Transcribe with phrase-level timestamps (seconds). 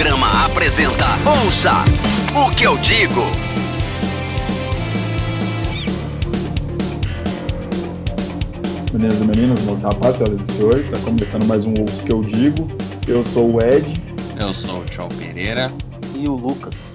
[0.00, 1.72] Audiograma apresenta Ouça
[2.34, 3.20] o que eu digo.
[8.94, 12.12] Meninas e meninos, meus rapazes, senhoras e senhores, está começando mais um Ouça o que
[12.14, 12.66] eu digo.
[13.06, 13.92] Eu sou o Ed.
[14.40, 15.70] Eu sou o Tchau Pereira.
[16.14, 16.94] E o Lucas.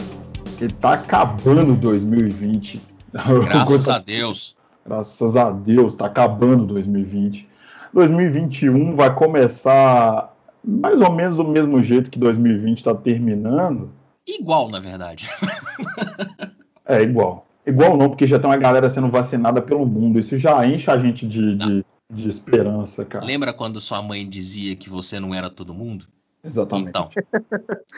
[0.60, 2.82] E tá acabando 2020.
[3.14, 4.56] Graças a Deus.
[4.84, 7.48] Graças a Deus, tá acabando 2020.
[7.94, 10.35] 2021 vai começar
[10.66, 13.92] mais ou menos do mesmo jeito que 2020 está terminando.
[14.28, 15.30] Igual, na verdade.
[16.86, 17.46] é, igual.
[17.66, 20.20] Igual não, porque já tem uma galera sendo vacinada pelo mundo.
[20.20, 23.26] Isso já enche a gente de, de, de, esperança, cara.
[23.26, 26.06] Lembra quando sua mãe dizia que você não era todo mundo?
[26.44, 26.90] Exatamente.
[26.90, 27.10] Então,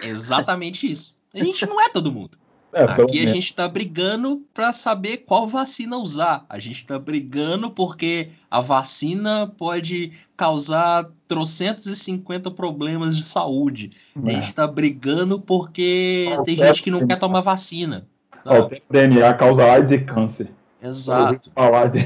[0.03, 1.17] exatamente isso.
[1.33, 2.37] A gente não é todo mundo.
[2.77, 6.45] É, Aqui a gente está brigando para saber qual vacina usar.
[6.47, 13.93] A gente está brigando porque a vacina pode causar 350 problemas de saúde.
[14.23, 14.29] É.
[14.29, 18.05] A gente está brigando porque tem gente que não quer tomar vacina.
[18.45, 20.47] O DNA causa AIDS e câncer.
[20.79, 21.49] Exato.
[21.55, 22.01] Falar de...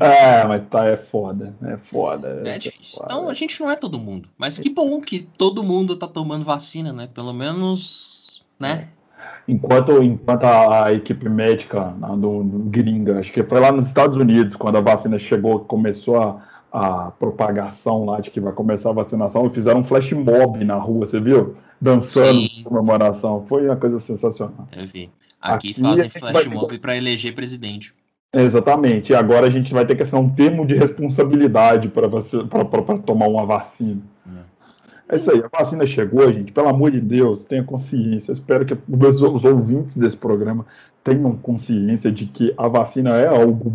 [0.00, 1.54] é, mas tá, é foda.
[1.62, 2.42] É foda.
[2.44, 2.96] É, é difícil.
[2.96, 3.14] Foda.
[3.14, 4.28] Então a gente não é todo mundo.
[4.36, 7.08] Mas que bom que todo mundo tá tomando vacina, né?
[7.14, 8.25] Pelo menos
[8.58, 8.88] né?
[9.48, 14.76] Enquanto, enquanto a, equipe médica do, gringa, acho que foi lá nos Estados Unidos, quando
[14.76, 19.80] a vacina chegou, começou a, a propagação lá de que vai começar a vacinação, fizeram
[19.80, 21.56] um flash mob na rua, você viu?
[21.80, 23.44] Dançando em comemoração.
[23.48, 24.66] Foi uma coisa sensacional.
[24.72, 25.10] Eu vi.
[25.40, 27.94] Aqui, Aqui fazem flash mob para eleger presidente.
[28.32, 29.12] Exatamente.
[29.12, 32.08] E agora a gente vai ter que assinar um termo de responsabilidade para
[33.04, 34.02] tomar uma vacina.
[34.26, 34.55] É.
[35.08, 36.52] É isso aí, a vacina chegou, gente.
[36.52, 38.32] Pelo amor de Deus, tenha consciência.
[38.32, 40.66] Espero que os, os ouvintes desse programa
[41.04, 43.72] tenham consciência de que a vacina é algo.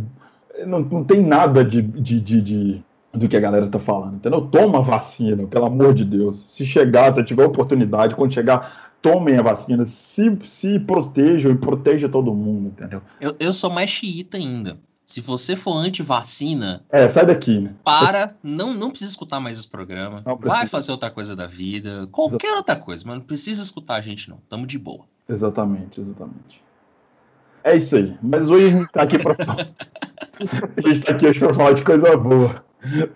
[0.66, 2.84] Não, não tem nada de, de, de, de
[3.14, 4.42] do que a galera tá falando, entendeu?
[4.42, 6.48] Toma a vacina, pelo amor de Deus.
[6.52, 12.08] Se chegar, se tiver oportunidade, quando chegar, tomem a vacina, se, se protejam e proteja
[12.08, 13.02] todo mundo, entendeu?
[13.20, 14.78] Eu, eu sou mais xiita ainda.
[15.06, 16.84] Se você for anti-vacina.
[16.90, 17.74] É, sai daqui, né?
[17.84, 20.24] Para, não, não precisa escutar mais esse programa.
[20.40, 22.08] Vai fazer outra coisa da vida.
[22.12, 24.38] Qualquer outra coisa, mas não precisa escutar a gente, não.
[24.50, 25.06] Tamo de boa.
[25.28, 26.62] Exatamente, exatamente.
[27.64, 28.18] É isso aí.
[28.22, 29.34] Mas hoje a gente tá aqui pra.
[29.34, 32.64] a gente tá aqui hoje pra falar de coisa boa.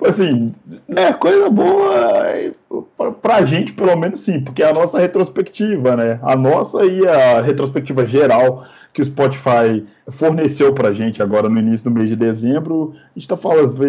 [0.08, 0.54] Assim,
[0.88, 1.96] é coisa boa
[2.28, 2.54] é,
[2.96, 6.20] pra, pra gente, pelo menos sim, porque é a nossa retrospectiva, né?
[6.22, 11.60] A nossa e a retrospectiva geral que o Spotify forneceu para a gente agora no
[11.60, 12.94] início do mês de dezembro.
[12.96, 13.38] A gente está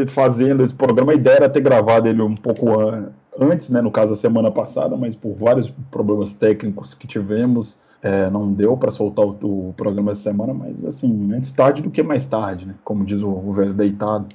[0.08, 1.12] fazendo esse programa.
[1.12, 2.66] A ideia era ter gravado ele um pouco
[3.40, 8.28] antes, né, no caso a semana passada, mas por vários problemas técnicos que tivemos, é,
[8.30, 10.52] não deu para soltar o, o, programa essa semana.
[10.52, 14.26] Mas assim, antes tarde do que mais tarde, né, como diz o, o velho deitado.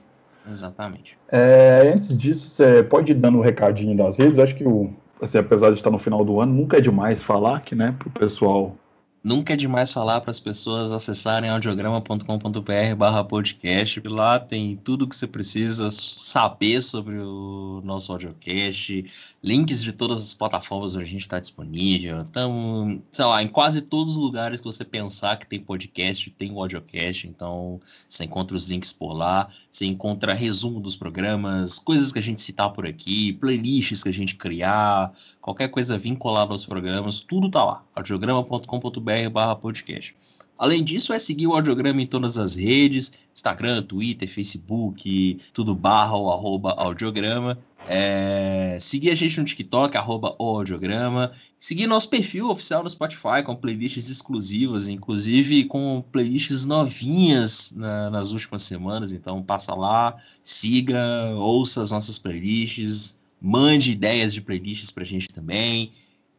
[0.49, 1.17] Exatamente.
[1.29, 4.39] É, antes disso, você pode ir dando um recadinho das redes.
[4.39, 4.89] Acho que o,
[5.21, 8.07] assim, apesar de estar no final do ano, nunca é demais falar que, né, para
[8.07, 8.77] o pessoal
[9.23, 14.01] Nunca é demais falar para as pessoas acessarem audiograma.com.br barra podcast.
[14.07, 19.05] Lá tem tudo que você precisa saber sobre o nosso audiocast,
[19.43, 22.21] links de todas as plataformas onde a gente está disponível.
[22.21, 26.51] Então, sei lá, em quase todos os lugares que você pensar que tem podcast, tem
[26.51, 27.27] o audiocast.
[27.27, 32.23] Então, você encontra os links por lá, você encontra resumo dos programas, coisas que a
[32.23, 37.49] gente citar por aqui, playlists que a gente criar, qualquer coisa vinculada aos programas, tudo
[37.49, 37.83] tá lá.
[37.95, 40.15] audiograma.com.br barra podcast.
[40.61, 46.15] Além disso, é seguir o Audiograma em todas as redes, Instagram, Twitter, Facebook, tudo barra
[46.15, 47.57] ou arroba Audiograma.
[47.87, 51.31] É, seguir a gente no TikTok, arroba o Audiograma.
[51.59, 58.31] Seguir nosso perfil oficial no Spotify com playlists exclusivas, inclusive com playlists novinhas na, nas
[58.31, 59.11] últimas semanas.
[59.13, 65.91] Então passa lá, siga, ouça as nossas playlists, mande ideias de playlists pra gente também.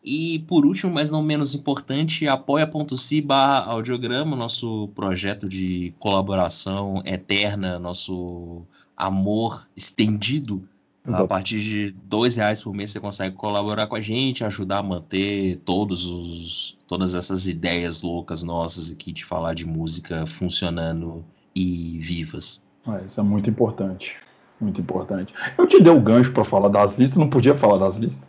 [0.05, 7.79] E por último, mas não menos importante, apoia.se barra audiograma, nosso projeto de colaboração eterna,
[7.79, 8.63] nosso
[8.97, 10.69] amor estendido
[11.07, 11.25] Exato.
[11.25, 14.83] A partir de dois reais por mês você consegue colaborar com a gente, ajudar a
[14.83, 21.25] manter todos os, todas essas ideias loucas nossas aqui de falar de música funcionando
[21.57, 22.63] e vivas.
[22.87, 24.17] É, isso é muito importante.
[24.63, 25.35] Muito importante.
[25.59, 28.23] Eu te dei o gancho para falar das listas, não podia falar das listas.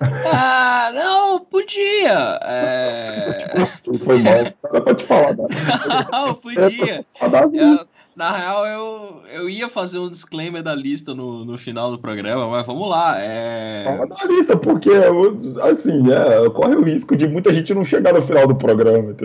[0.00, 2.38] Ah, não, podia.
[2.42, 3.54] É...
[4.04, 5.36] Foi mal, era pra te falar.
[5.36, 5.48] Né?
[6.12, 7.04] Não, podia.
[7.52, 7.84] Eu,
[8.14, 12.48] na real, eu, eu ia fazer um disclaimer da lista no, no final do programa,
[12.48, 13.16] mas vamos lá.
[13.18, 13.82] É...
[13.84, 14.90] Fala da lista, porque,
[15.62, 19.16] assim, é, corre o risco de muita gente não chegar no final do programa.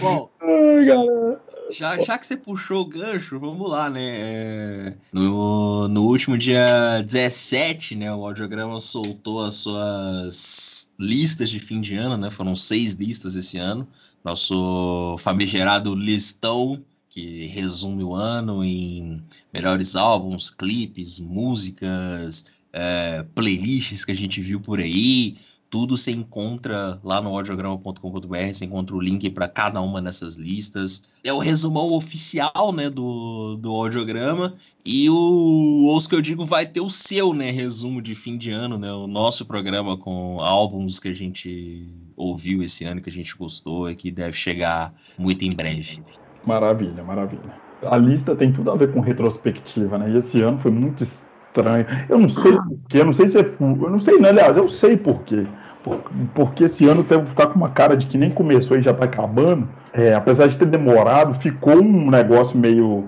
[0.00, 1.45] Bom, Ai, galera.
[1.76, 4.02] Já, já que você puxou o gancho, vamos lá, né?
[4.04, 11.80] É, no, no último dia 17, né, o Audiograma soltou as suas listas de fim
[11.80, 12.30] de ano, né?
[12.30, 13.86] Foram seis listas esse ano.
[14.24, 19.22] Nosso famigerado listão que resume o ano em
[19.52, 25.36] melhores álbuns, clipes, músicas, é, playlists que a gente viu por aí.
[25.76, 27.98] Tudo você encontra lá no audiograma.com.br,
[28.50, 31.04] você encontra o link para cada uma dessas listas.
[31.22, 34.54] É o resumão oficial, né, do, do audiograma.
[34.82, 38.50] E o Ouço que eu digo vai ter o seu, né, resumo de fim de
[38.50, 41.86] ano, né, o nosso programa com álbuns que a gente
[42.16, 46.02] ouviu esse ano, que a gente gostou e que deve chegar muito em breve.
[46.46, 47.54] Maravilha, maravilha.
[47.82, 50.10] A lista tem tudo a ver com retrospectiva, né?
[50.10, 51.84] E esse ano foi muito estranho.
[52.08, 53.42] Eu não sei porquê, eu não sei se é.
[53.42, 54.30] Eu não sei, né?
[54.30, 55.46] Aliás, eu sei porquê.
[56.34, 59.68] Porque esse ano tá com uma cara de que nem começou e já tá acabando.
[59.92, 63.04] É, apesar de ter demorado, ficou um negócio meio,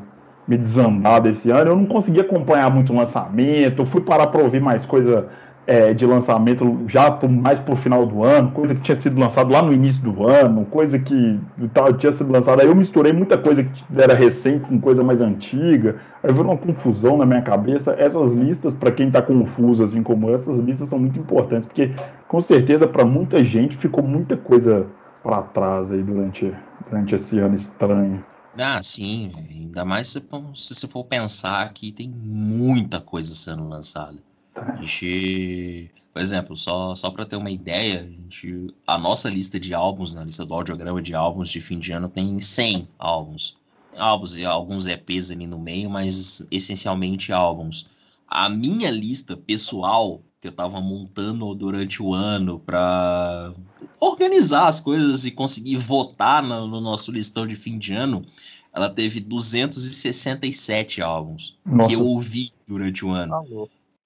[0.47, 1.73] meio desandado esse ano.
[1.73, 3.83] Eu não consegui acompanhar muito o lançamento.
[3.83, 5.29] Eu fui parar para ouvir mais coisa
[5.69, 9.21] é, de lançamento já por, mais para o final do ano, coisa que tinha sido
[9.21, 11.39] lançado lá no início do ano, coisa que
[11.75, 12.63] tal, tinha sido lançada.
[12.63, 15.97] Aí eu misturei muita coisa que era recente com coisa mais antiga.
[16.23, 17.95] Aí virou uma confusão na minha cabeça.
[17.99, 21.93] Essas listas, para quem está confuso assim como essas listas são muito importantes, porque
[22.27, 24.87] com certeza para muita gente ficou muita coisa
[25.23, 26.51] para trás aí durante,
[26.89, 28.25] durante esse ano estranho.
[28.59, 30.19] Ah, sim, ainda mais se,
[30.55, 34.28] se você for pensar que tem muita coisa sendo lançada.
[34.61, 39.59] A gente, por exemplo, só, só para ter uma ideia, a, gente, a nossa lista
[39.59, 43.57] de álbuns, na lista do audiograma de álbuns de fim de ano, tem 100 álbuns.
[43.97, 47.87] Álbuns e alguns EPs ali no meio, mas essencialmente álbuns.
[48.29, 53.53] A minha lista pessoal, que eu estava montando durante o ano para
[54.01, 58.25] organizar as coisas e conseguir votar no, no, nosso listão de fim de ano,
[58.73, 61.89] ela teve 267 álbuns Nossa.
[61.89, 63.33] que eu ouvi durante o ano.
[63.33, 63.43] Tá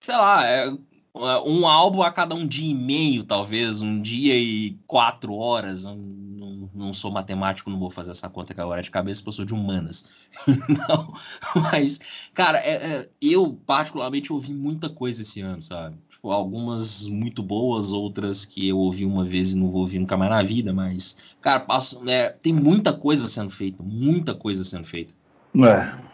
[0.03, 4.37] sei lá, é, é um álbum a cada um dia e meio, talvez, um dia
[4.37, 5.85] e quatro horas.
[5.85, 9.29] Não, não, não sou matemático, não vou fazer essa conta agora é de cabeça, porque
[9.29, 10.11] eu sou de humanas.
[10.47, 11.15] não,
[11.55, 12.01] mas,
[12.35, 15.97] cara, é, é, eu particularmente ouvi muita coisa esse ano, sabe?
[16.11, 20.17] Tipo, algumas muito boas, outras que eu ouvi uma vez e não vou ouvir nunca
[20.17, 24.85] mais na vida, mas, cara, passo, né, tem muita coisa sendo feita, muita coisa sendo
[24.85, 25.13] feita.
[25.55, 26.13] É.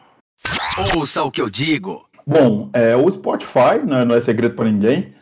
[0.97, 2.08] Ouça o que eu digo.
[2.29, 5.15] Bom, é, o Spotify, né, não é segredo para ninguém,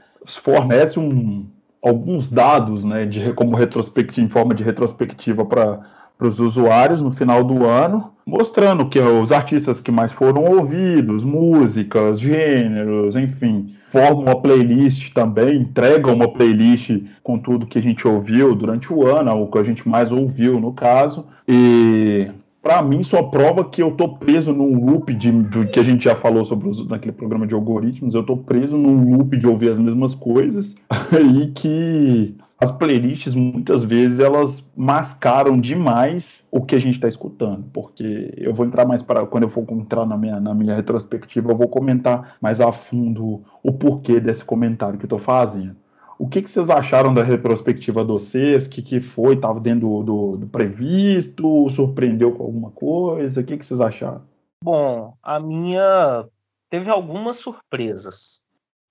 [0.42, 1.46] fornece um,
[1.80, 5.86] alguns dados né, de, como retrospectiva, em forma de retrospectiva para
[6.18, 12.18] os usuários no final do ano, mostrando que os artistas que mais foram ouvidos, músicas,
[12.18, 16.90] gêneros, enfim, formam uma playlist também, entregam uma playlist
[17.22, 20.58] com tudo que a gente ouviu durante o ano, o que a gente mais ouviu
[20.58, 22.26] no caso, e
[22.66, 26.02] para mim só prova que eu tô preso num loop de, de que a gente
[26.02, 29.70] já falou sobre os, naquele programa de algoritmos, eu tô preso num loop de ouvir
[29.70, 30.74] as mesmas coisas
[31.14, 37.66] e que as playlists muitas vezes elas mascaram demais o que a gente está escutando,
[37.72, 41.52] porque eu vou entrar mais para quando eu for entrar na minha, na minha retrospectiva,
[41.52, 45.76] eu vou comentar mais a fundo o porquê desse comentário que eu estou fazendo.
[46.18, 48.66] O que, que vocês acharam da retrospectiva de vocês?
[48.66, 49.34] O que, que foi?
[49.34, 51.68] Estava dentro do, do, do, previsto?
[51.70, 53.40] Surpreendeu com alguma coisa?
[53.40, 54.26] O que, que vocês acharam?
[54.62, 56.26] Bom, a minha
[56.70, 58.40] teve algumas surpresas.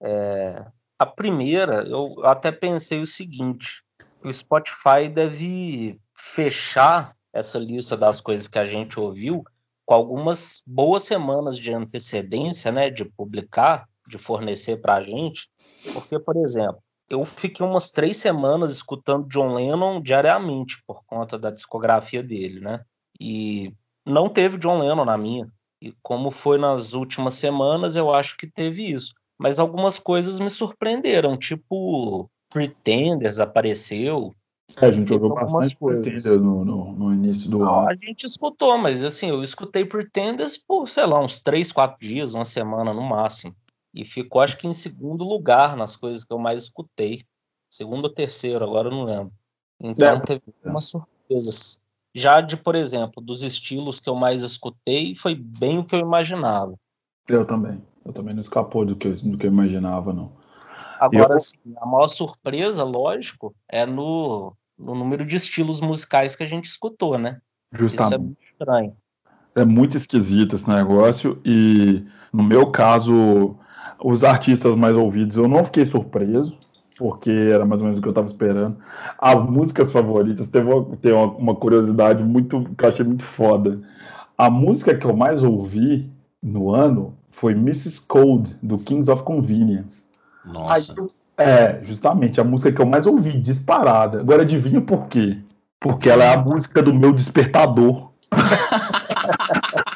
[0.01, 0.65] É...
[0.97, 3.83] A primeira, eu até pensei o seguinte:
[4.23, 9.43] o Spotify deve fechar essa lista das coisas que a gente ouviu
[9.85, 15.49] com algumas boas semanas de antecedência, né, de publicar, de fornecer para a gente,
[15.93, 21.51] porque, por exemplo, eu fiquei umas três semanas escutando John Lennon diariamente por conta da
[21.51, 22.83] discografia dele, né?
[23.19, 23.73] E
[24.05, 25.47] não teve John Lennon na minha.
[25.81, 29.13] E como foi nas últimas semanas, eu acho que teve isso.
[29.37, 34.33] Mas algumas coisas me surpreenderam, tipo Pretenders apareceu.
[34.77, 37.87] É, a gente ouviu bastante Pretenders no, no, no, início do ano.
[37.87, 42.33] A gente escutou, mas assim, eu escutei Pretenders por, sei lá, uns três, quatro dias,
[42.33, 43.55] uma semana no máximo
[43.95, 47.23] e ficou acho que em segundo lugar nas coisas que eu mais escutei.
[47.71, 49.33] Segundo ou terceiro, agora eu não lembro.
[49.81, 50.19] Então é.
[50.19, 51.79] teve umas surpresas.
[52.13, 55.99] Já de, por exemplo, dos estilos que eu mais escutei, foi bem o que eu
[55.99, 56.75] imaginava.
[57.27, 57.81] Eu também.
[58.05, 60.31] Eu também não escapou do que, do que eu imaginava, não.
[60.99, 61.39] Agora, eu...
[61.39, 66.65] sim, a maior surpresa, lógico, é no, no número de estilos musicais que a gente
[66.65, 67.41] escutou, né?
[67.73, 68.05] Justamente.
[68.05, 68.97] Isso é muito estranho.
[69.55, 73.57] É muito esquisito esse negócio e, no meu caso,
[74.05, 76.55] os artistas mais ouvidos, eu não fiquei surpreso,
[76.95, 78.77] porque era mais ou menos o que eu estava esperando.
[79.17, 83.81] As músicas favoritas, teve, uma, teve uma, curiosidade muito que eu achei muito foda.
[84.37, 86.07] A música que eu mais ouvi
[86.41, 87.99] no ano foi Mrs.
[88.07, 90.05] Cold, do Kings of Convenience.
[90.45, 90.93] Nossa.
[90.93, 91.07] Aí,
[91.37, 94.19] é, justamente, a música que eu mais ouvi, disparada.
[94.19, 95.39] Agora adivinha por quê?
[95.79, 98.11] Porque ela é a música do meu despertador.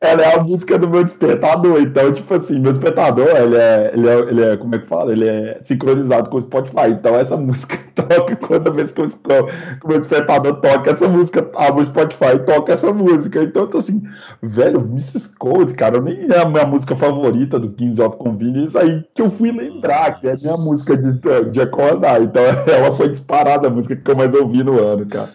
[0.00, 1.80] ela é a música do meu despertador.
[1.82, 5.12] Então, tipo assim, meu despertador, ele é, ele é, ele é como é que fala?
[5.12, 6.88] Ele é sincronizado com o Spotify.
[6.88, 9.06] Então, essa música toca toda vez que, eu,
[9.84, 13.42] o meu despertador toca essa música, abre o Spotify toca essa música.
[13.42, 14.02] Então, eu tô assim,
[14.42, 15.36] velho, Mrs.
[15.36, 19.30] Cold, cara, nem é a minha música favorita do Kings of Convenience, aí que eu
[19.30, 22.22] fui lembrar que é a minha música de, de acordar.
[22.22, 25.30] Então, ela foi disparada a música que eu mais ouvi no ano, cara.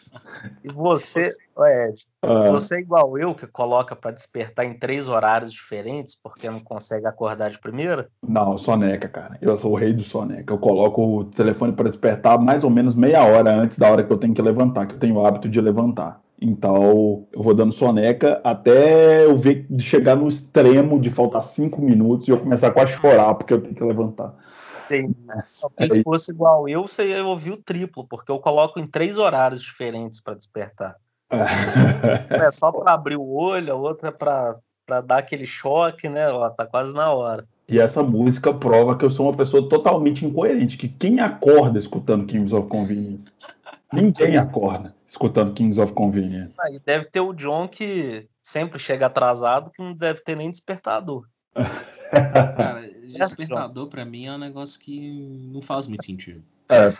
[0.64, 2.50] E você, Ed, ah.
[2.52, 7.06] você é igual eu, que coloca para despertar em três horários diferentes, porque não consegue
[7.06, 8.08] acordar de primeira?
[8.28, 9.38] Não, soneca, cara.
[9.42, 10.54] Eu sou o rei do soneca.
[10.54, 14.12] Eu coloco o telefone para despertar mais ou menos meia hora antes da hora que
[14.12, 16.22] eu tenho que levantar, que eu tenho o hábito de levantar.
[16.42, 22.28] Então, eu vou dando soneca até eu ver chegar no extremo de faltar cinco minutos
[22.28, 24.34] e eu começar quase a chorar porque eu tenho que levantar.
[24.86, 25.15] Entendi.
[25.77, 29.18] É, se fosse igual eu, você ia ouvir o triplo, porque eu coloco em três
[29.18, 30.96] horários diferentes para despertar.
[31.32, 36.30] é só para abrir o olho, a outra é para dar aquele choque, né?
[36.30, 37.46] Ó, tá quase na hora.
[37.68, 42.27] E essa música prova que eu sou uma pessoa totalmente incoerente, que quem acorda escutando
[42.27, 43.32] Kings of Convenience?
[43.92, 46.54] Ninguém acorda escutando Kings of Convenience.
[46.60, 51.25] Aí deve ter o John que sempre chega atrasado, que não deve ter nem despertador.
[52.56, 52.86] Cara,
[53.19, 56.41] despertador para mim é um negócio que não faz muito sentido.
[56.67, 56.91] É.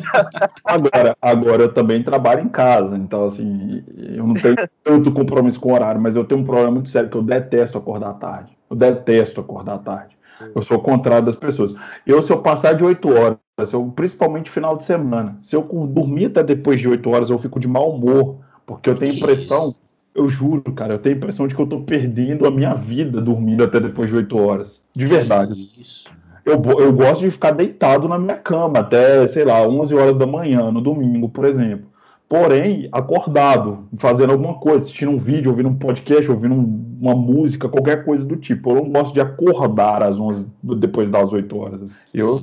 [0.64, 5.70] agora, agora eu também trabalho em casa, então assim, eu não tenho tanto compromisso com
[5.70, 8.56] o horário, mas eu tenho um problema muito sério que eu detesto acordar tarde.
[8.70, 10.16] Eu detesto acordar tarde.
[10.54, 11.74] Eu sou o contrário das pessoas.
[12.06, 13.38] Eu, se eu passar de 8 horas,
[13.72, 17.60] eu, principalmente final de semana, se eu dormir até depois de 8 horas, eu fico
[17.60, 19.74] de mau humor, porque eu tenho impressão
[20.14, 23.20] eu juro, cara, eu tenho a impressão de que eu tô perdendo a minha vida
[23.20, 24.82] dormindo até depois de 8 horas.
[24.94, 25.70] De verdade.
[25.78, 26.10] Isso.
[26.44, 30.26] Eu, eu gosto de ficar deitado na minha cama até, sei lá, 11 horas da
[30.26, 31.86] manhã, no domingo, por exemplo.
[32.28, 38.04] Porém, acordado, fazendo alguma coisa, assistindo um vídeo, ouvindo um podcast, ouvindo uma música, qualquer
[38.04, 38.70] coisa do tipo.
[38.70, 40.46] Eu não gosto de acordar às 11,
[40.78, 41.98] depois das 8 horas.
[42.12, 42.38] Eu,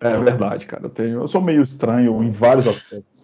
[0.00, 0.84] é verdade, cara.
[0.84, 3.17] Eu, tenho, eu sou meio estranho em vários aspectos.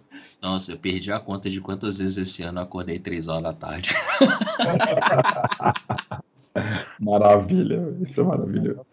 [0.45, 3.53] Nossa, eu perdi a conta de quantas vezes esse ano eu acordei três horas da
[3.53, 3.95] tarde.
[6.99, 8.85] Maravilha, isso é maravilhoso.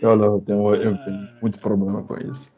[0.00, 2.54] Eu, não, eu, tenho, eu tenho muito problema com isso.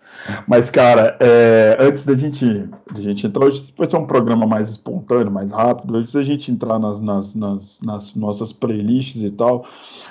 [0.47, 2.45] Mas, cara, é, antes da gente,
[2.93, 5.97] da gente entrar, hoje vai ser um programa mais espontâneo, mais rápido.
[5.97, 9.65] Antes da gente entrar nas, nas, nas, nas nossas playlists e tal,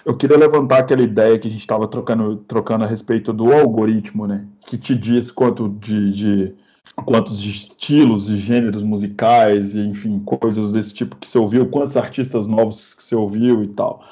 [0.06, 4.26] eu queria levantar aquela ideia que a gente estava trocando, trocando a respeito do algoritmo,
[4.26, 4.48] né?
[4.66, 6.56] Que te diz quanto de, de
[7.06, 12.48] quantos estilos e gêneros musicais, e, enfim, coisas desse tipo que você ouviu, quantos artistas
[12.48, 14.04] novos que você ouviu e tal.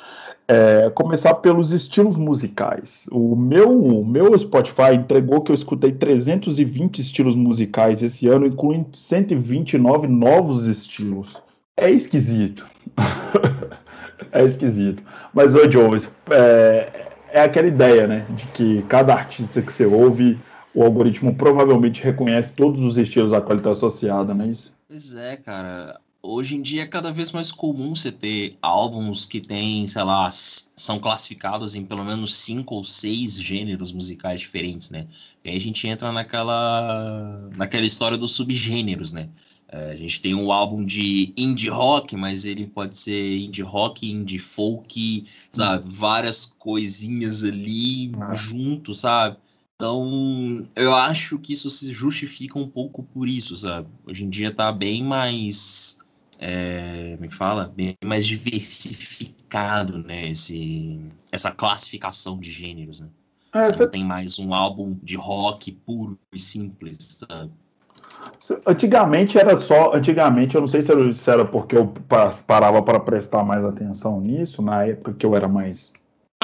[0.48, 3.06] É, começar pelos estilos musicais.
[3.12, 8.98] O meu, o meu Spotify entregou que eu escutei 320 estilos musicais esse ano, incluindo
[8.98, 11.36] 129 novos estilos.
[11.78, 12.66] É esquisito.
[14.32, 15.04] é esquisito.
[15.34, 18.26] Mas, ô Joe, é, é aquela ideia, né?
[18.32, 20.40] De que cada artista que você ouve
[20.74, 24.74] o algoritmo provavelmente reconhece todos os estilos a qual ele está associado, não é isso?
[24.88, 26.00] Pois é, cara.
[26.22, 30.30] Hoje em dia é cada vez mais comum você ter álbuns que têm, sei lá,
[30.32, 35.08] são classificados em pelo menos cinco ou seis gêneros musicais diferentes, né?
[35.46, 39.30] E aí a gente entra naquela, naquela história dos subgêneros, né?
[39.72, 44.12] É, a gente tem um álbum de indie rock, mas ele pode ser indie rock,
[44.12, 45.84] indie folk, sabe?
[45.88, 48.34] Várias coisinhas ali ah.
[48.34, 49.38] junto, sabe?
[49.82, 53.88] Então, eu acho que isso se justifica um pouco por isso, sabe?
[54.06, 55.98] Hoje em dia tá bem mais.
[56.38, 57.72] É, como é que fala?
[57.74, 60.32] Bem mais diversificado, né?
[60.32, 61.00] Esse,
[61.32, 63.08] essa classificação de gêneros, né?
[63.54, 67.50] É, você, não tem mais um álbum de rock puro e simples, sabe?
[68.68, 69.96] Antigamente era só.
[69.96, 71.88] Antigamente, eu não sei se era, se era porque eu
[72.46, 75.94] parava para prestar mais atenção nisso, na época que eu era mais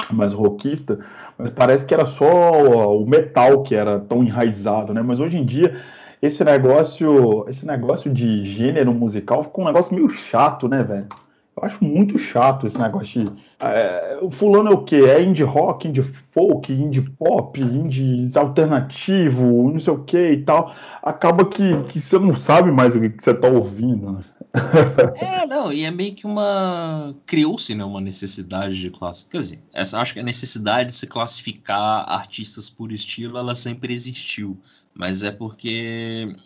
[0.14, 0.98] mais rockista,
[1.38, 5.02] mas parece que era só o metal que era tão enraizado, né?
[5.02, 5.80] Mas hoje em dia
[6.22, 11.08] esse negócio, esse negócio de gênero musical ficou um negócio meio chato, né, velho?
[11.56, 13.32] Eu acho muito chato esse negócio de.
[13.58, 14.96] É, o fulano é o quê?
[14.96, 20.74] É indie rock, indie folk, indie pop, indie alternativo, não sei o que e tal.
[21.02, 24.20] Acaba que, que você não sabe mais o que, que você tá ouvindo, né?
[25.16, 27.14] É, não, e é meio que uma.
[27.24, 29.26] Criou-se, né, uma necessidade de classe.
[29.26, 33.94] Quer dizer, essa, acho que a necessidade de se classificar artistas por estilo, ela sempre
[33.94, 34.58] existiu.
[34.94, 36.36] Mas é porque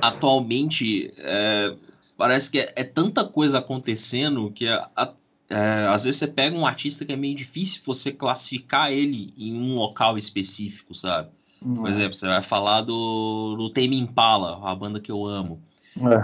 [0.00, 1.12] atualmente.
[1.18, 1.74] É,
[2.20, 5.10] parece que é, é tanta coisa acontecendo que a, a,
[5.48, 9.54] é, às vezes você pega um artista que é meio difícil você classificar ele em
[9.58, 11.30] um local específico, sabe?
[11.64, 11.90] Por É.
[11.90, 15.62] exemplo, você vai falar do, do Tame Impala, a banda que eu amo.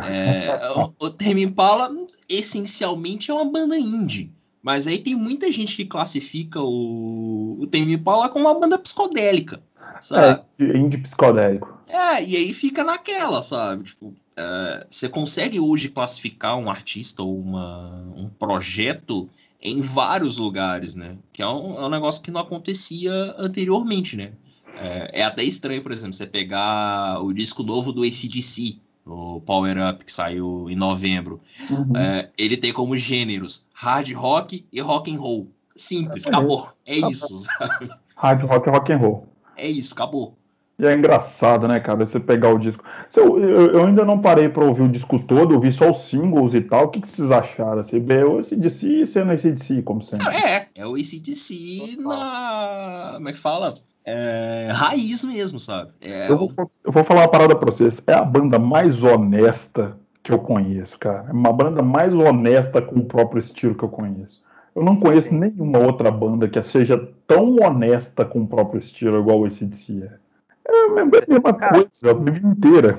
[0.05, 0.49] É.
[0.49, 1.91] É, o, o Tame Impala,
[2.29, 4.31] essencialmente, é uma banda indie.
[4.63, 9.63] Mas aí tem muita gente que classifica o, o Tame Impala como uma banda psicodélica,
[10.03, 10.43] sabe?
[10.59, 11.75] É, indie psicodélico.
[11.89, 13.85] É, e aí fica naquela, sabe?
[13.85, 19.29] Tipo, é, você consegue hoje classificar um artista ou uma, um projeto
[19.61, 21.17] em vários lugares, né?
[21.33, 24.33] Que é um, é um negócio que não acontecia anteriormente, né?
[24.77, 29.77] É, é até estranho, por exemplo, você pegar o disco novo do ACDC, o Power
[29.89, 31.41] Up, que saiu em novembro.
[31.71, 31.97] Uhum.
[31.97, 35.49] É, ele tem como gêneros hard rock e rock and roll.
[35.75, 36.69] Simples, acabou.
[36.85, 37.91] É isso, sabe?
[38.17, 39.27] Hard rock e rock and roll.
[39.57, 40.37] É isso, acabou.
[40.79, 42.85] E é engraçado, né, cara, você pegar o disco.
[43.17, 46.09] Eu, eu, eu ainda não parei pra ouvir o disco todo, eu vi só os
[46.09, 46.85] singles e tal.
[46.85, 47.79] O que, que vocês acharam?
[47.79, 50.29] Assim, bem, o ACDC sendo ACDC, como sempre.
[50.37, 53.13] É, é o ACDC na.
[53.15, 53.73] Como é que fala?
[54.05, 55.93] É, raiz mesmo, sabe?
[56.01, 56.53] É, Eu vou,
[56.85, 58.01] eu vou falar uma parada pra vocês.
[58.07, 61.27] É a banda mais honesta que eu conheço, cara.
[61.29, 64.45] É uma banda mais honesta com o próprio estilo que eu conheço.
[64.75, 69.41] Eu não conheço nenhuma outra banda que seja tão honesta com o próprio estilo igual
[69.41, 70.26] o ACDC é.
[70.69, 72.99] É a mesma Cara, coisa, a vida inteira.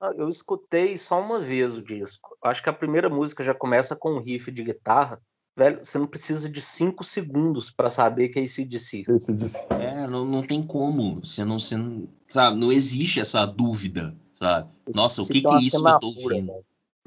[0.00, 2.36] Ah, Eu escutei só uma vez o disco.
[2.42, 5.20] Acho que a primeira música já começa com um riff de guitarra.
[5.56, 9.04] Velho, você não precisa de cinco segundos pra saber que é ACDC.
[9.08, 9.66] ACDC.
[9.70, 11.20] É, não, não tem como.
[11.24, 14.68] Você não, você não, sabe, não existe essa dúvida, sabe?
[14.94, 16.52] Nossa, o Esse que, que é isso que eu tô ouvindo?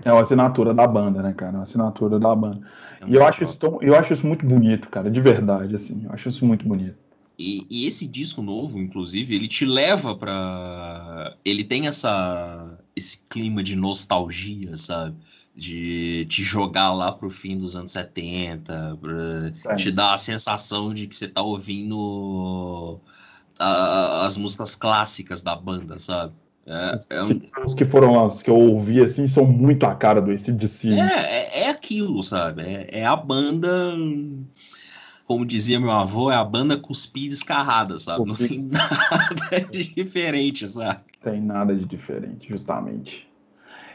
[0.03, 1.51] É uma assinatura da banda, né, cara?
[1.51, 2.67] É uma assinatura da banda.
[3.05, 6.05] E eu acho, isso tão- eu acho isso muito bonito, cara, de verdade, assim.
[6.05, 6.97] Eu acho isso muito bonito.
[7.39, 11.33] E, e esse disco novo, inclusive, ele te leva pra.
[11.45, 15.15] Ele tem essa, esse clima de nostalgia, sabe?
[15.55, 19.75] De te jogar lá pro fim dos anos 70, pra É.
[19.77, 22.99] te dar a sensação de que você tá ouvindo
[23.57, 26.33] a- as músicas clássicas da banda, sabe?
[26.67, 30.21] É, é, um- Os que foram as que eu ouvi, assim, são muito a cara
[30.21, 30.89] do ACDC.
[30.91, 32.61] é, é, é aquilo, sabe?
[32.63, 33.69] É, é a banda.
[35.29, 38.27] Como dizia meu avô, é a banda cuspida escarrada, sabe?
[38.27, 41.03] Não tem nada de diferente, sabe?
[41.21, 43.27] tem nada de diferente, justamente.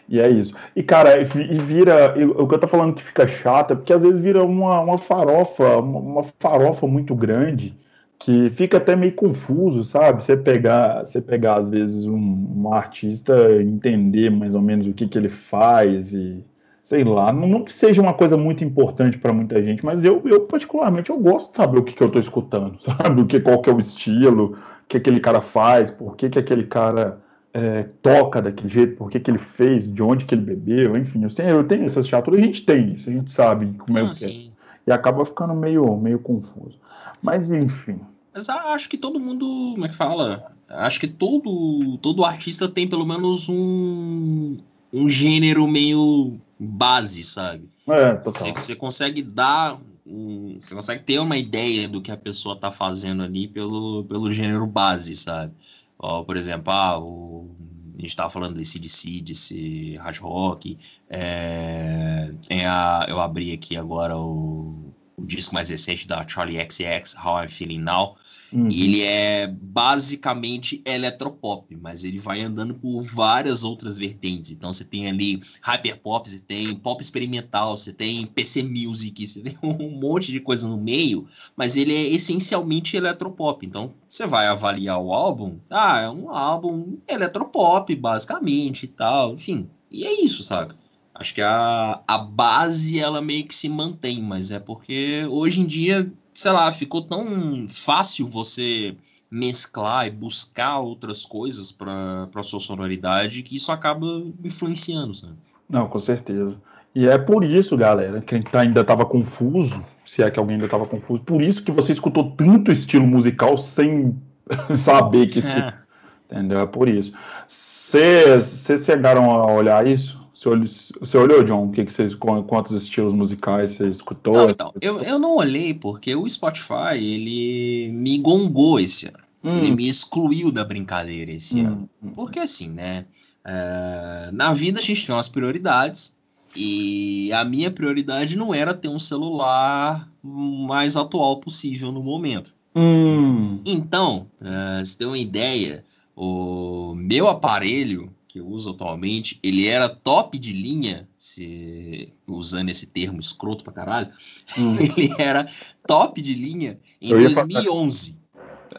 [0.08, 0.54] E é isso.
[0.76, 2.14] E, cara, e vi- vira.
[2.18, 4.80] e o que eu tô falando que fica chato é porque às vezes vira uma,
[4.80, 7.74] uma farofa, uma, uma farofa muito grande,
[8.18, 10.24] que fica até meio confuso, sabe?
[10.24, 14.94] Você pegar, você pegar às vezes, um, um artista e entender mais ou menos o
[14.94, 16.44] que, que ele faz e.
[16.84, 20.42] Sei lá, não, que seja uma coisa muito importante para muita gente, mas eu, eu
[20.42, 23.22] particularmente eu gosto de saber o que, que eu tô escutando, sabe?
[23.22, 26.38] O que, qual que é o estilo, o que aquele cara faz, por que, que
[26.38, 27.18] aquele cara
[27.54, 31.22] é, toca daquele jeito, por que, que ele fez, de onde que ele bebeu, enfim,
[31.24, 34.02] eu tenho, eu tenho essas chaturas, a gente tem isso, a gente sabe como é
[34.02, 34.54] Não, que é.
[34.86, 36.78] E acaba ficando meio, meio confuso.
[37.22, 37.98] Mas enfim,
[38.34, 40.52] Mas acho que todo mundo, como é que fala?
[40.68, 44.58] Acho que todo, todo artista tem pelo menos um,
[44.92, 47.68] um gênero meio base, sabe?
[47.88, 48.54] é, Você, total.
[48.56, 49.78] você consegue dar.
[50.06, 54.30] um- você consegue ter uma ideia do que a pessoa tá fazendo ali pelo, pelo
[54.32, 55.54] gênero base, sabe?
[55.98, 57.50] Ó, por exemplo, ah, o,
[57.96, 60.78] a gente tava falando desse DC, desse hard rock.
[61.08, 67.14] é, tem a, eu abri aqui agora o, o disco mais recente da Charlie XX,
[67.24, 68.16] How I'm Feeling Now.
[68.54, 68.70] Uhum.
[68.70, 74.52] Ele é basicamente eletropop, mas ele vai andando por várias outras vertentes.
[74.52, 79.58] Então você tem ali hyperpop, você tem pop experimental, você tem PC Music, você tem
[79.60, 83.66] um monte de coisa no meio, mas ele é essencialmente eletropop.
[83.66, 89.68] Então você vai avaliar o álbum, ah, é um álbum eletropop, basicamente e tal, enfim.
[89.90, 90.76] E é isso, saca?
[91.12, 95.66] Acho que a, a base ela meio que se mantém, mas é porque hoje em
[95.66, 98.94] dia sei lá, ficou tão fácil você
[99.30, 104.06] mesclar e buscar outras coisas para a sua sonoridade que isso acaba
[104.44, 105.34] influenciando, sabe?
[105.68, 106.56] Não, com certeza.
[106.94, 110.66] E é por isso, galera, quem tá- ainda estava confuso, se é que alguém ainda
[110.66, 114.16] estava confuso, por isso que você escutou tanto estilo musical sem
[114.74, 115.74] saber que É.
[116.30, 116.60] entendeu?
[116.60, 117.12] É por isso.
[117.48, 120.23] Vocês chegaram a olhar isso?
[120.34, 120.66] Você olhou,
[121.00, 121.68] você olhou, John?
[121.68, 124.34] O que que vocês, qu- quantos estilos musicais você escutou?
[124.34, 129.18] Não, então, eu, eu não olhei porque o Spotify, ele me gongou esse ano.
[129.54, 131.88] Ele Hum, me excluiu da brincadeira esse ano.
[132.02, 132.12] hum, hum.
[132.14, 133.06] Porque assim, né?
[133.44, 136.12] é, na vida a gente tem umas prioridades.
[136.56, 142.54] E a minha prioridade não era ter um celular mais atual possível no momento.
[142.74, 149.68] Hum, Então, pra você ter uma ideia, o meu aparelho, que eu uso atualmente, ele
[149.68, 154.12] era top de linha, se, usando esse termo escroto pra caralho,
[154.58, 154.74] hum.
[154.82, 155.48] ele era
[155.86, 158.18] top de linha em 2011.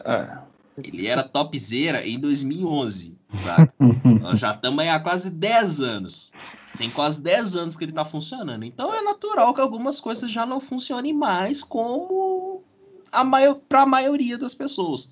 [0.04, 0.38] É.
[0.76, 3.72] Ele era topzera em 2011, sabe?
[4.20, 6.32] Nós já estamos aí há quase 10 anos.
[6.76, 8.62] Tem quase 10 anos que ele está funcionando.
[8.62, 12.62] Então é natural que algumas coisas já não funcionem mais como
[13.10, 15.10] a maior, para a maioria das pessoas.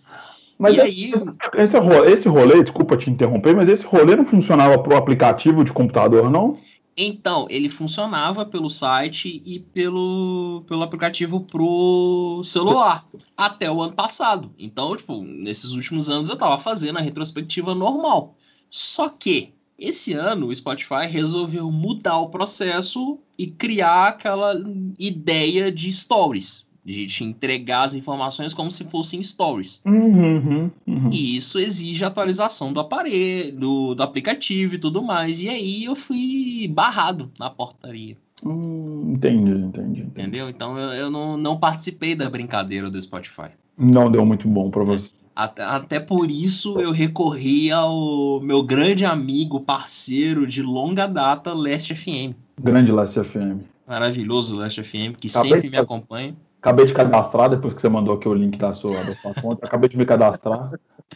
[0.64, 1.12] Mas e aí...
[1.58, 5.62] esse, rolê, esse rolê, desculpa te interromper, mas esse rolê não funcionava para o aplicativo
[5.62, 6.56] de computador, não?
[6.96, 13.04] Então, ele funcionava pelo site e pelo, pelo aplicativo pro celular
[13.36, 14.50] até o ano passado.
[14.58, 18.34] Então, tipo, nesses últimos anos eu tava fazendo a retrospectiva normal.
[18.70, 24.54] Só que esse ano o Spotify resolveu mudar o processo e criar aquela
[24.98, 29.80] ideia de stories de te entregar as informações como se fossem stories.
[29.86, 31.10] Uhum, uhum.
[31.10, 35.40] E isso exige atualização do aparelho, do, do, aplicativo e tudo mais.
[35.40, 38.16] E aí eu fui barrado na portaria.
[38.44, 40.02] Hum, entendi, entendi, entendi.
[40.02, 40.48] Entendeu?
[40.50, 43.48] Então eu, eu não, não participei da brincadeira do Spotify.
[43.78, 45.10] Não deu muito bom para você.
[45.34, 51.92] Até, até por isso eu recorri ao meu grande amigo, parceiro de longa data, Last
[51.94, 52.34] FM.
[52.62, 53.62] Grande Last FM.
[53.86, 56.36] Maravilhoso Last FM, que Acabei sempre me acompanha.
[56.64, 59.66] Acabei de cadastrar, depois que você mandou aqui o link da sua, da sua conta.
[59.66, 60.70] Acabei de me cadastrar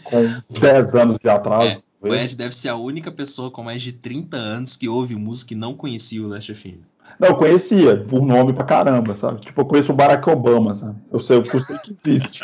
[0.05, 1.69] com 10 anos de atraso.
[1.69, 5.17] É, o Ed deve ser a única pessoa com mais de 30 anos que ouve
[5.17, 6.83] música e não conhecia o Last FM.
[7.19, 9.41] Não, eu conhecia, por nome pra caramba, sabe?
[9.41, 10.97] Tipo, eu conheço o Barack Obama, sabe?
[11.11, 12.43] Eu sei, eu sei que existe.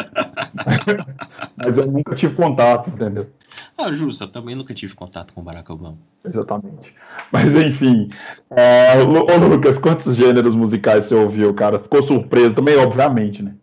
[1.59, 3.29] Mas eu nunca tive contato, entendeu?
[3.77, 5.99] Ah, justo, eu também nunca tive contato com o Barack Obama.
[6.25, 6.95] Exatamente.
[7.33, 8.11] Mas enfim.
[8.51, 8.99] É...
[9.03, 11.79] Ô, Lucas, quantos gêneros musicais você ouviu, cara?
[11.79, 13.55] Ficou surpreso também, obviamente, né?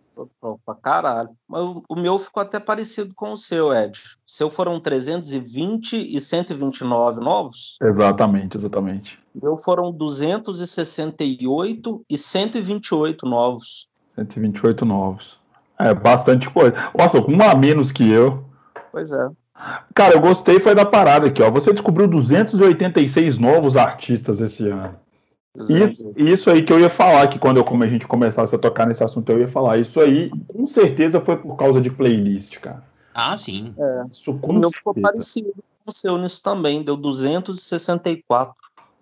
[0.66, 1.30] Pra caralho.
[1.48, 4.00] Mas o meu ficou até parecido com o seu, Ed.
[4.28, 7.78] O seu foram 320 e 129 novos?
[7.82, 9.18] Exatamente, exatamente.
[9.34, 13.88] O meu foram 268 e 128 novos.
[14.16, 15.40] 128 novos.
[15.80, 16.76] É, bastante coisa.
[16.96, 18.44] Nossa, um a menos que eu.
[18.92, 19.30] Pois é.
[19.94, 21.52] Cara, eu gostei foi da parada aqui, ó.
[21.52, 24.96] Você descobriu 286 novos artistas esse ano.
[25.68, 28.58] Isso, isso aí que eu ia falar, que quando eu, como a gente começasse a
[28.58, 29.78] tocar nesse assunto, eu ia falar.
[29.78, 32.84] Isso aí, com certeza, foi por causa de playlist, cara.
[33.14, 33.74] Ah, sim.
[33.78, 34.06] É.
[34.12, 38.56] Isso com o meu ficou parecido com o seu nisso também, deu 264.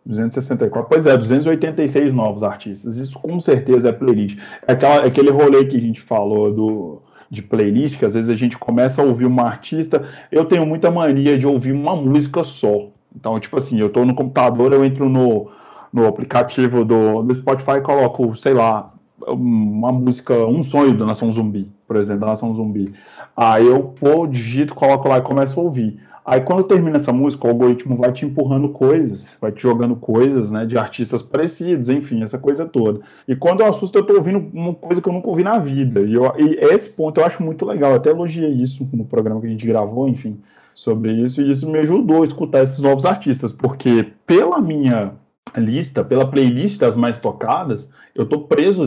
[0.06, 2.98] 264, pois é, 286 novos artistas.
[2.98, 4.40] Isso com certeza é playlist.
[4.68, 8.36] É, aquela, aquele rolê que a gente falou do de playlist, que às vezes a
[8.36, 10.08] gente começa a ouvir uma artista.
[10.32, 12.88] Eu tenho muita mania de ouvir uma música só.
[13.16, 15.50] Então, tipo assim, eu estou no computador, eu entro no,
[15.92, 18.92] no aplicativo do, do Spotify e coloco, sei lá,
[19.28, 22.94] uma música, um sonho da Nação Zumbi, por exemplo, da Nação Zumbi.
[23.36, 26.00] Aí eu pô, digito, coloco lá e começo a ouvir.
[26.30, 30.52] Aí quando termina essa música, o algoritmo vai te empurrando coisas, vai te jogando coisas,
[30.52, 33.00] né, de artistas parecidos, enfim, essa coisa toda.
[33.28, 36.02] E quando eu assusto, eu tô ouvindo uma coisa que eu nunca ouvi na vida.
[36.02, 37.90] E, eu, e esse ponto eu acho muito legal.
[37.90, 40.40] Eu até elogiei isso no programa que a gente gravou, enfim,
[40.76, 41.42] sobre isso.
[41.42, 45.14] E isso me ajudou a escutar esses novos artistas, porque pela minha
[45.58, 48.86] lista, pela playlist das mais tocadas, eu tô preso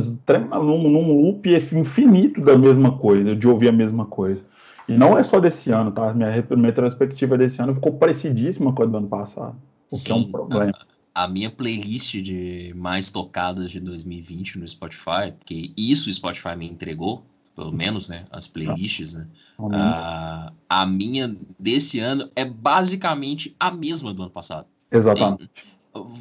[0.52, 4.40] num, num loop infinito da mesma coisa, de ouvir a mesma coisa.
[4.88, 6.12] E não é só desse ano, tá?
[6.12, 9.57] Minha, minha perspectiva desse ano ficou parecidíssima com a do ano passado.
[9.90, 10.73] O Sim, que é um problema.
[11.14, 16.57] A, a, minha playlist de mais tocadas de 2020 no Spotify, porque isso o Spotify
[16.57, 18.25] me entregou, pelo menos, né?
[18.31, 19.27] As playlists, né?
[19.73, 24.66] A, a minha desse ano é basicamente a mesma do ano passado.
[24.90, 25.38] Exatamente.
[25.38, 25.73] Tem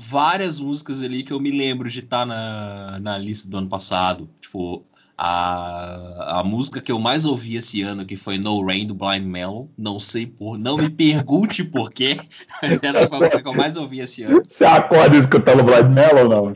[0.09, 3.69] várias músicas ali que eu me lembro de estar tá na, na lista do ano
[3.69, 4.29] passado.
[4.41, 4.85] Tipo,
[5.23, 9.23] a, a música que eu mais ouvi esse ano, que foi No Rain, do Blind
[9.23, 9.67] Melon.
[9.77, 10.57] Não sei por.
[10.57, 12.19] Não me pergunte por quê.
[12.81, 14.41] Essa foi a música que eu mais ouvi esse ano.
[14.51, 16.53] Você acorda escutando Blind Melon, não?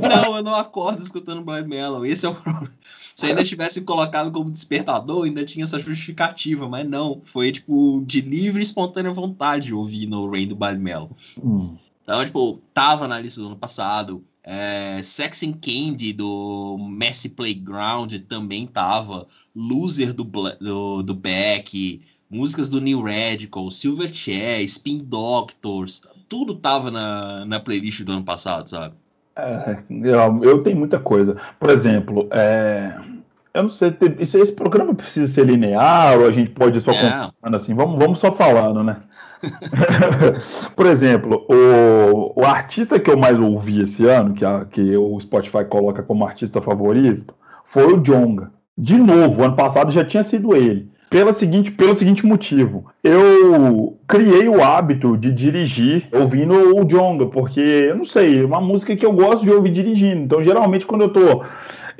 [0.00, 2.06] Não, eu não acordo escutando Blind Melon.
[2.06, 2.70] Esse é o problema.
[3.14, 7.20] Se eu ainda tivesse colocado como despertador, ainda tinha essa justificativa, mas não.
[7.22, 11.08] Foi, tipo, de livre e espontânea vontade ouvir No Rain, do Blind Melon.
[11.36, 11.76] Hum.
[12.02, 14.24] Então, tipo, tava na lista do ano passado.
[14.48, 19.26] É, Sex and Candy do Messi Playground também tava.
[19.54, 22.00] Loser do, do, do Beck.
[22.30, 26.02] Músicas do New Radical, Silverchair, Spin Doctors.
[26.28, 28.94] Tudo tava na, na playlist do ano passado, sabe?
[29.36, 31.36] É, eu, eu tenho muita coisa.
[31.58, 32.98] Por exemplo, é,
[33.56, 37.30] eu não sei, esse, esse programa precisa ser linear ou a gente pode só é.
[37.42, 37.72] assim?
[37.74, 38.98] Vamos, vamos só falando, né?
[40.76, 45.18] Por exemplo, o, o artista que eu mais ouvi esse ano, que, a, que o
[45.20, 48.50] Spotify coloca como artista favorito, foi o Jonga.
[48.76, 50.90] De novo, ano passado já tinha sido ele.
[51.08, 57.60] Pela seguinte, pelo seguinte motivo, eu criei o hábito de dirigir ouvindo o Jonga, porque
[57.60, 60.22] eu não sei, é uma música que eu gosto de ouvir dirigindo.
[60.24, 61.42] Então, geralmente, quando eu tô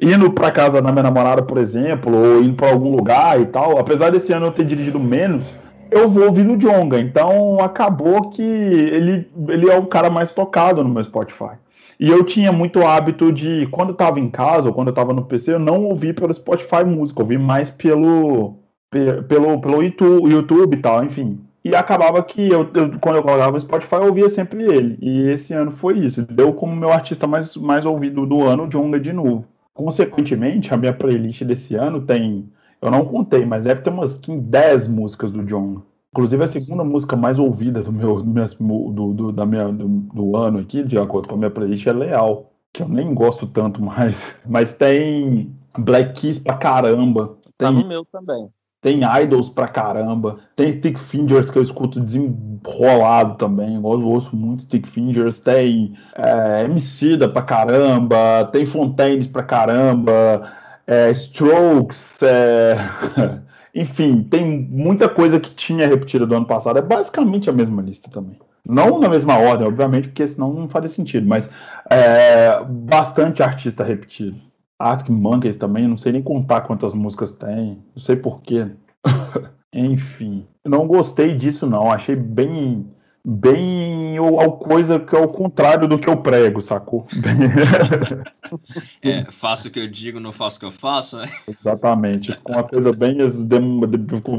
[0.01, 3.79] indo para casa da minha namorada, por exemplo, ou indo para algum lugar e tal,
[3.79, 5.45] apesar desse ano eu ter dirigido menos,
[5.91, 6.99] eu vou ouvir o Jonga.
[6.99, 11.57] Então, acabou que ele, ele é o cara mais tocado no meu Spotify.
[11.99, 15.15] E eu tinha muito hábito de, quando eu tava em casa ou quando eu tava
[15.15, 18.57] no PC, eu não ouvir pelo Spotify música, ouvir mais pelo,
[18.91, 21.41] pelo, pelo YouTube, e tal, enfim.
[21.65, 24.99] E acabava que eu, eu, quando eu colocava o Spotify, eu ouvia sempre ele.
[25.01, 26.23] E esse ano foi isso.
[26.23, 29.47] Deu como meu artista mais, mais ouvido do ano, Jonga de novo.
[29.77, 32.51] Consequentemente, a minha playlist desse ano tem.
[32.81, 35.83] Eu não contei, mas deve ter umas 10 músicas do Jonga.
[36.12, 40.61] Inclusive, a segunda música mais ouvida do meu, do, do, da minha, do, do, ano
[40.61, 42.51] aqui, de acordo com a minha playlist, é Leal.
[42.73, 44.39] Que eu nem gosto tanto mais.
[44.47, 47.37] Mas tem Black Keys pra caramba.
[47.59, 48.49] Tem, tá no meu também.
[48.87, 50.38] Tem Idols pra caramba.
[50.55, 53.75] Tem Stick Fingers que eu escuto desenrolado também.
[53.75, 55.40] Eu ouço muito Stick Fingers.
[55.40, 58.49] Tem é, Emicida pra caramba.
[58.53, 60.53] Tem Fontaines pra caramba.
[60.87, 62.22] É, Strokes.
[62.22, 62.77] É...
[63.75, 66.79] Enfim, tem muita coisa que tinha repetida do ano passado.
[66.79, 68.38] É basicamente a mesma lista também.
[68.64, 71.51] Não na mesma ordem, obviamente, porque senão não faria sentido, mas
[71.90, 74.37] é, bastante artista repetido.
[74.79, 78.67] Arctic Monkeys também, não sei nem contar quantas músicas tem, não sei porquê.
[79.73, 82.87] Enfim, não gostei disso não, achei bem
[83.29, 87.05] bem ao coisa que é o contrário do que eu prego, sacou?
[89.03, 91.29] é, faço o que eu digo, não faço o que eu faço, né?
[91.49, 92.39] Exatamente.
[92.45, 93.19] Com uma coisa bem.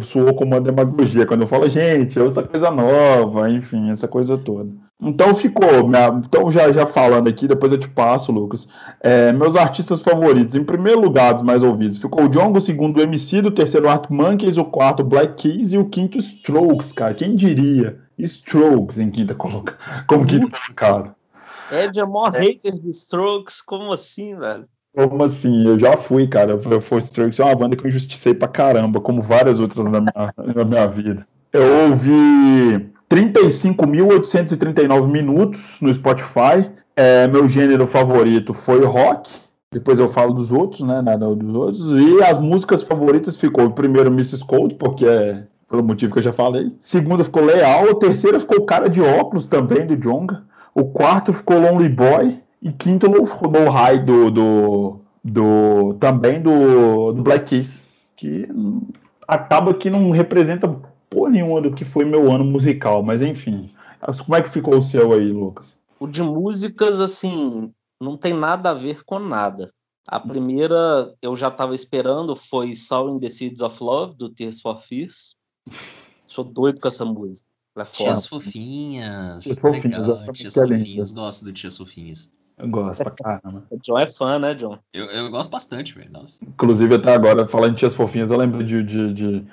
[0.03, 1.25] soou como uma demagogia.
[1.25, 4.69] Quando eu falo, gente, essa coisa nova, enfim, essa coisa toda.
[4.99, 8.67] Então ficou, minha, então já, já falando aqui, depois eu te passo, Lucas.
[8.99, 12.97] É, meus artistas favoritos, em primeiro lugar, dos mais ouvidos, ficou o Jongo, o segundo
[12.97, 17.13] o MC, o terceiro Art Monkeys, o quarto Black Keys e o quinto Strokes, cara.
[17.13, 17.99] Quem diria?
[18.17, 21.15] Strokes em quinta coloca, como quinta colocado.
[21.71, 22.39] Ed é maior é.
[22.39, 24.65] hater de Strokes, como assim, velho?
[24.95, 25.67] Como assim?
[25.67, 26.53] Eu já fui, cara.
[26.53, 29.99] Eu fui Strokes é uma banda que eu injusticei pra caramba, como várias outras na
[30.01, 31.27] minha, na minha vida.
[31.53, 36.69] Eu ouvi 35.839 minutos no Spotify.
[36.95, 39.31] É, meu gênero favorito foi rock.
[39.71, 41.01] Depois eu falo dos outros, né?
[41.01, 41.81] Nada dos outros.
[41.91, 44.43] E as músicas favoritas ficou primeiro Mrs.
[44.45, 46.71] Cold, porque é pelo motivo que eu já falei.
[46.81, 47.95] Segunda ficou Leal.
[47.95, 50.43] Terceira ficou cara de óculos também, do Jonga.
[50.73, 52.39] O quarto ficou Lonely Boy.
[52.61, 57.87] E quinto no, no High do, do, do, também do, do Black Keys.
[58.15, 58.49] Que
[59.27, 60.73] acaba que não representa
[61.17, 63.01] porra nenhuma do que foi meu ano musical.
[63.01, 63.71] Mas enfim.
[64.23, 65.75] Como é que ficou o seu aí, Lucas?
[65.99, 69.71] O de músicas, assim, não tem nada a ver com nada.
[70.07, 74.61] A primeira eu já estava esperando foi Soul in the Seeds of Love, do Tears
[74.61, 75.35] for Fears.
[76.27, 77.47] Sou doido com essa música.
[77.75, 79.43] Ela é Tias fofinhas.
[79.43, 80.07] Tias fofinhas.
[80.07, 80.33] Legal.
[80.33, 81.13] Tias fofinhas.
[81.13, 82.31] Gosto do Tias fofinhas.
[82.57, 83.65] Eu gosto pra caramba.
[83.69, 84.79] o John é fã, né, John?
[84.93, 86.11] Eu, eu gosto bastante, velho.
[86.41, 89.47] Inclusive, até agora, falando de Tias fofinhas, eu lembro de, de, de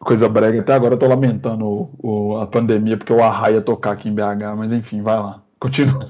[0.00, 0.60] coisa brega.
[0.60, 4.14] Até agora eu tô lamentando o, o, a pandemia, porque o Arraia tocar aqui em
[4.14, 4.56] BH.
[4.56, 5.42] Mas enfim, vai lá.
[5.58, 6.06] Continua.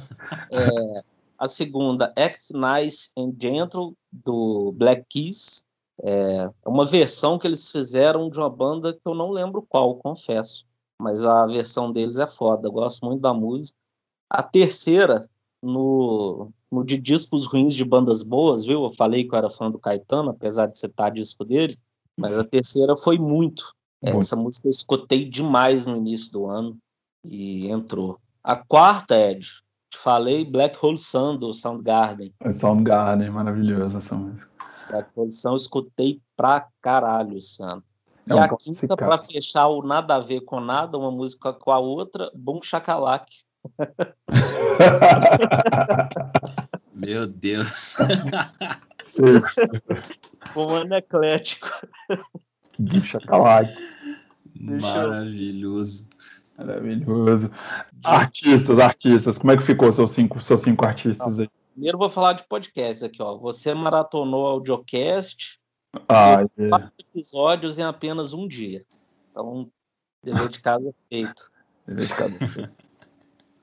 [0.50, 1.02] É,
[1.38, 5.64] a segunda, Act Nice and Gentle, do Black Keys.
[6.02, 10.66] É uma versão que eles fizeram de uma banda que eu não lembro qual, confesso.
[11.00, 13.76] Mas a versão deles é foda, eu gosto muito da música.
[14.28, 15.28] A terceira,
[15.62, 18.84] no, no de discos ruins de bandas boas, viu?
[18.84, 21.78] Eu falei que eu era fã do Caetano, apesar de citar disco dele,
[22.16, 23.74] mas a terceira foi muito.
[24.02, 26.76] Essa música eu escutei demais no início do ano
[27.24, 28.20] e entrou.
[28.42, 29.46] A quarta, Ed,
[29.90, 32.32] te falei, Black Hole Sun do Soundgarden.
[32.40, 34.48] É Soundgarden, maravilhosa essa música.
[34.90, 37.82] Da posição eu escutei pra caralho, Sano.
[38.28, 41.52] É e um a quinta, pra fechar o nada a ver com nada, uma música
[41.52, 43.42] com a outra, Bom Chacalac.
[46.94, 47.96] Meu Deus.
[50.54, 51.68] um ano eclético.
[52.78, 53.74] Bom Chacalac.
[54.60, 56.08] Maravilhoso.
[56.56, 57.50] Maravilhoso.
[58.02, 61.50] Artistas, artistas, como é que ficou seus cinco, seus cinco artistas aí?
[61.72, 63.36] Primeiro vou falar de podcast aqui, ó.
[63.36, 65.60] Você maratonou audiocast.
[66.08, 66.68] Ah, é.
[66.68, 68.84] Quatro episódios em apenas um dia.
[69.30, 69.70] Então,
[70.22, 71.50] dever de casa feito.
[71.86, 72.72] Dever de casa feito.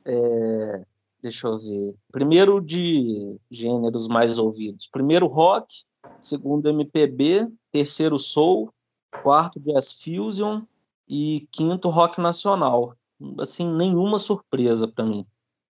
[0.06, 0.84] É,
[1.22, 1.96] deixa eu ver.
[2.12, 4.86] Primeiro de gêneros mais ouvidos.
[4.92, 5.86] Primeiro rock,
[6.22, 8.74] segundo MPB, terceiro soul,
[9.22, 10.62] quarto jazz fusion
[11.08, 12.96] e quinto rock nacional.
[13.40, 15.26] Assim, nenhuma surpresa para mim.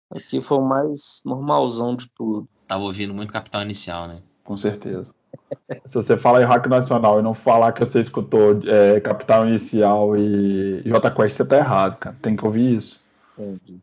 [0.10, 2.48] Aqui foi o mais normalzão de tudo.
[2.68, 4.22] Tava ouvindo muito Capital Inicial, né?
[4.44, 5.14] Com certeza.
[5.88, 10.18] Se você falar em rock nacional e não falar que você escutou é, Capital Inicial
[10.18, 12.16] e J Quest, você tá errado, cara.
[12.22, 13.02] Tem que ouvir isso.
[13.38, 13.80] Entendi.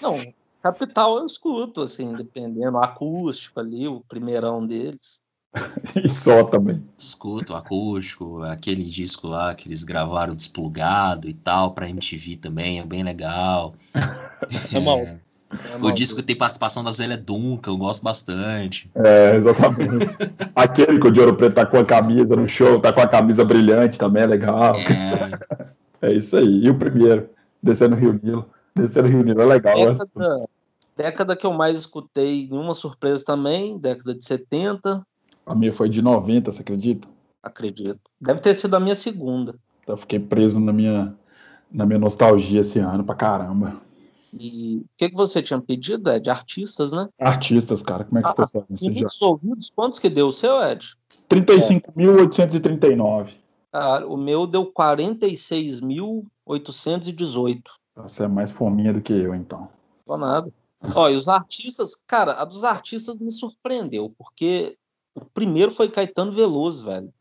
[0.00, 0.20] Não,
[0.62, 5.22] Capital eu escuto, assim, dependendo, acústico ali, o primeirão deles.
[6.04, 6.82] e só também.
[6.96, 12.84] Escuto acústico, aquele disco lá que eles gravaram desplugado e tal, pra MTV também, é
[12.84, 13.74] bem legal.
[14.72, 14.98] É mal.
[14.98, 15.18] É,
[15.82, 18.88] o disco tem participação da Zélia Duncan, eu gosto bastante.
[18.94, 20.06] É, exatamente.
[20.54, 23.08] Aquele que o de Ouro Preto tá com a camisa no show, tá com a
[23.08, 24.76] camisa brilhante também, é legal.
[24.76, 25.70] É,
[26.02, 26.64] É isso aí.
[26.64, 27.28] E o primeiro,
[27.62, 28.48] descendo o Rio Nilo.
[28.74, 29.76] Descendo o Rio Nilo é legal.
[29.76, 30.48] Década,
[30.96, 35.06] década que eu mais escutei, nenhuma surpresa também, década de 70,
[35.50, 37.08] A minha foi de 90, você acredita?
[37.42, 37.98] acredito.
[38.20, 39.56] Deve ter sido a minha segunda.
[39.82, 41.12] Então eu fiquei preso na minha,
[41.72, 43.80] na minha nostalgia esse ano pra caramba.
[44.32, 46.30] E o que, que você tinha pedido, Ed?
[46.30, 47.08] Artistas, né?
[47.18, 48.62] Artistas, cara, como é que Ah, foi?
[48.80, 50.96] Muitos ouvidos, quantos que deu o seu, Ed?
[51.28, 53.32] 35.839.
[53.72, 57.62] Ah, o meu deu 46.818.
[57.96, 59.68] Você é mais fominha do que eu, então.
[60.06, 60.48] Tô nada.
[60.94, 64.78] Ó, e os artistas, cara, a dos artistas me surpreendeu, porque
[65.20, 67.12] o primeiro foi Caetano Veloso, velho.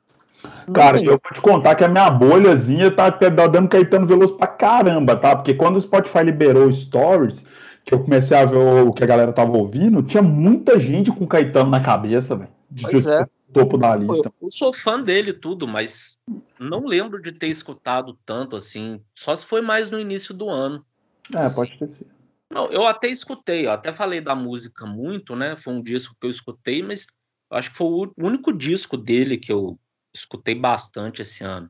[0.67, 4.37] Não Cara, eu vou te contar que a minha bolhazinha tá até dando Caetano Veloso
[4.37, 5.35] pra caramba, tá?
[5.35, 7.45] Porque quando o Spotify liberou Stories,
[7.85, 11.27] que eu comecei a ver o que a galera tava ouvindo, tinha muita gente com
[11.27, 12.51] Caetano na cabeça, velho.
[12.69, 13.25] De Pois é.
[13.51, 14.31] topo da lista.
[14.41, 16.17] Eu sou fã dele tudo, mas
[16.59, 19.01] não lembro de ter escutado tanto assim.
[19.15, 20.85] Só se foi mais no início do ano.
[21.33, 22.19] É, pode ter sido.
[22.49, 25.55] Não, eu até escutei, eu até falei da música muito, né?
[25.55, 27.18] Foi um disco que eu escutei, mas eu
[27.49, 29.79] acho que foi o único disco dele que eu
[30.13, 31.69] escutei bastante esse ano.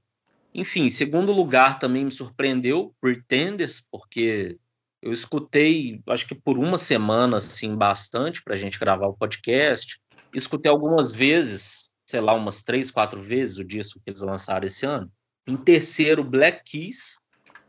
[0.54, 4.58] Enfim, segundo lugar também me surpreendeu Pretenders, porque
[5.02, 10.00] eu escutei, acho que por uma semana, assim, bastante para a gente gravar o podcast.
[10.34, 14.86] Escutei algumas vezes, sei lá, umas três, quatro vezes o disco que eles lançaram esse
[14.86, 15.12] ano.
[15.48, 17.18] Em terceiro, Black Keys.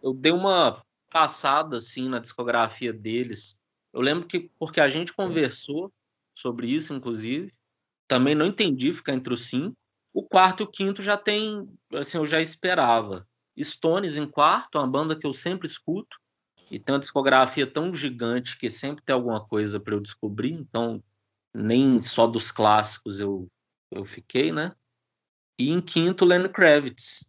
[0.02, 3.56] Eu dei uma passada, assim, na discografia deles.
[3.92, 5.92] Eu lembro que, porque a gente conversou
[6.34, 7.52] sobre isso, inclusive,
[8.10, 9.76] também não entendi ficar entre os cinco.
[10.12, 13.24] O quarto e o quinto já tem, assim, eu já esperava.
[13.56, 16.16] Stones em quarto, uma banda que eu sempre escuto,
[16.68, 21.00] e tem uma discografia tão gigante que sempre tem alguma coisa para eu descobrir, então
[21.54, 23.46] nem só dos clássicos eu,
[23.92, 24.72] eu fiquei, né?
[25.56, 27.24] E em quinto, Lenny Kravitz.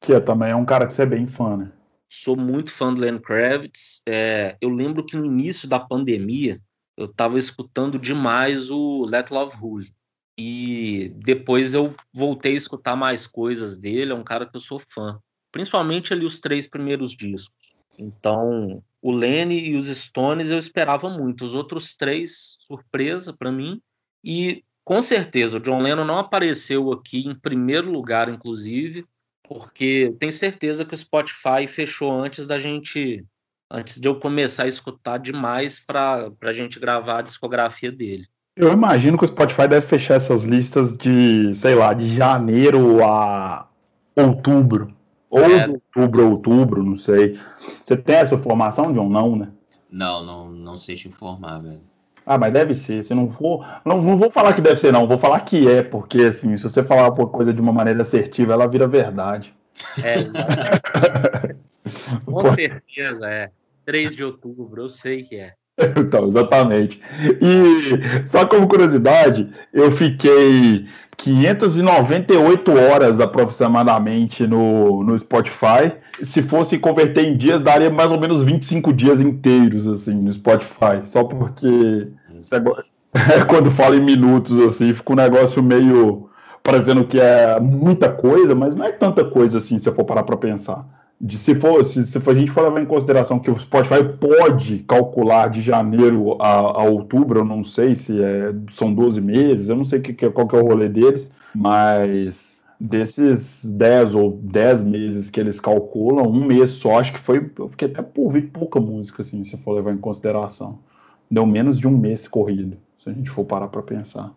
[0.00, 1.72] Que também é um cara que você é bem fã, né?
[2.08, 4.02] Sou muito fã do Lenny Kravitz.
[4.04, 6.60] É, eu lembro que no início da pandemia
[6.96, 9.95] eu estava escutando demais o Let Love Rule.
[10.38, 14.12] E depois eu voltei a escutar mais coisas dele.
[14.12, 15.18] É um cara que eu sou fã.
[15.50, 17.54] Principalmente ali os três primeiros discos.
[17.98, 21.44] Então, o Lenny e os Stones eu esperava muito.
[21.44, 23.80] Os outros três, surpresa para mim.
[24.22, 29.04] E com certeza, o John Lennon não apareceu aqui em primeiro lugar, inclusive,
[29.42, 33.24] porque tenho certeza que o Spotify fechou antes da gente,
[33.70, 38.28] antes de eu começar a escutar demais para a gente gravar a discografia dele.
[38.56, 43.68] Eu imagino que o Spotify deve fechar essas listas de, sei lá, de janeiro a
[44.16, 44.94] outubro.
[45.28, 45.68] Ou É.
[45.68, 47.38] de outubro a outubro, não sei.
[47.84, 49.10] Você tem essa informação, John?
[49.10, 49.48] Não, né?
[49.90, 51.80] Não, não, não sei te informar, velho.
[52.24, 53.04] Ah, mas deve ser.
[53.04, 53.64] Se não for.
[53.84, 55.06] Não, não vou falar que deve ser, não.
[55.06, 58.54] Vou falar que é, porque assim, se você falar uma coisa de uma maneira assertiva,
[58.54, 59.54] ela vira verdade.
[60.02, 60.24] É,
[62.24, 63.50] com certeza, é.
[63.84, 65.52] 3 de outubro, eu sei que é.
[65.98, 67.00] Então, exatamente.
[67.40, 70.86] E só como curiosidade, eu fiquei
[71.16, 75.92] 598 horas aproximadamente no, no Spotify.
[76.22, 81.02] Se fosse converter em dias, daria mais ou menos 25 dias inteiros, assim, no Spotify.
[81.04, 82.08] Só porque
[82.52, 82.84] negócio-
[83.48, 86.28] quando fala em minutos, assim, fica um negócio meio
[86.62, 90.24] parecendo que é muita coisa, mas não é tanta coisa assim, se você for parar
[90.24, 90.84] para pensar.
[91.18, 94.80] De, se, for, se, se a gente for levar em consideração que o Spotify pode
[94.80, 99.76] calcular de janeiro a, a outubro, eu não sei se é, são 12 meses, eu
[99.76, 104.84] não sei que, que- qual que é o rolê deles, mas desses 10 ou 10
[104.84, 108.42] meses que eles calculam, um mês só, acho que foi, eu fiquei até por ouvir
[108.42, 110.78] pouca música, assim, se for levar em consideração.
[111.30, 114.32] Deu menos de um mês corrido, se a gente for parar para pensar.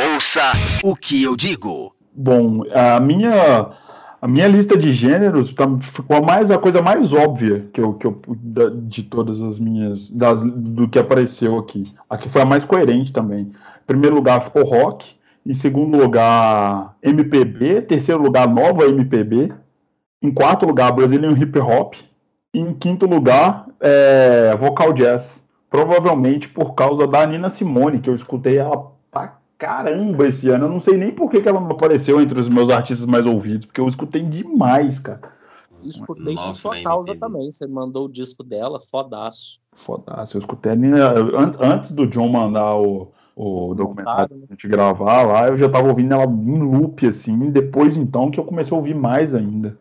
[0.00, 0.52] Ouça
[0.82, 1.94] o que eu digo.
[2.14, 3.70] Bom, a minha
[4.22, 8.06] a minha lista de gêneros tá- ficou mais a coisa mais óbvia que eu, que
[8.06, 8.22] eu
[8.84, 11.92] de todas as minhas das, do que apareceu aqui.
[12.08, 13.48] Aqui foi a mais coerente também.
[13.48, 15.04] Em primeiro lugar ficou rock,
[15.44, 19.52] em segundo lugar MPB, terceiro lugar nova MPB,
[20.22, 21.94] em quarto lugar Brazilian hip hop,
[22.54, 25.42] e em quinto lugar é, vocal jazz.
[25.68, 28.91] Provavelmente por causa da Nina Simone, que eu escutei ela
[29.62, 30.64] caramba esse ano.
[30.64, 33.24] Eu não sei nem por que, que ela não apareceu entre os meus artistas mais
[33.24, 35.20] ouvidos, porque eu escutei demais, cara.
[35.84, 37.52] Escutei por sua causa também.
[37.52, 39.60] Você mandou o disco dela, fodaço.
[39.74, 40.36] Fodaço.
[40.36, 40.72] Eu escutei
[41.60, 44.46] antes do John mandar o, o documentário né?
[44.48, 47.50] a gente gravar lá, eu já tava ouvindo ela em loop, assim.
[47.50, 49.78] Depois, então, que eu comecei a ouvir mais ainda.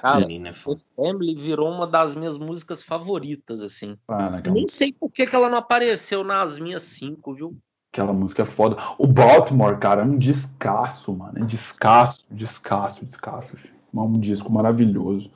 [0.00, 0.52] Cara, Menina,
[0.96, 3.98] Family virou uma das minhas músicas favoritas, assim.
[4.08, 7.54] Ah, Nem sei por que, que ela não apareceu nas minhas cinco, viu?
[8.00, 8.78] Aquela música é foda.
[8.96, 11.32] O Baltimore, cara, é um descasso, mano.
[11.36, 13.56] É descasso, descasso, descasso.
[13.56, 13.68] Assim.
[13.94, 15.30] É um disco maravilhoso.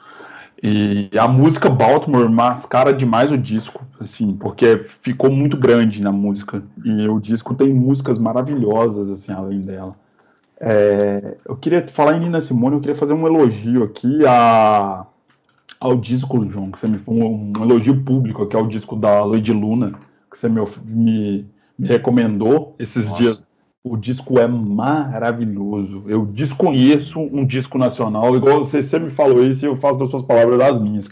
[0.63, 6.63] E a música Baltimore mascara demais o disco, assim, porque ficou muito grande na música.
[6.83, 9.95] E o disco tem músicas maravilhosas, assim, além dela.
[10.59, 15.05] É, eu queria falar em Nina Simone, eu queria fazer um elogio aqui a,
[15.79, 19.23] ao disco, João, que você me um, um elogio público, que é o disco da
[19.23, 19.93] Lady Luna,
[20.31, 23.23] que você me, me, me recomendou esses Nossa.
[23.23, 23.47] dias.
[23.83, 26.05] O disco é maravilhoso.
[26.07, 30.11] Eu desconheço um disco nacional, igual você, você me falou isso e eu faço das
[30.11, 31.07] suas palavras das minhas.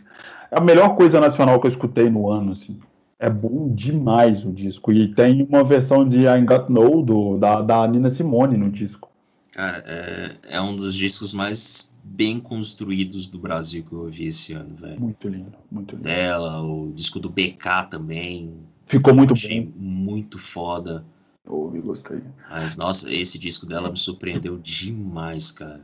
[0.51, 2.79] É a melhor coisa nacional que eu escutei no ano, assim.
[3.19, 4.91] É bom demais o disco.
[4.91, 9.11] E tem uma versão de I Got No, do, da, da Nina Simone no disco.
[9.53, 14.55] Cara, é, é um dos discos mais bem construídos do Brasil que eu ouvi esse
[14.55, 15.01] ano, velho.
[15.01, 16.05] Muito lindo, muito lindo.
[16.05, 18.55] Dela, o disco do BK também.
[18.93, 19.73] Ficou muito Achei bom.
[19.79, 21.03] muito foda.
[21.49, 22.21] Ouvi, gostei.
[22.51, 25.81] Mas, nossa, esse disco dela me surpreendeu demais, cara.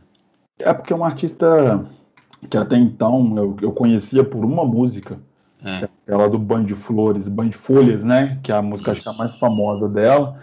[0.58, 1.88] É porque é uma artista
[2.50, 5.18] que até então eu, eu conhecia por uma música.
[5.64, 5.84] É.
[5.84, 8.38] é ela do Band de Flores, Band de Folhas, né?
[8.42, 10.38] Que é a música acho que é a mais famosa dela.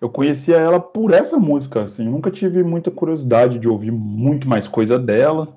[0.00, 2.04] Eu conhecia ela por essa música, assim.
[2.04, 5.56] Eu nunca tive muita curiosidade de ouvir muito mais coisa dela.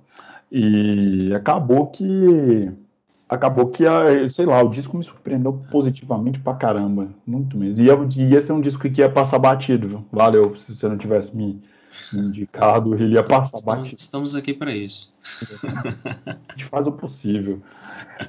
[0.51, 2.71] E acabou que
[3.31, 7.07] acabou que, a, sei lá, o disco me surpreendeu positivamente pra caramba.
[7.25, 7.81] Muito mesmo.
[7.81, 10.05] E ia, ia ser um disco que ia passar batido, viu?
[10.11, 11.61] Valeu, se você não tivesse me,
[12.11, 13.95] me indicado, ele ia passar estamos, batido.
[13.97, 15.13] Estamos aqui para isso.
[16.27, 17.61] A gente faz o possível.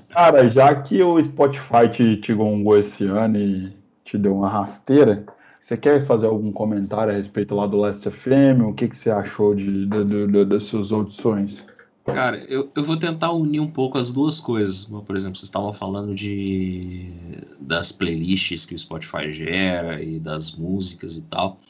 [0.09, 5.27] Cara, já que o Spotify te, te gongou esse ano e te deu uma rasteira,
[5.61, 8.69] você quer fazer algum comentário a respeito lá do Last FM?
[8.69, 11.67] O que, que você achou de, de, de, de das suas audições?
[12.05, 14.85] Cara, eu, eu vou tentar unir um pouco as duas coisas.
[14.85, 17.13] Por exemplo, vocês estavam falando de
[17.61, 21.61] das playlists que o Spotify gera e das músicas e tal.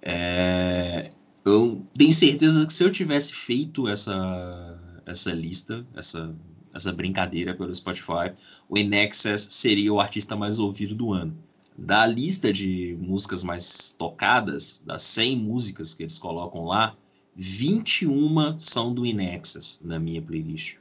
[0.00, 1.10] É,
[1.44, 6.34] eu tenho certeza que se eu tivesse feito essa, essa lista, essa,
[6.72, 8.32] essa brincadeira pelo Spotify,
[8.68, 11.36] o Inexcess seria o artista mais ouvido do ano.
[11.76, 16.94] Da lista de músicas mais tocadas, das 100 músicas que eles colocam lá,
[17.36, 20.76] 21 são do Inexus na minha playlist.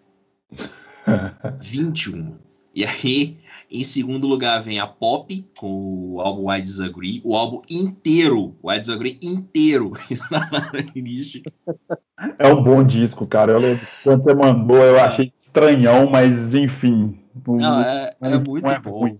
[1.59, 2.37] 21.
[2.73, 3.37] E aí,
[3.69, 7.21] em segundo lugar, vem a Pop, com o álbum I Disagree.
[7.23, 11.41] O álbum inteiro, o I Disagree inteiro, está na playlist.
[12.39, 13.51] É um bom disco, cara.
[13.51, 15.01] Eu lembro, quando você mandou, eu é.
[15.01, 17.19] achei estranhão, mas enfim.
[17.45, 18.99] Não, é, é, é muito é bom.
[18.99, 19.19] Ruim,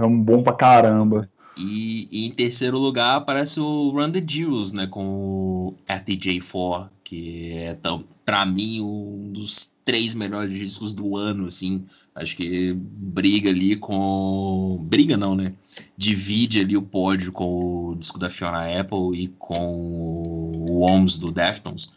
[0.00, 1.28] é um bom pra caramba.
[1.58, 4.86] E, em terceiro lugar aparece o Run the Jewels, né?
[4.86, 7.76] Com o RTJ4, que é,
[8.24, 11.84] para mim, um dos três melhores discos do ano, assim.
[12.14, 14.78] Acho que briga ali com.
[14.82, 15.54] Briga não, né?
[15.96, 21.32] Divide ali o pódio com o disco da Fiona Apple e com o Worms do
[21.32, 21.90] Deftones.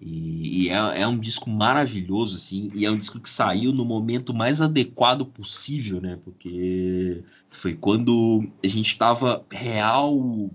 [0.00, 3.84] E, e é, é, um disco maravilhoso, assim, e é um disco que saiu no
[3.84, 6.18] momento mais adequado possível, né?
[6.22, 10.50] Porque foi quando a gente estava real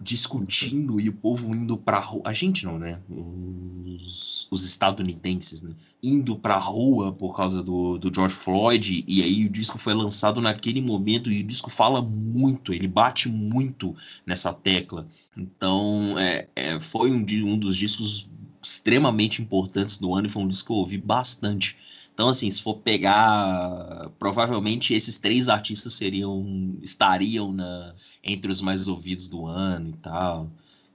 [0.00, 2.22] discutindo e o povo indo pra rua.
[2.24, 3.00] A gente não, né?
[3.08, 5.72] Os, os estadunidenses, né?
[6.02, 10.40] Indo pra rua por causa do, do George Floyd, e aí o disco foi lançado
[10.40, 15.08] naquele momento, e o disco fala muito, ele bate muito nessa tecla.
[15.36, 18.28] Então, é, é foi um, um dos discos
[18.64, 21.76] extremamente importantes do ano e foi um disco que eu ouvi bastante.
[22.12, 28.86] Então, assim, se for pegar, provavelmente esses três artistas seriam, estariam na, entre os mais
[28.86, 30.48] ouvidos do ano e tal.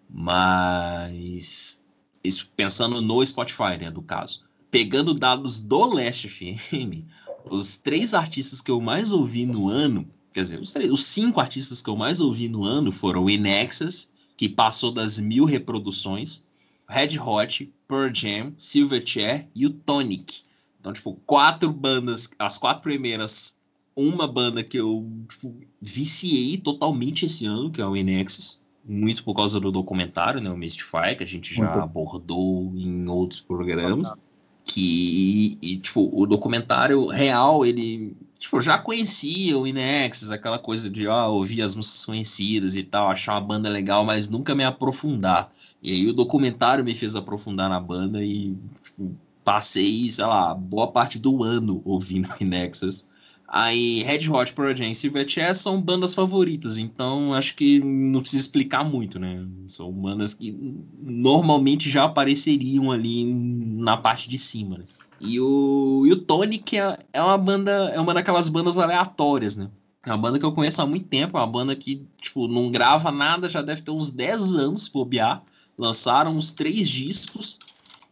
[0.09, 1.79] Mas,
[2.23, 4.43] isso pensando no Spotify, né, do caso.
[4.71, 7.05] Pegando dados do Last FM,
[7.45, 11.39] os três artistas que eu mais ouvi no ano, quer dizer, os, três, os cinco
[11.39, 16.45] artistas que eu mais ouvi no ano foram o Inexus, que passou das mil reproduções,
[16.89, 20.41] Red Hot, Pearl Jam, Silverchair e o Tonic.
[20.79, 23.55] Então, tipo, quatro bandas, as quatro primeiras,
[23.95, 28.59] uma banda que eu tipo, viciei totalmente esse ano, que é o Inexus.
[28.83, 31.83] Muito por causa do documentário, né, o Mystify, que a gente já muito.
[31.83, 34.11] abordou em outros programas.
[34.65, 41.07] Que, e, tipo, o documentário real, ele, tipo, já conhecia o Inexus, aquela coisa de
[41.07, 45.51] ó, ouvir as músicas conhecidas e tal, achar uma banda legal, mas nunca me aprofundar.
[45.81, 50.87] E aí o documentário me fez aprofundar na banda e tipo, passei, sei lá, boa
[50.91, 53.07] parte do ano ouvindo Inexus.
[53.47, 58.43] Aí Red Hot, Pearl Jam e Silverchair são bandas favoritas, então acho que não precisa
[58.43, 59.43] explicar muito, né?
[59.67, 60.55] São bandas que
[61.01, 64.83] normalmente já apareceriam ali na parte de cima, né?
[65.19, 69.69] E o, e o que é, é uma banda, é uma daquelas bandas aleatórias, né?
[70.05, 72.71] É uma banda que eu conheço há muito tempo, é uma banda que, tipo, não
[72.71, 75.43] grava nada, já deve ter uns 10 anos, bobear.
[75.79, 77.57] Lançaram uns três discos,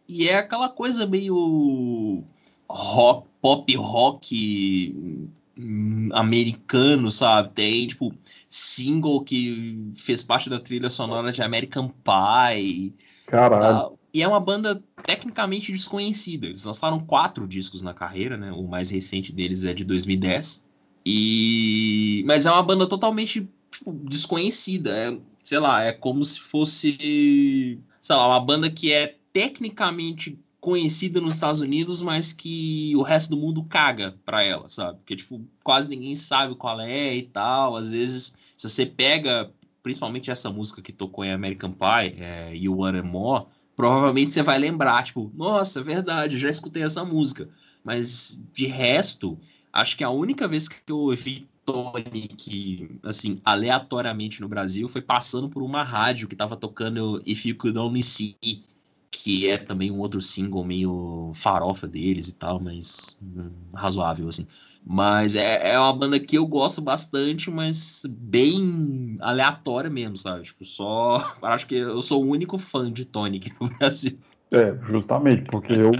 [0.08, 2.24] e é aquela coisa meio
[2.66, 5.20] rock, pop rock
[5.56, 7.50] hum, americano, sabe?
[7.54, 8.14] Tem, tipo,
[8.48, 12.94] single que fez parte da trilha sonora de American Pie.
[13.26, 13.92] Caralho.
[13.92, 16.46] Uh, e é uma banda tecnicamente desconhecida.
[16.46, 18.50] Eles lançaram quatro discos na carreira, né?
[18.50, 20.64] O mais recente deles é de 2010.
[21.04, 22.24] E...
[22.26, 24.90] Mas é uma banda totalmente tipo, desconhecida.
[24.90, 31.22] É, sei lá, é como se fosse, sei lá, uma banda que é tecnicamente conhecida
[31.22, 34.98] nos Estados Unidos, mas que o resto do mundo caga pra ela, sabe?
[34.98, 37.76] Porque, tipo, quase ninguém sabe qual é e tal.
[37.76, 39.50] Às vezes, se você pega,
[39.82, 44.58] principalmente essa música que tocou em American Pie, é, You Want More, provavelmente você vai
[44.58, 47.48] lembrar, tipo, nossa, é verdade, já escutei essa música.
[47.82, 49.38] Mas, de resto,
[49.72, 55.02] acho que a única vez que eu ouvi Tony que, assim, aleatoriamente no Brasil foi
[55.02, 58.64] passando por uma rádio que tava tocando If You Could Only See,
[59.10, 64.46] que é também um outro single meio farofa deles e tal, mas hum, razoável, assim.
[64.82, 70.44] Mas é, é uma banda que eu gosto bastante, mas bem aleatória mesmo, sabe?
[70.44, 71.36] Tipo, só.
[71.42, 74.18] Acho que eu sou o único fã de Tonic no Brasil.
[74.50, 75.92] É, justamente, porque eu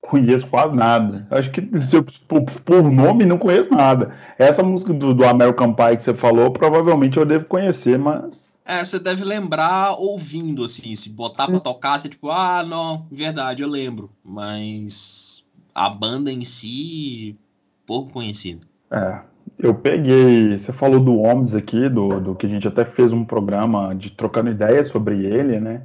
[0.00, 1.26] conheço quase nada.
[1.30, 4.14] Acho que se eu, por, por, nome não conheço nada.
[4.38, 8.84] Essa música do, do American Pie que você falou, provavelmente eu devo conhecer, mas é,
[8.84, 13.68] você deve lembrar ouvindo, assim, se botar pra tocar, você tipo, ah, não, verdade, eu
[13.68, 14.10] lembro.
[14.24, 15.44] Mas
[15.74, 17.36] a banda em si,
[17.84, 18.60] pouco conhecida.
[18.88, 19.22] É,
[19.58, 23.24] eu peguei, você falou do Homens aqui, do, do que a gente até fez um
[23.24, 25.82] programa de trocando ideias sobre ele, né?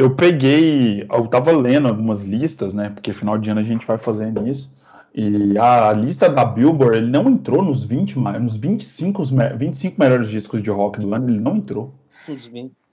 [0.00, 2.88] Eu peguei, eu tava lendo algumas listas, né?
[2.88, 4.72] Porque final de ano a gente vai fazendo isso.
[5.14, 9.22] E a lista da Billboard, ele não entrou nos 20, nos 25,
[9.58, 11.92] 25 melhores discos de rock do ano, ele não entrou.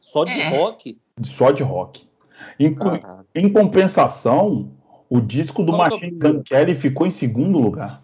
[0.01, 0.49] Só de é.
[0.49, 0.97] rock?
[1.23, 2.05] Só de rock.
[2.59, 2.75] Em,
[3.33, 4.69] em compensação,
[5.09, 8.03] o disco do Qual Machine Gun Kelly ficou em segundo lugar.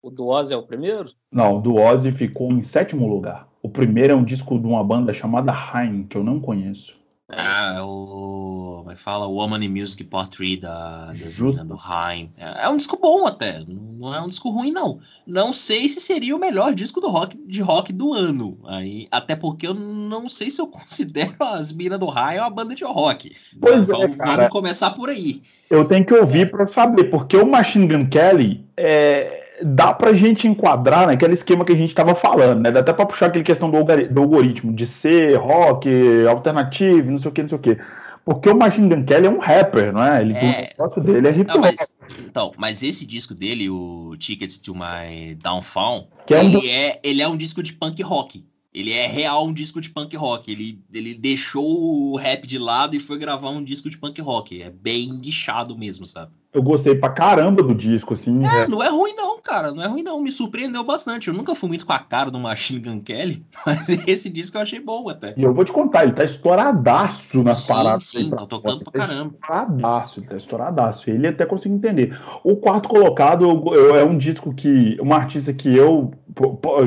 [0.00, 1.10] O do Ozzy é o primeiro?
[1.30, 3.46] Não, o do Ozzy ficou em sétimo lugar.
[3.62, 6.97] O primeiro é um disco de uma banda chamada Haim, que eu não conheço.
[7.30, 8.78] Ah, o.
[8.78, 9.26] Como é que fala?
[9.26, 12.30] Woman in Music 3 da, da do Haim.
[12.38, 13.62] É, é, um disco bom até.
[13.66, 15.00] Não é um disco ruim, não.
[15.26, 18.58] Não sei se seria o melhor disco do rock, de rock do ano.
[18.64, 22.74] Aí, até porque eu não sei se eu considero as minas do Haim uma banda
[22.74, 23.36] de rock.
[23.60, 24.36] Pois então, é, cara.
[24.36, 25.42] Vamos começar por aí.
[25.68, 30.46] Eu tenho que ouvir para saber, porque o Machine Gun Kelly é dá pra gente
[30.46, 32.70] enquadrar naquele esquema que a gente tava falando, né?
[32.70, 35.88] Dá até pra puxar aquela questão do, do algoritmo, de ser rock,
[36.28, 37.78] alternativo, não sei o que, não sei o que.
[38.24, 40.20] Porque o Machine Gun Kelly é um rapper, não é?
[40.20, 40.74] Ele, é...
[40.78, 41.60] O negócio dele é hip hop.
[41.60, 46.68] Mas, então, mas esse disco dele, o Tickets to My Downfall, que é um ele,
[46.68, 48.44] é, ele é um disco de punk rock.
[48.74, 50.52] Ele é real um disco de punk rock.
[50.52, 54.62] Ele, ele deixou o rap de lado e foi gravar um disco de punk rock.
[54.62, 56.30] É bem guichado mesmo, sabe?
[56.58, 58.44] Eu gostei pra caramba do disco, assim.
[58.44, 59.70] É, é, não é ruim não, cara.
[59.70, 60.20] Não é ruim não.
[60.20, 61.28] Me surpreendeu bastante.
[61.28, 64.62] Eu nunca fui muito com a cara do Machine Gun Kelly, mas esse disco eu
[64.62, 65.34] achei bom até.
[65.36, 68.04] E eu vou te contar, ele tá estouradaço nas sim, paradas.
[68.04, 69.34] Sim, tá tocando pra caramba.
[69.40, 71.10] Tá estouradaço, ele tá estouradaço.
[71.10, 72.20] Ele até consegui entender.
[72.42, 74.98] O quarto colocado eu, eu, é um disco que...
[75.00, 76.10] Uma artista que eu...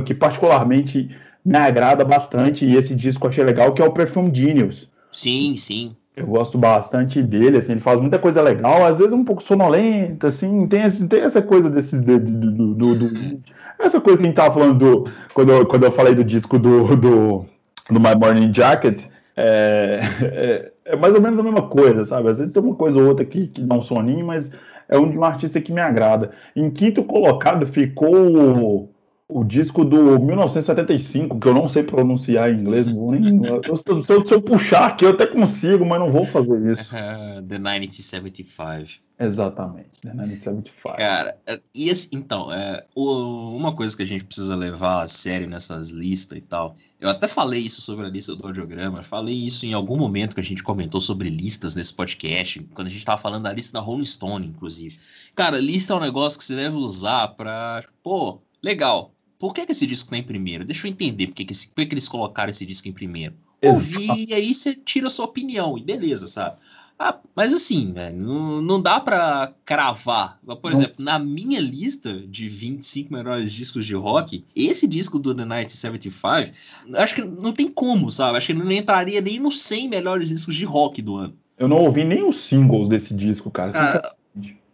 [0.06, 1.10] Que particularmente
[1.46, 2.66] me agrada bastante.
[2.66, 4.90] E esse disco eu achei legal, que é o Perfume Genius.
[5.14, 5.96] Sim, sim.
[6.16, 10.28] Eu gosto bastante dele, assim, ele faz muita coisa legal, às vezes um pouco sonolenta,
[10.28, 13.40] assim, tem, esse, tem essa coisa desses do, do, do, do,
[13.80, 16.60] essa coisa que a gente tava falando do, quando, eu, quando eu falei do disco
[16.60, 17.46] do, do,
[17.90, 19.04] do My Morning Jacket,
[19.38, 22.30] é, é, é, mais ou menos a mesma coisa, sabe?
[22.30, 24.52] Às vezes tem uma coisa ou outra que, que dá um soninho, mas
[24.90, 26.32] é um um artista que me agrada.
[26.56, 28.90] Em quinto colocado ficou
[29.32, 33.78] o disco do 1975, que eu não sei pronunciar em inglês, não vou nem, eu,
[33.78, 36.94] se, eu, se, eu, puxar aqui, eu até consigo, mas não vou fazer isso.
[36.94, 39.02] Uh, the 1975.
[39.18, 40.98] Exatamente, The 1975.
[40.98, 45.08] Cara, é, e esse, então, é, o, uma coisa que a gente precisa levar a
[45.08, 49.36] sério nessas listas e tal, eu até falei isso sobre a lista do audiograma, falei
[49.36, 53.06] isso em algum momento que a gente comentou sobre listas nesse podcast, quando a gente
[53.06, 55.00] tava falando da lista da Rolling Stone, inclusive.
[55.36, 59.14] Cara, lista é um negócio que você deve usar pra, pô, legal.
[59.42, 60.64] Por que, que esse disco tá em primeiro?
[60.64, 62.94] Deixa eu entender por que, que, esse, por que, que eles colocaram esse disco em
[62.94, 63.34] primeiro.
[63.60, 66.58] Ouvir e aí você tira a sua opinião, e beleza, sabe?
[67.00, 70.40] Ah, mas assim, né, não, não dá pra cravar.
[70.46, 70.72] Por não.
[70.72, 75.74] exemplo, na minha lista de 25 melhores discos de rock, esse disco do The Night
[75.74, 76.54] 75,
[76.94, 78.38] acho que não tem como, sabe?
[78.38, 81.34] Acho que não entraria nem nos 100 melhores discos de rock do ano.
[81.58, 83.72] Eu não ouvi nem os singles desse disco, cara.
[83.74, 84.16] Ah,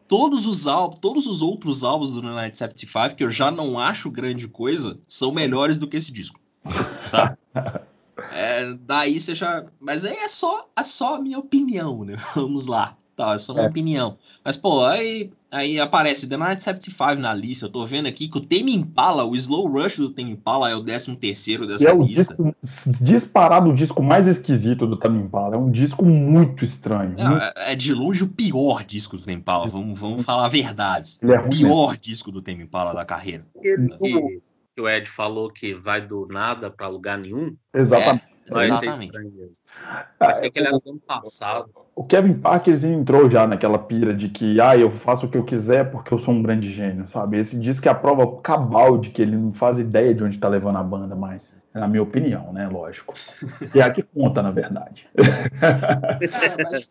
[0.07, 4.09] todos os álbuns, todos os outros álbuns do Night 75, que eu já não acho
[4.09, 6.39] grande coisa, são melhores do que esse disco.
[7.05, 7.37] Sabe?
[8.31, 9.65] É, daí você já.
[9.79, 12.17] Mas aí é só, é só a minha opinião, né?
[12.35, 12.97] Vamos lá.
[13.17, 13.67] Tá, é só uma é.
[13.67, 14.15] opinião.
[14.45, 17.65] Mas, pô, aí, aí aparece The Night 75 na lista.
[17.65, 20.75] Eu tô vendo aqui que o Tame Impala, o Slow Rush do Tame Impala é
[20.75, 22.35] o 13 terceiro dessa é lista.
[22.35, 22.55] Disco,
[23.01, 25.55] disparado o disco mais esquisito do Tame Impala.
[25.55, 27.15] É um disco muito estranho.
[27.17, 27.43] É, muito...
[27.55, 29.67] é de longe o pior disco do Tame Impala.
[29.67, 31.17] Vamos, vamos falar verdades.
[31.19, 32.03] Ele é o pior mesmo.
[32.03, 33.47] disco do Tame Impala da carreira.
[33.59, 33.75] Que,
[34.75, 37.55] que o Ed falou que vai do nada para lugar nenhum.
[37.73, 38.23] Exatamente.
[38.23, 39.11] É, exatamente.
[40.19, 41.69] Acho que ele era do ano passado.
[41.95, 45.43] O Kevin Parker entrou já naquela pira de que ah, eu faço o que eu
[45.43, 47.39] quiser porque eu sou um grande gênio, sabe?
[47.39, 50.37] Esse diz que é a prova cabal de que ele não faz ideia de onde
[50.37, 51.51] tá levando a banda mais.
[51.73, 52.67] Na minha opinião, né?
[52.67, 53.13] Lógico.
[53.73, 55.07] E é a que conta, na verdade.
[55.17, 56.89] É, mas,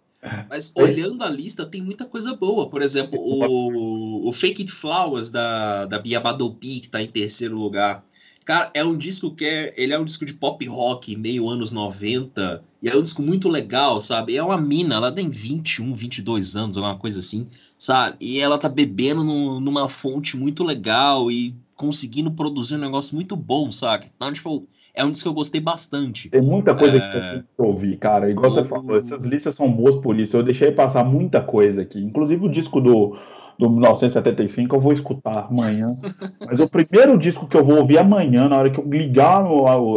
[0.48, 2.68] mas, olhando a lista, tem muita coisa boa.
[2.68, 7.56] Por exemplo, o, o Fake It Flowers da, da Bia Badopi, que tá em terceiro
[7.56, 8.04] lugar.
[8.46, 9.74] Cara, é um disco que é.
[9.76, 12.62] Ele é um disco de pop rock, meio anos 90.
[12.80, 14.36] E é um disco muito legal, sabe?
[14.36, 18.16] É uma mina, ela tem 21, 22 anos, alguma coisa assim, sabe?
[18.20, 23.34] E ela tá bebendo no, numa fonte muito legal e conseguindo produzir um negócio muito
[23.34, 24.12] bom, sabe?
[24.14, 26.28] Então, tipo, é um disco que eu gostei bastante.
[26.28, 27.38] Tem muita coisa é...
[27.40, 28.30] que eu ouvir, cara.
[28.30, 28.54] Igual o...
[28.54, 30.36] você falou, essas listas são boas por isso.
[30.36, 31.98] Eu deixei passar muita coisa aqui.
[31.98, 33.16] Inclusive o disco do
[33.58, 35.88] do 1975 eu vou escutar amanhã.
[36.44, 39.44] Mas o primeiro disco que eu vou ouvir amanhã, na hora que eu ligar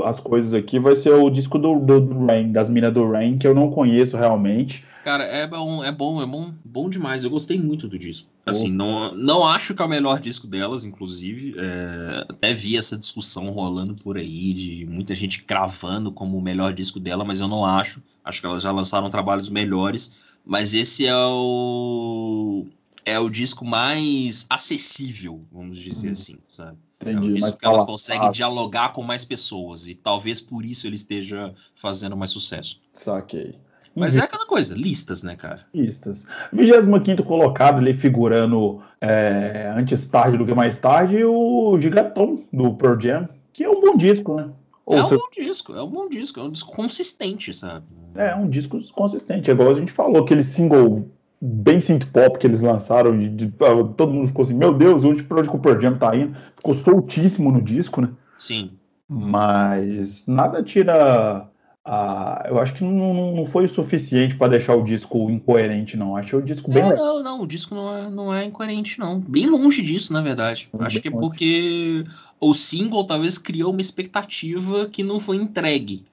[0.06, 3.38] as coisas aqui, vai ser o disco do, do, do Rain, das minas do Rain,
[3.38, 4.84] que eu não conheço realmente.
[5.04, 7.24] Cara, é bom, é bom, é bom, bom demais.
[7.24, 8.30] Eu gostei muito do disco.
[8.46, 11.56] Assim, não, não acho que é o melhor disco delas, inclusive.
[11.58, 16.74] É, até vi essa discussão rolando por aí, de muita gente cravando como o melhor
[16.74, 18.02] disco dela, mas eu não acho.
[18.24, 20.18] Acho que elas já lançaram trabalhos melhores.
[20.46, 22.66] Mas esse é o
[23.06, 26.14] é o disco mais acessível, vamos dizer hum.
[26.14, 26.78] assim, sabe?
[27.02, 30.86] Entendi, é um disco que elas conseguem dialogar com mais pessoas e talvez por isso
[30.86, 32.80] ele esteja fazendo mais sucesso.
[32.94, 33.56] Saquei.
[33.96, 35.66] Mas é aquela coisa, listas, né, cara?
[35.74, 36.26] Listas.
[36.54, 43.00] 25 colocado ali figurando é, antes tarde do que mais tarde, o Gigaton do Pearl
[43.00, 44.50] Jam, que é um bom disco, né?
[44.86, 47.86] Ou é um bom disco, é um bom disco, é um disco consistente, sabe?
[48.16, 49.50] É, um disco consistente.
[49.50, 51.08] É igual a gente falou, aquele single
[51.42, 55.04] bem synth pop que eles lançaram e de, ah, todo mundo ficou assim, meu Deus,
[55.04, 56.36] onde para onde o Pearl Jam tá indo?
[56.56, 58.10] Ficou soltíssimo no disco, né?
[58.38, 58.72] Sim.
[59.08, 61.50] Mas nada tira
[61.84, 66.16] a, eu acho que não, não foi o suficiente para deixar o disco incoerente, não.
[66.16, 66.84] Achei o disco bem.
[66.84, 69.20] É, não, não, o disco não é, não é incoerente, não.
[69.20, 70.70] Bem longe disso, na verdade.
[70.78, 72.06] Acho que é porque
[72.40, 76.06] o single talvez criou uma expectativa que não foi entregue.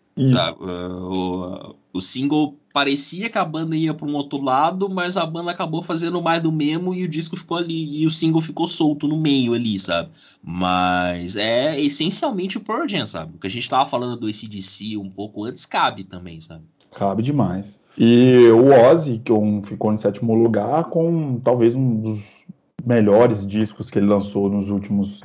[0.59, 5.51] O, o single parecia que a banda ia para um outro lado, mas a banda
[5.51, 9.09] acabou fazendo mais do mesmo e o disco ficou ali e o single ficou solto
[9.09, 10.11] no meio ali, sabe?
[10.43, 13.35] Mas é essencialmente o Pearl Jam, sabe?
[13.35, 16.65] O que a gente tava falando do ACDC um pouco antes cabe também, sabe?
[16.95, 17.81] Cabe demais.
[17.97, 19.33] E o Ozzy, que
[19.65, 22.21] ficou em sétimo lugar com talvez um dos
[22.85, 25.23] melhores discos que ele lançou nos últimos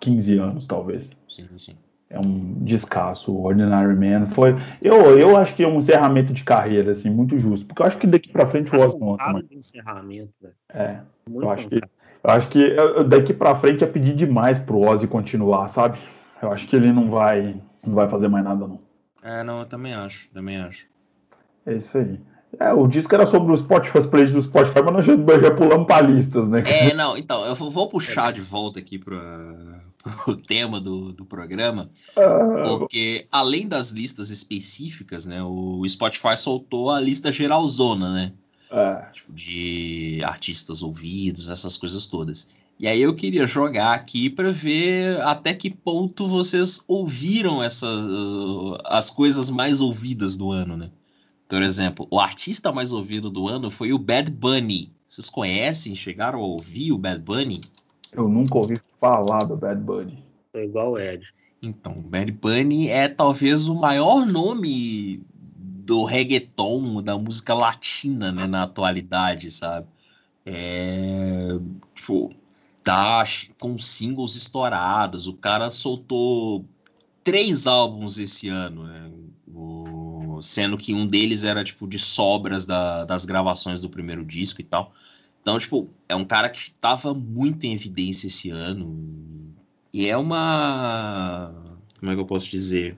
[0.00, 1.10] 15 anos, talvez.
[1.30, 1.72] Sim, sim
[2.10, 3.32] é um descasso.
[3.32, 4.56] O Ordinary Man foi.
[4.82, 7.64] Eu, eu acho que é um encerramento de carreira, assim, muito justo.
[7.64, 9.50] Porque eu acho que daqui para frente o Ozzy não mas...
[9.52, 10.34] encerramento,
[10.68, 10.98] É.
[11.28, 11.76] Muito eu acho que.
[12.22, 12.76] Eu acho que
[13.08, 15.98] daqui para frente é pedir demais pro Ozzy continuar, sabe?
[16.42, 17.56] Eu acho que ele não vai,
[17.86, 18.80] não vai fazer mais nada, não.
[19.22, 20.86] É, não, eu também acho, também acho.
[21.64, 22.20] É isso aí.
[22.58, 25.50] É, o disco era sobre o Spotify, as playlists do Spotify, mas nós já, já
[25.52, 26.62] pulamos para listas, né?
[26.66, 29.20] É, não, então, eu vou puxar de volta aqui para
[30.26, 36.90] o tema do, do programa, ah, porque além das listas específicas, né, o Spotify soltou
[36.90, 38.32] a lista geralzona, né?
[38.70, 39.12] É.
[39.12, 42.46] Tipo, de artistas ouvidos, essas coisas todas.
[42.78, 48.78] E aí eu queria jogar aqui para ver até que ponto vocês ouviram essas uh,
[48.86, 50.90] as coisas mais ouvidas do ano, né?
[51.50, 54.92] Por exemplo, o artista mais ouvido do ano foi o Bad Bunny.
[55.08, 55.96] Vocês conhecem?
[55.96, 57.62] Chegaram a ouvir o Bad Bunny?
[58.12, 60.22] Eu nunca ouvi falar do Bad Bunny.
[60.54, 61.34] É igual o Ed.
[61.60, 65.24] Então, o Bad Bunny é talvez o maior nome
[65.56, 69.88] do reggaeton, da música latina, né, na atualidade, sabe?
[70.46, 71.58] É,
[71.96, 72.30] tipo,
[72.84, 73.24] tá
[73.58, 75.26] com singles estourados.
[75.26, 76.64] O cara soltou
[77.24, 79.10] três álbuns esse ano, né?
[80.42, 84.64] Sendo que um deles era tipo de sobras da, das gravações do primeiro disco e
[84.64, 84.92] tal.
[85.42, 89.54] Então, tipo, é um cara que tava muito em evidência esse ano.
[89.92, 91.52] E é uma.
[91.98, 92.96] Como é que eu posso dizer?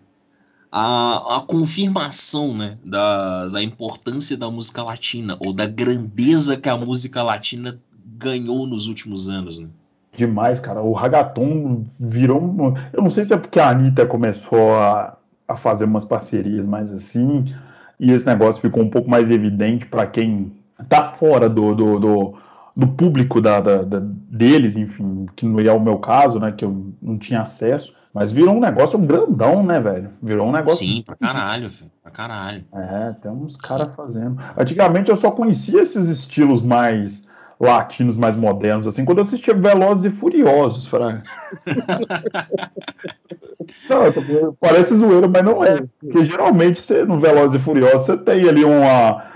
[0.71, 6.77] A, a confirmação né, da, da importância da música latina, ou da grandeza que a
[6.77, 7.79] música latina
[8.17, 9.59] ganhou nos últimos anos.
[9.59, 9.69] Né?
[10.17, 10.83] Demais, cara.
[10.83, 12.75] O Ragaton virou.
[12.93, 15.17] Eu não sei se é porque a Anitta começou a,
[15.47, 17.53] a fazer umas parcerias mais assim,
[17.99, 20.53] e esse negócio ficou um pouco mais evidente para quem
[20.89, 22.35] tá fora do, do, do,
[22.77, 26.53] do público da, da, da, deles, enfim, que não é o meu caso, né?
[26.53, 27.95] Que eu não tinha acesso.
[28.13, 30.11] Mas virou um negócio grandão, né, velho?
[30.23, 30.87] Virou um negócio.
[30.87, 31.91] Sim, pra caralho, filho.
[32.03, 32.65] Pra caralho.
[32.75, 34.37] É, tem uns caras fazendo.
[34.57, 37.27] Antigamente eu só conhecia esses estilos mais
[37.63, 41.23] latinos, mais modernos, assim, quando eu assistia Velozes e Furiosos, Frank.
[43.89, 45.85] não, parece zoeiro, mas não é.
[46.01, 49.31] Porque geralmente você, no Velozes e Furiosos você tem ali uma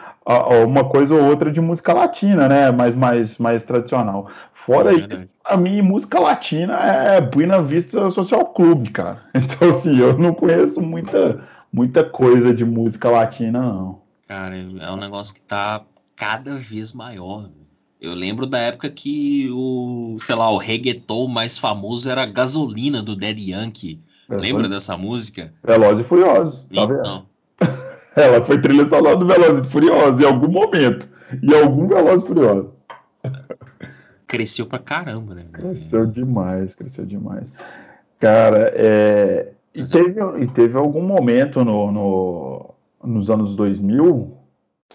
[0.66, 2.72] uma coisa ou outra de música latina, né?
[2.72, 4.28] Mais, mais, mais tradicional.
[4.52, 9.22] Fora é isso, a mim, música latina é Buena Vista Social Club, cara.
[9.34, 14.00] Então, assim, eu não conheço muita, muita coisa de música latina, não.
[14.26, 15.82] Cara, é um negócio que tá
[16.16, 17.48] cada vez maior.
[18.00, 23.16] Eu lembro da época que o, sei lá, o reggaeton mais famoso era Gasolina do
[23.16, 24.00] Daddy Yankee.
[24.28, 24.70] É, Lembra foi...
[24.70, 25.52] dessa música?
[25.64, 27.26] Veloz e Furioso, tá então,
[27.60, 27.76] vendo?
[28.16, 31.08] Ela foi trilha sonora do Velozes e Furiosos em algum momento.
[31.42, 32.70] Em algum Velozes e Furiosos.
[34.26, 35.44] Cresceu pra caramba, né?
[35.52, 37.46] Cresceu demais, cresceu demais.
[38.18, 39.52] Cara, é...
[39.74, 42.74] e, teve, e teve algum momento no, no,
[43.04, 44.35] nos anos 2000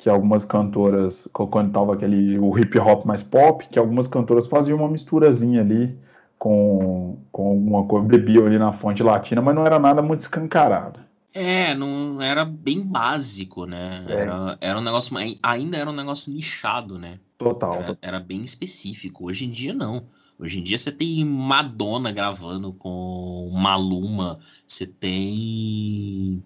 [0.01, 4.79] que algumas cantoras, quando tava aquele o hip hop mais pop, que algumas cantoras faziam
[4.79, 5.95] uma misturazinha ali
[6.39, 10.99] com, com alguma coisa, bebiam ali na fonte latina, mas não era nada muito escancarado.
[11.31, 14.03] É, não era bem básico, né?
[14.07, 14.13] É.
[14.13, 17.19] Era, era um negócio, ainda era um negócio nichado, né?
[17.37, 17.75] Total.
[17.75, 19.27] Era, era, bem específico.
[19.27, 20.07] Hoje em dia, não.
[20.39, 26.43] Hoje em dia você tem Madonna gravando com Maluma, você tem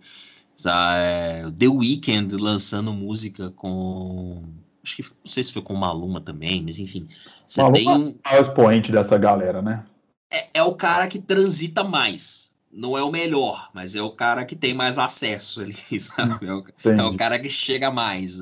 [0.63, 4.43] The Weeknd lançando música com.
[4.83, 7.07] Acho que não sei se foi com Maluma também, mas enfim.
[7.47, 8.15] Você Maluma tem um.
[8.25, 9.85] É o expoente dessa galera, né?
[10.31, 12.45] É, é o cara que transita mais
[12.75, 16.45] não é o melhor, mas é o cara que tem mais acesso ali, sabe?
[16.45, 18.39] É o, é o cara que chega mais.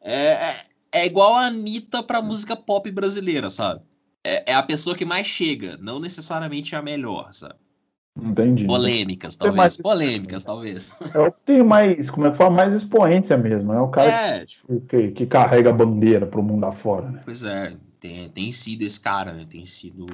[0.00, 3.82] É, é, é igual a Anitta pra música pop brasileira, sabe?
[4.22, 7.56] É, é a pessoa que mais chega, não necessariamente a melhor, sabe?
[8.20, 8.64] Entendi.
[8.64, 9.56] Polêmicas, talvez.
[9.56, 9.76] Mais...
[9.76, 10.92] Polêmicas, talvez.
[11.14, 13.72] É o que tem mais, como é que fala, mais expoência mesmo.
[13.72, 14.80] É o cara é, tipo...
[14.80, 17.20] que, que, carrega a bandeira pro mundo afora, né?
[17.24, 19.46] Pois é, tem, tem sido esse cara, né?
[19.48, 20.06] Tem sido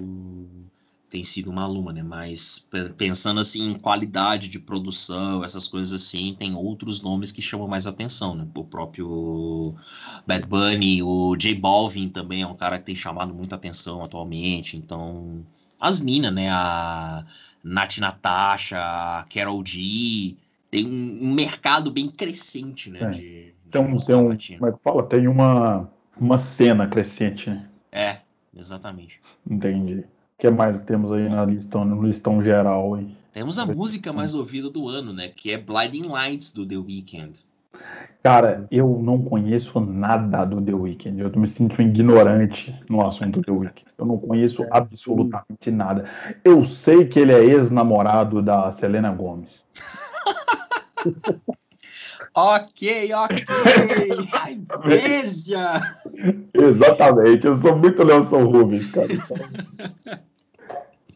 [1.14, 2.02] tem sido uma aluna, né?
[2.02, 7.68] Mas pensando assim em qualidade de produção, essas coisas assim, tem outros nomes que chamam
[7.68, 8.44] mais atenção, né?
[8.52, 9.76] O próprio
[10.26, 14.76] Bad Bunny, o J Balvin também é um cara que tem chamado muita atenção atualmente.
[14.76, 15.46] Então,
[15.78, 16.50] as minas, né?
[16.50, 17.24] A
[17.64, 20.36] Nath Natasha, Carol G,
[20.70, 23.00] tem um, mercado bem crescente, né?
[23.00, 23.10] É.
[23.10, 25.02] De, de tem um, é que fala?
[25.04, 25.88] Tem uma,
[26.20, 27.66] uma cena crescente, né?
[27.90, 28.18] É,
[28.54, 29.20] exatamente.
[29.48, 30.00] Entendi.
[30.00, 30.04] O
[30.38, 32.98] que mais temos aí na listão, no listão geral?
[32.98, 33.16] Hein?
[33.32, 35.28] Temos a música mais ouvida do ano, né?
[35.28, 37.34] Que é Blinding Lights do The Weeknd.
[38.24, 41.20] Cara, eu não conheço nada do The Weeknd.
[41.20, 43.84] Eu me sinto ignorante no assunto do The Weeknd.
[43.98, 46.06] Eu não conheço absolutamente nada.
[46.42, 49.62] Eu sei que ele é ex-namorado da Selena Gomes.
[52.34, 53.44] ok, ok.
[54.32, 55.82] Ai, veja!
[56.54, 57.46] Exatamente.
[57.46, 59.12] Eu sou muito Nelson Rubens, cara.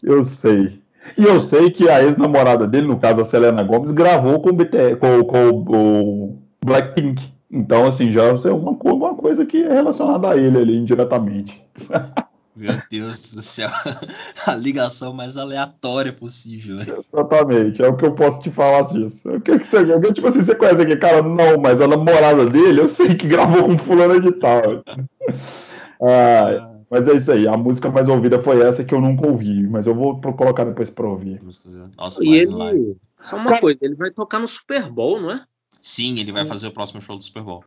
[0.03, 0.83] Eu sei.
[1.17, 4.53] E eu sei que a ex-namorada dele, no caso a Selena Gomes, gravou com o,
[4.53, 7.33] BT, com, com o Blackpink.
[7.51, 11.63] Então, assim, já é uma, uma coisa que é relacionada a ele ali indiretamente.
[12.59, 13.71] Meu Deus do céu,
[14.45, 16.79] a ligação mais aleatória possível.
[16.81, 19.31] Exatamente, é o que eu posso te falar disso.
[19.31, 20.13] O que, que você joga?
[20.13, 21.23] Tipo assim, você conhece aquele cara?
[21.23, 24.83] Não, mas a namorada dele, eu sei que gravou com fulano de tal.
[26.03, 29.63] ah, mas é isso aí, a música mais ouvida foi essa que eu nunca ouvi,
[29.69, 31.41] mas eu vou colocar depois pra ouvir.
[31.97, 35.45] Nossa, e ele, só uma coisa, ele vai tocar no Super Bowl, não é?
[35.81, 37.65] Sim, ele vai fazer o próximo show do Super Bowl.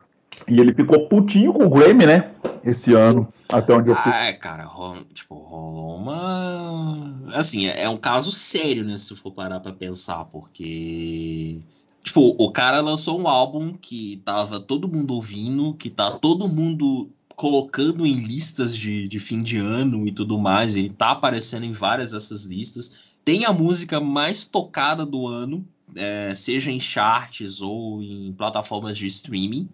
[0.48, 2.30] E ele ficou putinho com o Grammy, né?
[2.64, 4.12] Esse ano, até onde eu fui.
[4.12, 4.68] Ah, é, cara,
[5.12, 7.14] tipo, rolou uma.
[7.34, 8.96] Assim, é, é um caso sério, né?
[8.96, 11.60] Se for parar pra pensar, porque.
[12.02, 17.08] Tipo, o cara lançou um álbum que tava todo mundo ouvindo, que tá todo mundo
[17.36, 20.74] colocando em listas de, de fim de ano e tudo mais.
[20.74, 22.98] Ele tá aparecendo em várias dessas listas.
[23.24, 25.64] Tem a música mais tocada do ano,
[25.96, 29.68] é, seja em charts ou em plataformas de streaming.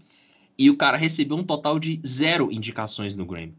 [0.59, 3.55] E o cara recebeu um total de zero indicações no Grammy.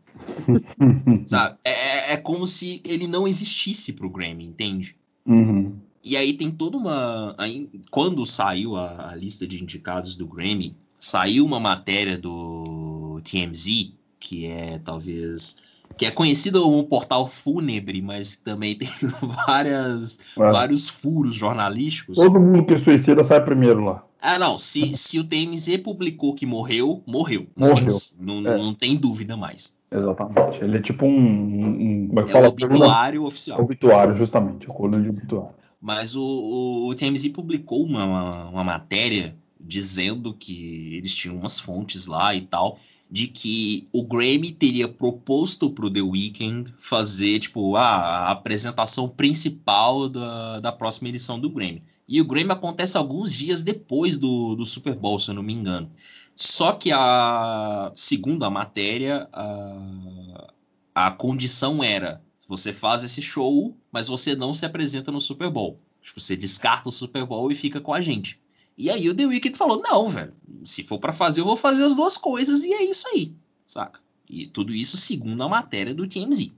[1.28, 1.58] Sabe?
[1.64, 4.96] É, é, é como se ele não existisse pro Grammy, entende?
[5.26, 5.78] Uhum.
[6.04, 7.36] E aí tem toda uma.
[7.38, 13.94] Aí, quando saiu a, a, lista de indicados do Grammy, saiu uma matéria do TMZ,
[14.20, 15.58] que é talvez.
[16.00, 18.88] Que é conhecido como um portal fúnebre, mas também tem
[19.46, 20.50] várias, é.
[20.50, 22.16] vários furos jornalísticos.
[22.16, 24.06] Todo mundo que suicida sai primeiro lá.
[24.22, 24.58] Ah, não.
[24.58, 27.48] Se, se o TMZ publicou que morreu, morreu.
[27.54, 27.92] Morreu.
[27.92, 28.58] Sim, não, é.
[28.58, 29.78] não tem dúvida mais.
[29.92, 30.64] Exatamente.
[30.64, 31.10] Ele é tipo um.
[31.10, 33.60] um, um é, é o obituário oficial.
[33.60, 34.70] Obituário, justamente.
[34.70, 35.54] O coluna de obituário.
[35.82, 41.60] Mas o, o, o TMZ publicou uma, uma, uma, matéria dizendo que eles tinham umas
[41.60, 42.80] fontes lá e tal,
[43.10, 50.08] de que o Grammy teria proposto para o The Weeknd fazer, tipo, a, apresentação principal
[50.08, 51.82] da, da próxima edição do Grammy.
[52.08, 55.54] E o Grammy acontece alguns dias depois do, do Super Bowl, se eu não me
[55.54, 55.90] engano.
[56.36, 60.54] Só que a segundo a matéria, a,
[60.96, 65.80] a condição era você faz esse show, mas você não se apresenta no Super Bowl.
[66.02, 68.40] Tipo, você descarta o Super Bowl e fica com a gente.
[68.80, 71.84] E aí o The Weeknd falou: não, velho, se for para fazer, eu vou fazer
[71.84, 73.34] as duas coisas e é isso aí,
[73.68, 74.00] saca?
[74.30, 76.52] E tudo isso segundo a matéria do TMZ.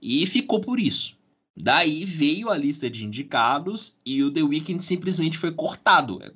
[0.00, 1.14] E ficou por isso.
[1.54, 6.22] Daí veio a lista de indicados e o The Weeknd simplesmente foi cortado.
[6.22, 6.32] É,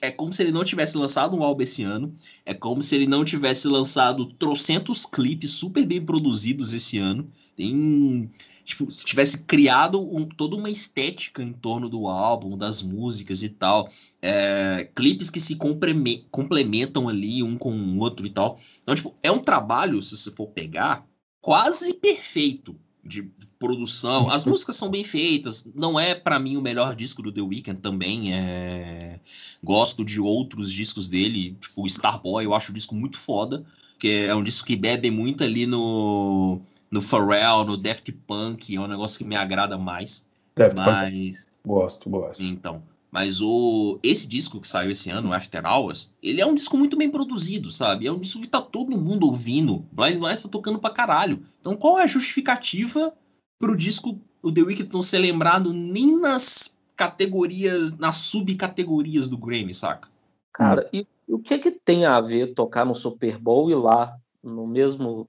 [0.00, 2.14] é como se ele não tivesse lançado um álbum esse ano.
[2.46, 7.30] É como se ele não tivesse lançado trocentos clipes super bem produzidos esse ano.
[7.54, 8.30] Tem.
[8.68, 13.48] Tipo, se tivesse criado um, toda uma estética em torno do álbum, das músicas e
[13.48, 13.88] tal.
[14.20, 18.60] É, clipes que se complementam ali um com o outro e tal.
[18.82, 21.06] Então, tipo, é um trabalho, se você for pegar,
[21.40, 23.22] quase perfeito de
[23.58, 24.30] produção.
[24.30, 25.66] As músicas são bem feitas.
[25.74, 28.34] Não é para mim o melhor disco do The Weeknd também.
[28.34, 29.18] É...
[29.64, 33.64] Gosto de outros discos dele, tipo Starboy, eu acho o disco muito foda,
[33.98, 36.60] que é um disco que bebe muito ali no
[36.90, 40.26] no Pharrell, no Daft Punk, é um negócio que me agrada mais.
[40.56, 41.38] Daft mas...
[41.38, 41.48] Punk.
[41.66, 42.42] Gosto, gosto.
[42.42, 46.76] Então, mas o esse disco que saiu esse ano, After Hours, ele é um disco
[46.76, 48.06] muito bem produzido, sabe?
[48.06, 49.84] É um disco que tá todo mundo ouvindo.
[49.92, 51.42] Blind Lights tá tocando pra caralho.
[51.60, 53.12] Então, qual é a justificativa
[53.58, 59.74] pro disco o The Weeknd não ser lembrado nem nas categorias, nas subcategorias do Grammy,
[59.74, 60.08] saca?
[60.52, 64.66] Cara, e o que que tem a ver tocar no Super Bowl e lá no
[64.66, 65.28] mesmo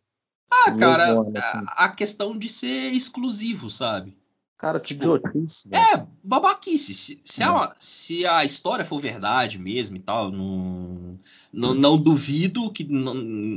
[0.50, 1.66] ah, cara, ano, assim.
[1.68, 4.18] a, questão de ser exclusivo, sabe?
[4.58, 5.70] Cara, que tipo, idiotice.
[5.72, 6.94] É, babaquice.
[6.94, 11.18] Se, se, a, se a história for verdade mesmo e tal, não,
[11.54, 12.84] não, não duvido que.
[12.84, 13.16] Não,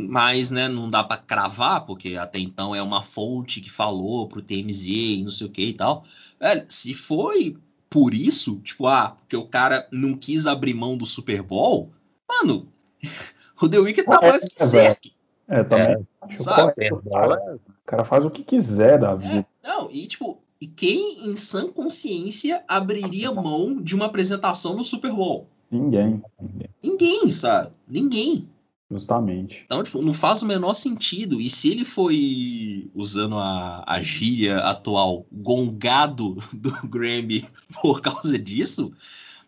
[0.09, 4.43] mas, né, não dá para cravar, porque até então é uma fonte que falou pro
[4.43, 6.05] TMZ e não sei o que e tal.
[6.39, 7.57] Velho, se foi
[7.91, 11.93] por isso, tipo, ah, porque o cara não quis abrir mão do Super Bowl,
[12.29, 12.73] mano,
[13.61, 15.11] o The Weeknd tá é, mais que é, certo.
[15.53, 16.07] É, também.
[16.31, 16.93] É, sabe?
[16.93, 19.47] O cara, o cara faz o que quiser da vida.
[19.63, 24.83] É, não, e tipo, e quem em sã consciência abriria mão de uma apresentação no
[24.83, 25.47] Super Bowl?
[25.71, 26.23] Ninguém.
[26.41, 27.71] Ninguém, ninguém sabe?
[27.87, 28.49] Ninguém.
[28.91, 29.63] Justamente.
[29.65, 31.41] Então, tipo, não faz o menor sentido.
[31.41, 37.47] E se ele foi, usando a, a gíria atual, gongado do Grammy
[37.81, 38.93] por causa disso,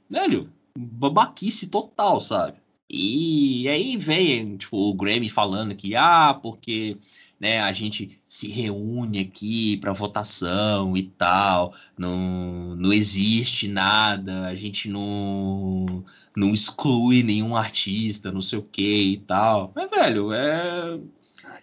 [0.08, 2.56] velho, babaquice total, sabe?
[2.88, 6.98] E aí vem, tipo, o Grammy falando que, ah, porque
[7.40, 14.54] né, a gente se reúne aqui para votação e tal, não, não existe nada, a
[14.54, 16.04] gente não,
[16.36, 19.72] não exclui nenhum artista, não sei o que e tal.
[19.74, 20.98] Mas, velho, é.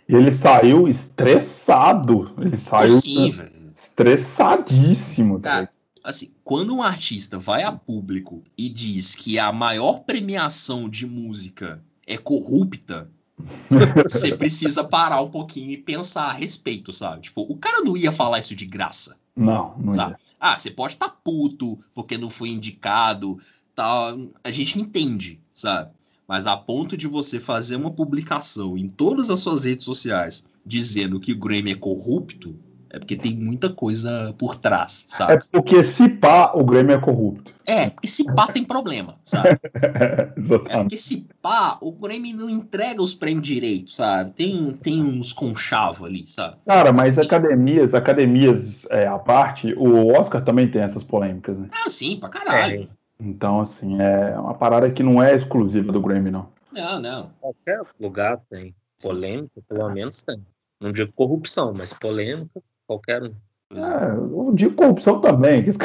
[0.08, 2.32] Ele saiu estressado.
[2.40, 3.34] Ele saiu Sim,
[3.76, 5.40] estressadíssimo.
[5.40, 5.70] Tá Cara,
[6.04, 11.82] assim, quando um artista vai a público e diz que a maior premiação de música
[12.06, 13.10] é corrupta,
[14.04, 17.22] você precisa parar um pouquinho e pensar a respeito, sabe?
[17.22, 19.16] Tipo, o cara não ia falar isso de graça.
[19.34, 20.12] Não, não sabe?
[20.12, 20.18] ia.
[20.38, 23.40] Ah, você pode estar tá puto porque não foi indicado,
[23.74, 24.20] tal.
[24.44, 25.90] A gente entende, sabe?
[26.28, 31.18] Mas a ponto de você fazer uma publicação em todas as suas redes sociais dizendo
[31.18, 32.60] que o Grammy é corrupto,
[32.94, 35.34] é porque tem muita coisa por trás, sabe?
[35.34, 37.54] É porque se pá, o Grêmio é corrupto.
[37.66, 39.58] É, porque se pá tem problema, sabe?
[40.68, 44.32] é porque se pá, o Grêmio não entrega os prêmios direito, sabe?
[44.32, 46.58] Tem, tem uns conchavos ali, sabe?
[46.66, 51.70] Cara, mas academias, academias é, à parte, o Oscar também tem essas polêmicas, né?
[51.72, 52.84] Ah, sim, pra caralho.
[52.84, 53.02] É.
[53.24, 56.50] Então, assim, é uma parada que não é exclusiva do Grammy, não.
[56.74, 57.32] Não, não.
[57.40, 58.76] Qualquer lugar tem.
[59.02, 60.44] Polêmica, pelo menos tem.
[60.80, 62.62] Não digo corrupção, mas polêmica,
[62.92, 63.34] qualquer um.
[63.74, 65.64] É, eu digo corrupção também.
[65.64, 65.72] Que...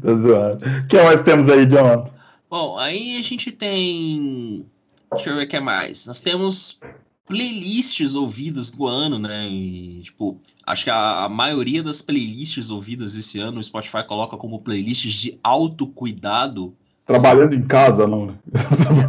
[0.00, 0.64] Tô zoando.
[0.64, 2.10] O que mais temos aí, John?
[2.48, 4.64] Bom, aí a gente tem.
[5.12, 6.06] Deixa eu ver o que é mais.
[6.06, 6.80] Nós temos
[7.26, 9.46] playlists ouvidas do ano, né?
[9.48, 14.36] E, tipo, acho que a, a, maioria das playlists ouvidas esse ano o Spotify coloca
[14.36, 16.74] como playlists de autocuidado.
[17.04, 18.26] Trabalhando em casa, não?
[18.26, 18.34] Né?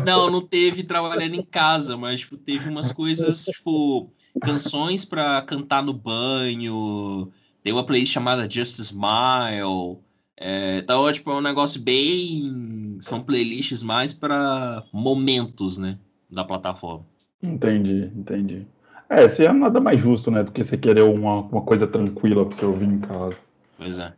[0.05, 5.83] Não, não teve trabalhando em casa, mas tipo, teve umas coisas, tipo, canções para cantar
[5.83, 7.31] no banho.
[7.63, 9.99] Tem uma playlist chamada Just Smile.
[10.39, 12.97] É, então, tipo, é um negócio bem.
[13.01, 15.97] São playlists mais para momentos, né?
[16.29, 17.05] Da plataforma.
[17.41, 18.65] Entendi, entendi.
[19.09, 20.43] É, esse é nada mais justo, né?
[20.43, 23.37] Do que você querer uma, uma coisa tranquila para você ouvir em casa.
[23.77, 24.13] Pois é.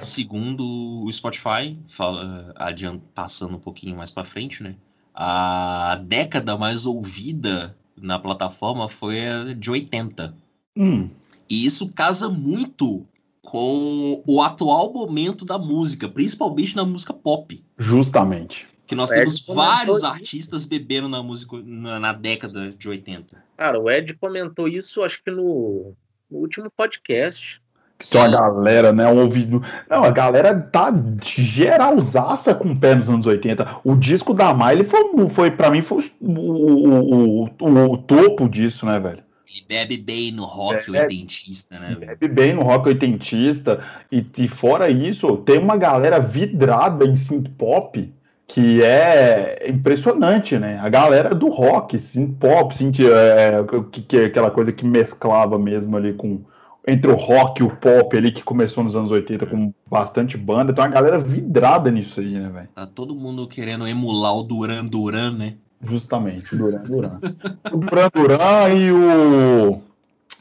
[0.00, 0.64] Segundo
[1.04, 2.52] o Spotify, fala,
[3.14, 4.74] passando um pouquinho mais para frente, né?
[5.14, 9.16] A década mais ouvida na plataforma foi
[9.56, 10.34] de 80.
[10.76, 11.10] Hum.
[11.48, 13.06] E isso casa muito
[13.42, 17.62] com o atual momento da música, principalmente na música pop.
[17.78, 18.66] Justamente.
[18.86, 20.06] Que nós temos vários isso.
[20.06, 23.42] artistas bebendo na música na, na, década de 80.
[23.56, 25.94] Cara, o Ed comentou isso, acho que no,
[26.30, 27.62] no último podcast.
[28.10, 29.06] Que a galera, né?
[29.08, 29.62] Um ouvido.
[29.88, 30.92] Não, a galera tá
[31.22, 33.76] geralzaça com o pé nos anos 80.
[33.82, 38.84] O disco da Miley foi, foi para mim, foi o, o, o, o, topo disso,
[38.84, 39.22] né, velho?
[39.48, 42.16] Ele bebe bem no rock bebe, oitentista, né, velho?
[42.18, 43.82] Bebe bem no rock oitentista.
[44.10, 48.12] E, e fora isso, tem uma galera vidrada em synth pop
[48.46, 50.78] que é impressionante, né?
[50.82, 55.58] A galera do rock, synth pop, synth, é, que, que é aquela coisa que mesclava
[55.58, 56.42] mesmo ali com
[56.86, 60.72] entre o rock e o pop ali que começou nos anos 80 com bastante banda,
[60.72, 62.68] então a galera vidrada nisso aí, né, velho?
[62.74, 65.54] Tá todo mundo querendo emular o Duran Duran, né?
[65.82, 67.20] Justamente, o Duran Duran.
[67.72, 69.82] o Duran Duran e o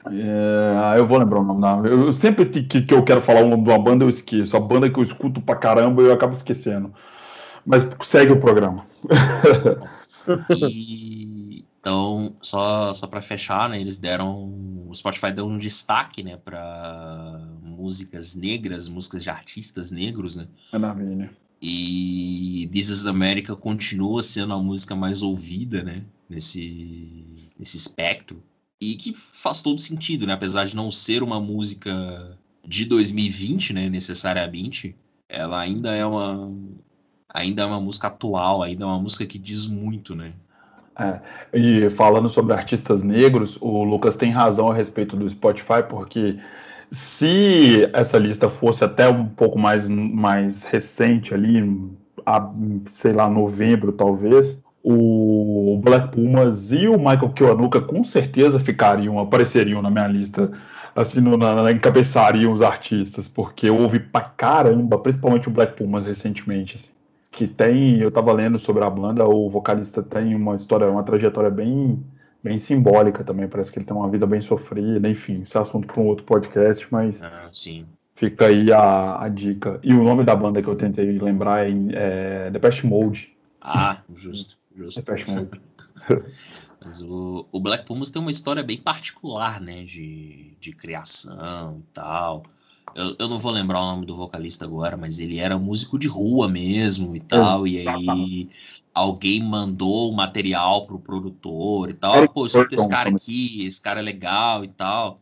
[0.06, 1.90] é, eu vou lembrar o nome da.
[1.90, 4.58] Eu sempre que, que eu quero falar o nome de uma banda, eu esqueço.
[4.58, 6.94] A banda que eu escuto pra caramba, eu acabo esquecendo.
[7.66, 8.86] Mas segue o programa.
[10.70, 11.23] e,
[11.84, 14.88] então, só, só para fechar, né, eles deram.
[14.88, 20.48] O Spotify deu um destaque né, para músicas negras, músicas de artistas negros, né?
[20.72, 21.30] Maravilha.
[21.62, 26.06] E This is America continua sendo a música mais ouvida, né?
[26.30, 28.42] Nesse, nesse espectro.
[28.80, 30.32] E que faz todo sentido, né?
[30.32, 33.90] Apesar de não ser uma música de 2020, né?
[33.90, 34.96] Necessariamente,
[35.28, 36.50] ela ainda é uma,
[37.28, 40.34] ainda é uma música atual, ainda é uma música que diz muito, né?
[41.00, 41.20] É,
[41.54, 46.38] e falando sobre artistas negros, o Lucas tem razão a respeito do Spotify, porque
[46.92, 51.90] se essa lista fosse até um pouco mais, mais recente ali,
[52.26, 52.48] a,
[52.90, 59.82] sei lá, novembro talvez, o Black Pumas e o Michael Kiwanuka com certeza ficariam, apareceriam
[59.82, 60.52] na minha lista,
[60.96, 66.06] assim, no, na, encabeçariam os artistas, porque eu ouvi pra caramba, principalmente o Black Pumas
[66.06, 66.92] recentemente, assim
[67.34, 71.50] que tem, eu estava lendo sobre a banda, o vocalista tem uma história, uma trajetória
[71.50, 72.02] bem,
[72.44, 75.88] bem simbólica também, parece que ele tem uma vida bem sofrida, enfim, esse é assunto
[75.88, 77.50] para um outro podcast, mas ah,
[78.16, 79.80] fica aí a, a, dica.
[79.84, 83.34] E o nome da banda que eu tentei lembrar é, é Depeche Mode.
[83.60, 85.02] Ah, justo, justo.
[85.02, 85.60] Depeche Mode.
[86.86, 91.94] Mas o, o Black Pumas tem uma história bem particular, né, de, de criação e
[91.94, 92.44] tal.
[92.96, 96.08] Eu, eu não vou lembrar o nome do vocalista agora, mas ele era músico de
[96.08, 97.68] rua mesmo e tal.
[97.68, 98.50] E aí
[98.94, 102.18] alguém mandou o material pro produtor e tal.
[102.18, 105.20] Eric Pô, escuta esse cara aqui, esse cara é legal e tal.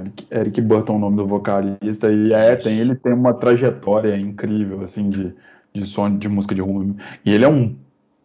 [0.00, 4.82] Eric, Eric Burton, o nome do vocalista, e é, tem, ele tem uma trajetória incrível,
[4.82, 5.32] assim, de,
[5.72, 6.86] de som de música de rua.
[7.24, 7.76] E ele é um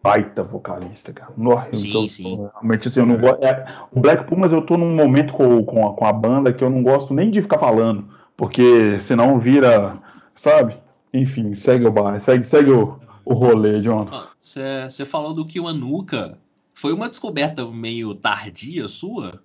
[0.02, 1.32] baita vocalista, cara.
[1.36, 2.36] Nossa, sim, tô, sim.
[2.52, 3.42] Realmente, assim, eu não gosto.
[3.42, 6.62] É, o Black Pumas, eu tô num momento com, com, a, com a banda que
[6.62, 8.06] eu não gosto nem de ficar falando
[8.36, 9.98] porque senão vira,
[10.34, 10.76] sabe?
[11.12, 14.08] Enfim, segue o bar, segue, segue o, o rolê, John.
[14.40, 16.38] Você falou do Kiwanuka.
[16.74, 19.40] Foi uma descoberta meio tardia sua?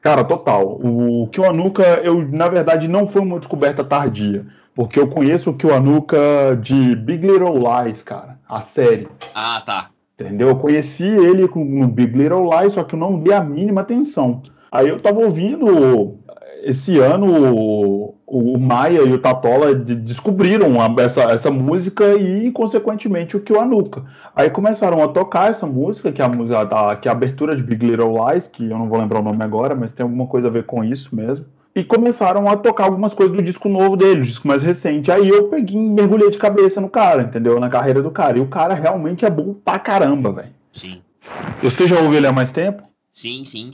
[0.00, 0.80] Cara, total.
[0.82, 4.46] O Kiwanuka, eu, na verdade, não foi uma descoberta tardia.
[4.74, 8.38] Porque eu conheço o Kiwanuka de Big Little Lies, cara.
[8.48, 9.08] A série.
[9.34, 9.90] Ah, tá.
[10.18, 10.48] Entendeu?
[10.48, 14.42] Eu conheci ele no Big Little Lies, só que eu não dei a mínima atenção.
[14.72, 16.18] Aí eu tava ouvindo
[16.62, 23.40] esse ano o Maia e o Tatola descobriram a, essa, essa música e, consequentemente, o
[23.40, 24.04] Kiwanuka.
[24.36, 27.56] Aí começaram a tocar essa música, que é a música da, que é a abertura
[27.56, 30.28] de Big Little Lies, que eu não vou lembrar o nome agora, mas tem alguma
[30.28, 31.44] coisa a ver com isso mesmo.
[31.74, 35.10] E começaram a tocar algumas coisas do disco novo dele, o disco mais recente.
[35.10, 37.58] Aí eu peguei, mergulhei de cabeça no cara, entendeu?
[37.58, 38.38] Na carreira do cara.
[38.38, 40.50] E o cara realmente é bom pra caramba, velho.
[40.72, 41.00] Sim.
[41.62, 42.84] Você já ouviu ele há mais tempo?
[43.12, 43.72] Sim, sim.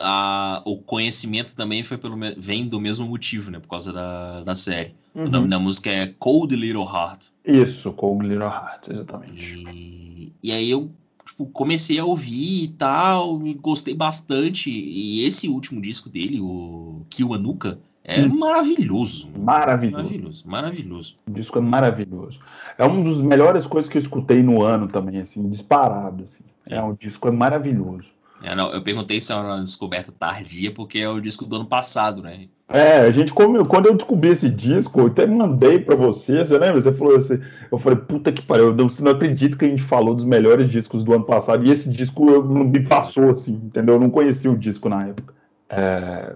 [0.00, 3.58] A, o conhecimento também foi pelo, vem do mesmo motivo, né?
[3.58, 4.94] Por causa da, da série.
[5.14, 5.24] Uhum.
[5.24, 7.26] O nome da música é Cold Little Heart.
[7.44, 9.64] Isso, Cold Little Heart, exatamente.
[9.72, 10.90] E, e aí eu
[11.24, 14.70] tipo, comecei a ouvir e tal, e gostei bastante.
[14.70, 18.38] E esse último disco dele, o Kiwanuka, é hum.
[18.38, 19.28] maravilhoso.
[19.36, 19.96] Maravilhoso.
[19.96, 21.16] Maravilhoso, maravilhoso.
[21.26, 22.38] O disco é maravilhoso.
[22.78, 26.22] É uma das melhores coisas que eu escutei no ano também, assim, disparado.
[26.22, 26.44] Assim.
[26.66, 28.15] É, um disco é maravilhoso.
[28.46, 31.66] É, não, eu perguntei se era uma descoberta tardia, porque é o disco do ano
[31.66, 32.46] passado, né?
[32.68, 36.80] É, a gente, quando eu descobri esse disco, eu até mandei para você, você lembra?
[36.80, 37.40] Você falou assim,
[37.72, 41.02] eu falei, puta que pariu, você não acredita que a gente falou dos melhores discos
[41.02, 43.96] do ano passado, e esse disco eu, me passou assim, entendeu?
[43.96, 45.34] Eu não conhecia o disco na época.
[45.68, 46.34] É,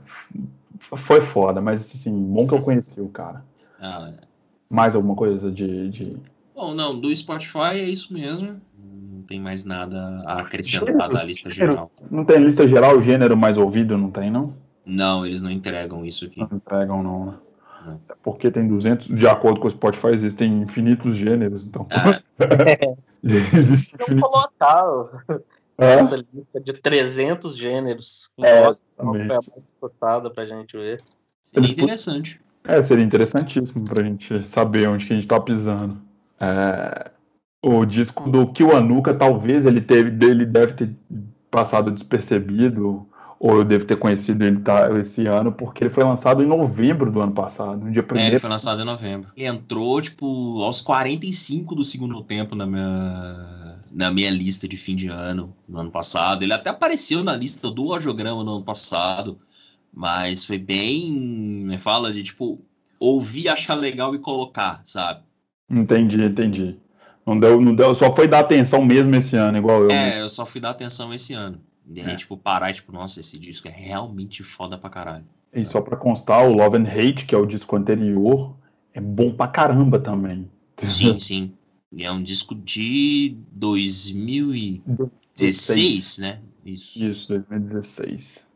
[1.06, 3.44] foi foda, mas assim, bom que eu conheci o cara.
[3.80, 4.20] Ah, é.
[4.68, 6.16] Mais alguma coisa de, de.
[6.56, 8.60] Bom, não, do Spotify é isso mesmo.
[9.30, 11.88] Não tem mais nada a acrescentar da lista geral.
[12.10, 14.52] Não tem lista geral, o gênero mais ouvido, não tem, não?
[14.84, 16.40] Não, eles não entregam isso aqui.
[16.40, 17.34] Não entregam, não, né?
[17.86, 18.00] Não.
[18.08, 21.86] É porque tem 200, de acordo com o Spotify, existem infinitos gêneros, então.
[21.90, 22.20] Ah.
[23.22, 24.28] Existe infinitos...
[24.28, 24.84] colocar
[25.78, 25.94] é?
[25.94, 28.30] essa lista de 300 gêneros.
[28.40, 31.00] É, é mais disputada pra gente ver.
[31.44, 32.40] Seria interessante.
[32.64, 35.98] É, seria interessantíssimo pra gente saber onde que a gente tá pisando.
[36.40, 37.10] É,
[37.62, 40.90] o disco do Kiwanuka, talvez ele teve, ele deve ter
[41.50, 43.06] passado despercebido,
[43.38, 47.10] ou eu devo ter conhecido ele tá, esse ano, porque ele foi lançado em novembro
[47.10, 48.28] do ano passado, no dia primeiro.
[48.28, 49.30] É, ele foi lançado em novembro.
[49.36, 54.94] Ele entrou, tipo, aos 45 do segundo tempo na minha, na minha lista de fim
[54.94, 56.42] de ano, no ano passado.
[56.42, 59.38] Ele até apareceu na lista do audiograma no ano passado,
[59.92, 62.60] mas foi bem, fala de, tipo,
[62.98, 65.22] ouvir, achar legal e colocar, sabe?
[65.70, 66.76] Entendi, entendi.
[67.26, 69.90] Não deu, não deu, só foi dar atenção mesmo esse ano, igual eu.
[69.90, 70.22] É, né?
[70.22, 71.60] eu só fui dar atenção esse ano.
[71.92, 72.16] E aí, é.
[72.16, 75.24] tipo, parar e, tipo, nossa, esse disco é realmente foda pra caralho.
[75.52, 78.54] E só pra constar, o Love and Hate, que é o disco anterior,
[78.94, 80.48] é bom pra caramba também.
[80.78, 81.52] Sim, sim.
[81.98, 86.38] É um disco de 2016, né?
[86.64, 87.04] Isso.
[87.04, 88.48] Isso, 2016.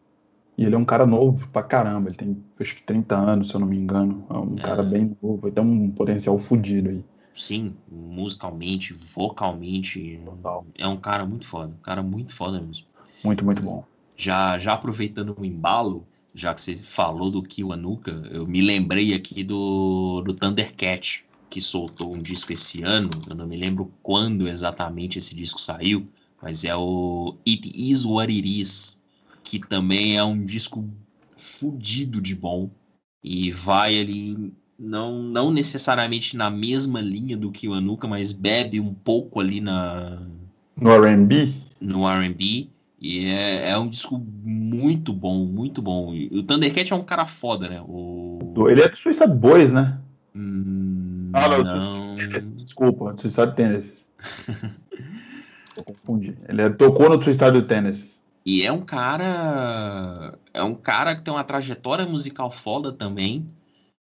[0.57, 3.55] E ele é um cara novo pra caramba, ele tem acho que 30 anos, se
[3.55, 4.25] eu não me engano.
[4.31, 4.63] É um é.
[4.63, 7.03] cara bem novo, ele tem um potencial fodido aí.
[7.35, 10.21] Sim, musicalmente, vocalmente.
[10.25, 10.67] Total.
[10.77, 12.87] É um cara muito foda, um cara muito foda mesmo.
[13.25, 13.85] Muito, muito bom.
[14.17, 19.43] Já, já aproveitando o embalo, já que você falou do Kiwanuka, eu me lembrei aqui
[19.43, 23.11] do, do Thundercat, que soltou um disco esse ano.
[23.29, 26.07] Eu não me lembro quando exatamente esse disco saiu,
[26.41, 29.01] mas é o It Is What It Is,
[29.43, 30.89] que também é um disco
[31.37, 32.71] fudido de bom
[33.23, 39.41] e vai ali não, não necessariamente na mesma linha do Kiwanuka, mas bebe um pouco
[39.41, 40.19] ali na
[40.77, 42.69] no R&B, no R&B
[43.01, 46.15] e é, é um disco muito bom, muito bom.
[46.15, 47.83] E o Thundercat é um cara foda, né?
[47.87, 48.39] O...
[48.69, 49.99] Ele é do Suicide Boys, né?
[50.35, 51.63] Hum, ah, não.
[51.63, 52.17] não.
[52.65, 53.93] Desculpa, Suicide Tennis.
[55.77, 56.35] Eu confundi.
[56.49, 58.19] Ele é, tocou no Suicide Tennis.
[58.47, 60.39] E é um cara.
[60.55, 63.47] É um cara que tem uma trajetória musical foda também.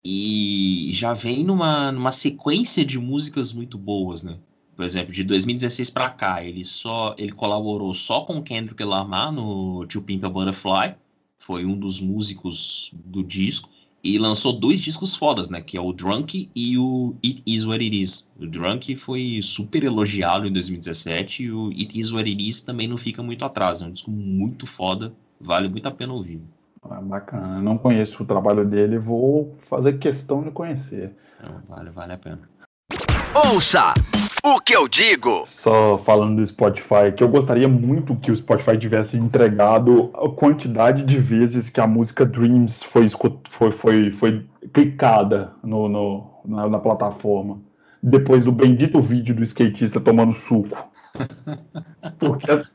[0.05, 4.39] E já vem numa, numa sequência de músicas muito boas, né?
[4.75, 9.87] por exemplo, de 2016 para cá, ele só ele colaborou só com Kendrick Lamar no
[9.87, 10.97] To Pimp Butterfly,
[11.39, 13.69] foi um dos músicos do disco
[14.03, 17.85] e lançou dois discos fodas, né, que é o Drunk e o It Is What
[17.85, 18.31] It Is.
[18.41, 22.89] O Drunk foi super elogiado em 2017 e o It Is What It Is também
[22.89, 26.41] não fica muito atrás, é um disco muito foda, vale muito a pena ouvir.
[26.83, 31.15] Ah, bacana, não conheço o trabalho dele, vou fazer questão de conhecer.
[31.43, 32.41] Não, vale, vale a pena.
[33.35, 33.95] Ouça
[34.45, 35.45] o que eu digo.
[35.47, 41.05] Só falando do Spotify, que eu gostaria muito que o Spotify tivesse entregado a quantidade
[41.05, 43.07] de vezes que a música Dreams foi,
[43.51, 47.61] foi, foi, foi clicada no, no na, na, plataforma.
[48.03, 50.77] Depois do bendito vídeo do skatista tomando suco.
[52.19, 52.69] Porque as...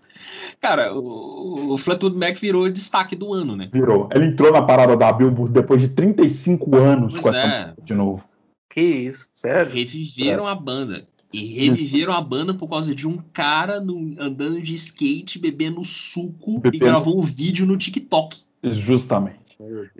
[0.62, 3.70] Cara, o, o Fleetwood Mac virou destaque do ano, né?
[3.72, 4.10] Virou.
[4.14, 7.74] Ele entrou na parada da Billboard depois de 35 anos pois com essa é.
[7.84, 8.24] de novo.
[8.70, 9.72] Que isso, sério?
[9.72, 11.08] Reviveram a banda.
[11.34, 16.60] E reviveram a banda por causa de um cara no, andando de skate, bebendo suco
[16.60, 16.76] bebendo.
[16.76, 18.38] e gravou um vídeo no TikTok.
[18.64, 19.38] Justamente.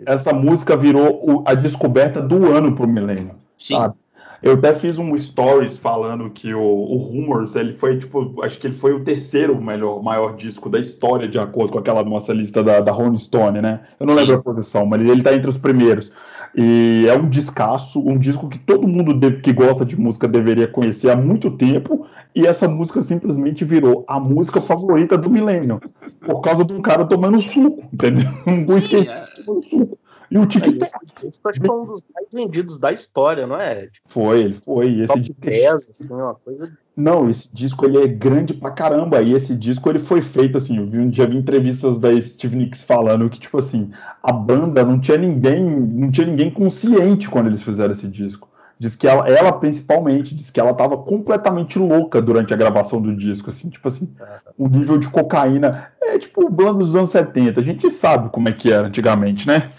[0.06, 3.34] Essa música virou o, a descoberta do ano pro milênio.
[3.58, 3.94] Sabe?
[4.40, 8.68] Eu até fiz um stories falando que o, o Rumors, ele foi, tipo, acho que
[8.68, 12.62] ele foi o terceiro melhor, maior disco da história, de acordo com aquela nossa lista
[12.62, 13.80] da, da Rolling Stone, né?
[13.98, 14.20] Eu não Sim.
[14.20, 16.12] lembro a posição, mas ele tá entre os primeiros.
[16.56, 20.68] E é um discaço, um disco que todo mundo deve, que gosta de música deveria
[20.68, 25.80] conhecer há muito tempo, e essa música simplesmente virou a música favorita do milênio,
[26.20, 28.28] por causa de um cara tomando suco, entendeu?
[28.46, 29.24] Um whisky é...
[29.44, 29.98] tomando suco.
[30.30, 30.82] E o TikTok.
[31.24, 33.88] Esse acho que foi um dos mais vendidos da história, não é?
[34.08, 35.00] Foi, ele foi.
[35.00, 35.40] Esse disco.
[35.40, 36.70] 10, assim, uma coisa.
[36.96, 39.22] Não, esse disco ele é grande pra caramba.
[39.22, 40.78] E esse disco ele foi feito assim.
[40.78, 43.90] Eu vi um dia vi entrevistas da Steve Nicks falando que, tipo assim,
[44.22, 48.48] a banda não tinha ninguém, não tinha ninguém consciente quando eles fizeram esse disco.
[48.80, 53.16] Diz que ela, ela principalmente, diz que ela estava completamente louca durante a gravação do
[53.16, 54.08] disco, assim, tipo assim,
[54.56, 58.52] o nível de cocaína é tipo banda dos anos 70, a gente sabe como é
[58.52, 59.72] que era antigamente, né?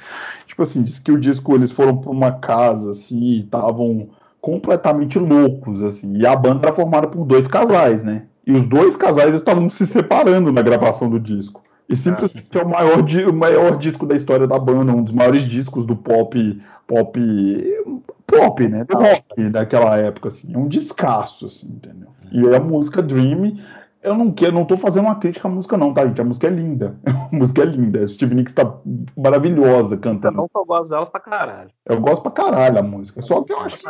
[0.60, 4.10] Tipo assim, diz que o disco eles foram para uma casa assim e estavam
[4.42, 6.18] completamente loucos assim.
[6.18, 8.24] E a banda era formada por dois casais, né?
[8.46, 11.64] E os dois casais estavam se separando na gravação do disco.
[11.88, 15.50] E simplesmente é o maior, o maior disco da história da banda, um dos maiores
[15.50, 17.84] discos do pop, pop,
[18.28, 18.84] pop, né?
[18.84, 20.54] Do rock daquela época, assim.
[20.54, 22.10] É um descasso, assim, entendeu?
[22.32, 23.56] E a música Dream
[24.02, 26.22] eu não quero, não tô fazendo uma crítica à música, não, tá, gente?
[26.22, 26.96] A música é linda.
[27.06, 28.04] A música é linda.
[28.04, 28.74] A Steve Nicks tá
[29.16, 30.38] maravilhosa cantando.
[30.38, 31.70] Não, eu gosto dela pra caralho.
[31.86, 33.22] Eu gosto pra caralho a música.
[33.22, 33.90] Só que eu acho que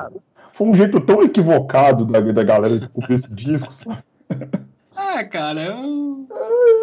[0.53, 4.03] foi um jeito tão equivocado da, da galera de cumprir esse disco, sabe?
[5.15, 6.27] É, cara, eu,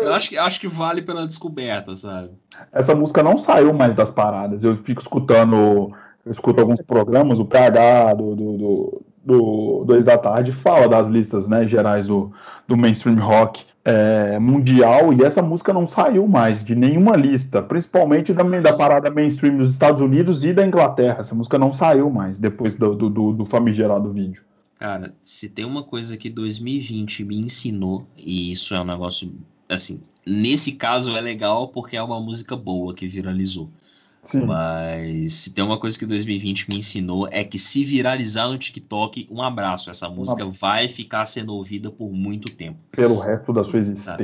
[0.01, 2.31] eu acho, que, acho que vale pela descoberta, sabe?
[2.73, 4.65] Essa música não saiu mais das paradas.
[4.65, 5.93] Eu fico escutando,
[6.25, 11.09] eu escuto alguns programas, o PH do, do, do do 2 da tarde fala das
[11.09, 12.33] listas né, gerais do,
[12.69, 18.33] do mainstream rock é, mundial e essa música não saiu mais de nenhuma lista, principalmente
[18.33, 21.21] da, da parada mainstream dos Estados Unidos e da Inglaterra.
[21.21, 24.43] Essa música não saiu mais depois do, do, do famigerado vídeo.
[24.79, 29.33] Cara, se tem uma coisa que 2020 me ensinou, e isso é um negócio,
[29.69, 33.71] assim, nesse caso é legal porque é uma música boa que viralizou.
[34.27, 34.45] Sim.
[34.45, 39.29] Mas se tem uma coisa que 2020 me ensinou é que se viralizar no TikTok,
[39.31, 39.89] um abraço.
[39.89, 42.79] Essa música vai ficar sendo ouvida por muito tempo.
[42.91, 44.21] Pelo resto da sua existência.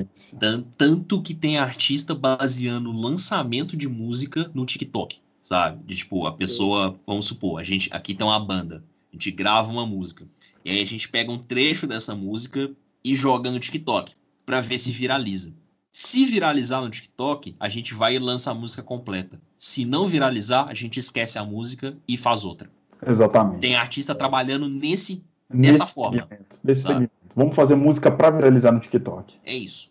[0.77, 5.85] Tanto que tem artista baseando o lançamento de música no TikTok, sabe?
[5.87, 9.71] De tipo, a pessoa, vamos supor, a gente aqui tem uma banda, a gente grava
[9.71, 10.27] uma música.
[10.65, 12.71] E aí a gente pega um trecho dessa música
[13.05, 14.15] e joga no TikTok
[14.45, 15.53] para ver se viraliza.
[15.93, 19.41] Se viralizar no TikTok, a gente vai e lança a música completa.
[19.63, 22.69] Se não viralizar, a gente esquece a música e faz outra.
[23.07, 23.61] Exatamente.
[23.61, 26.23] Tem artista trabalhando nesse, nesse nessa forma.
[26.23, 27.13] Segmento, nesse segmento.
[27.37, 29.37] Vamos fazer música para viralizar no TikTok.
[29.45, 29.89] É isso.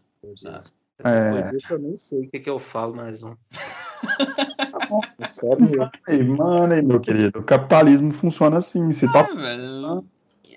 [1.06, 1.52] É.
[1.70, 3.34] eu nem sei o que, que eu falo mais um.
[5.18, 7.40] tá Sério, mano, aí, meu querido.
[7.40, 8.92] O capitalismo funciona assim.
[8.92, 9.24] Se tá...
[9.24, 10.06] velho,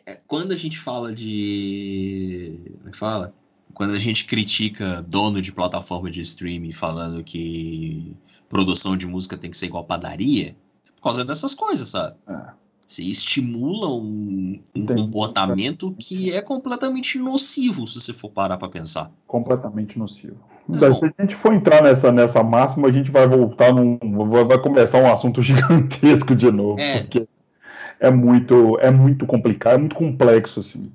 [0.06, 2.58] é, quando a gente fala de.
[2.78, 3.32] Como é que fala?
[3.74, 8.16] Quando a gente critica dono de plataforma de streaming falando que
[8.55, 10.55] produção de música tem que ser igual padaria, é
[10.94, 12.14] por causa dessas coisas, sabe?
[12.28, 12.36] É.
[12.86, 19.10] Você estimula um, um comportamento que é completamente nocivo, se você for parar para pensar.
[19.26, 20.36] Completamente nocivo.
[20.68, 23.98] Mas, se a gente for entrar nessa, nessa máxima, a gente vai voltar num.
[24.47, 26.78] Vai começar um assunto gigantesco de novo.
[26.78, 27.01] É.
[27.01, 27.26] Porque
[27.98, 30.93] é muito, é muito complicado, é muito complexo, assim.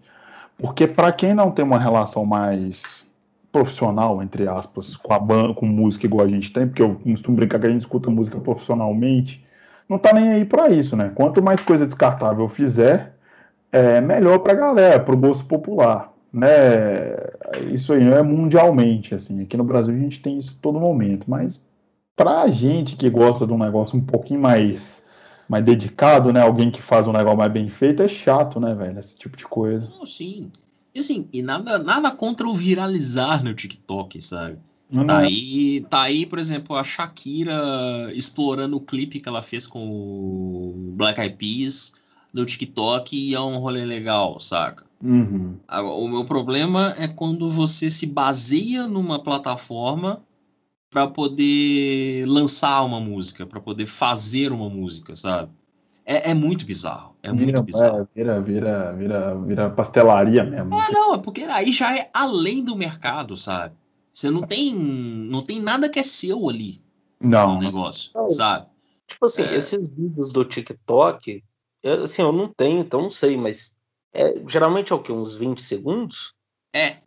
[0.57, 3.06] Porque para quem não tem uma relação mais
[3.51, 7.38] profissional, entre aspas, com a banda, com música igual a gente tem, porque eu costumo
[7.38, 9.43] brincar que a gente escuta música profissionalmente,
[9.88, 11.11] não tá nem aí para isso, né?
[11.15, 13.15] Quanto mais coisa descartável fizer,
[13.71, 17.15] é melhor pra galera, pro gosto popular, né?
[17.71, 19.41] Isso aí é mundialmente, assim.
[19.41, 21.65] Aqui no Brasil a gente tem isso todo momento, mas
[22.15, 24.99] pra gente que gosta de um negócio um pouquinho mais
[25.49, 26.41] mais dedicado, né?
[26.41, 28.99] Alguém que faz um negócio mais bem feito, é chato, né, velho?
[28.99, 29.89] Esse tipo de coisa.
[30.05, 30.51] Sim.
[30.94, 34.57] E assim, e nada, nada contra o viralizar no TikTok, sabe?
[34.91, 39.68] Não tá, aí, tá aí, por exemplo, a Shakira explorando o clipe que ela fez
[39.68, 41.94] com o Black Eyed Peas
[42.34, 44.84] no TikTok e é um rolê legal, saca?
[45.02, 45.57] Uhum.
[45.70, 50.22] O meu problema é quando você se baseia numa plataforma
[50.90, 55.52] para poder lançar uma música, para poder fazer uma música, sabe?
[56.10, 57.15] É, é muito bizarro.
[57.22, 57.99] É vira, muito bizarro.
[57.99, 60.73] É, vira, vira, vira, vira pastelaria mesmo.
[60.73, 63.76] É, não, é porque aí já é além do mercado, sabe?
[64.11, 66.81] Você não tem, não tem nada que é seu ali.
[67.19, 67.53] Não.
[67.53, 68.31] No negócio, não.
[68.31, 68.65] sabe?
[69.07, 69.56] Tipo assim, é...
[69.56, 71.44] esses vídeos do TikTok,
[72.03, 73.76] assim, eu não tenho, então não sei, mas
[74.11, 75.11] é, geralmente é o quê?
[75.11, 76.34] Uns 20 segundos?
[76.73, 76.86] É.
[76.88, 77.02] é.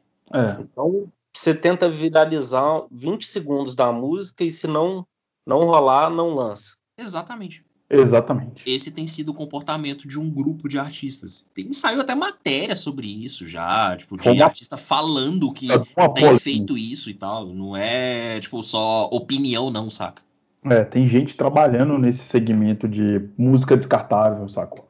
[0.60, 5.04] Então, você tenta viralizar 20 segundos da música e se não,
[5.44, 6.76] não rolar, não lança.
[6.96, 7.64] Exatamente.
[7.94, 8.62] Exatamente.
[8.66, 11.44] Esse tem sido o comportamento de um grupo de artistas.
[11.54, 16.76] Tem saiu até matéria sobre isso já, tipo, de artista falando que Uma tem feito
[16.78, 17.46] isso e tal.
[17.46, 20.22] Não é, tipo, só opinião, não, saca?
[20.64, 24.88] É, tem gente trabalhando nesse segmento de música descartável, sacou?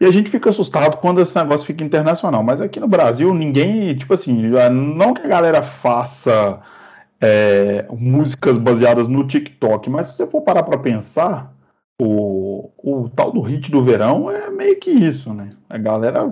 [0.00, 2.42] E a gente fica assustado quando esse negócio fica internacional.
[2.42, 6.60] Mas aqui no Brasil, ninguém, tipo assim, já- não que a galera faça
[7.20, 11.52] é, músicas baseadas no TikTok, mas se você for parar pra pensar,
[12.00, 15.54] o, o tal do hit do verão é meio que isso, né?
[15.68, 16.30] A galera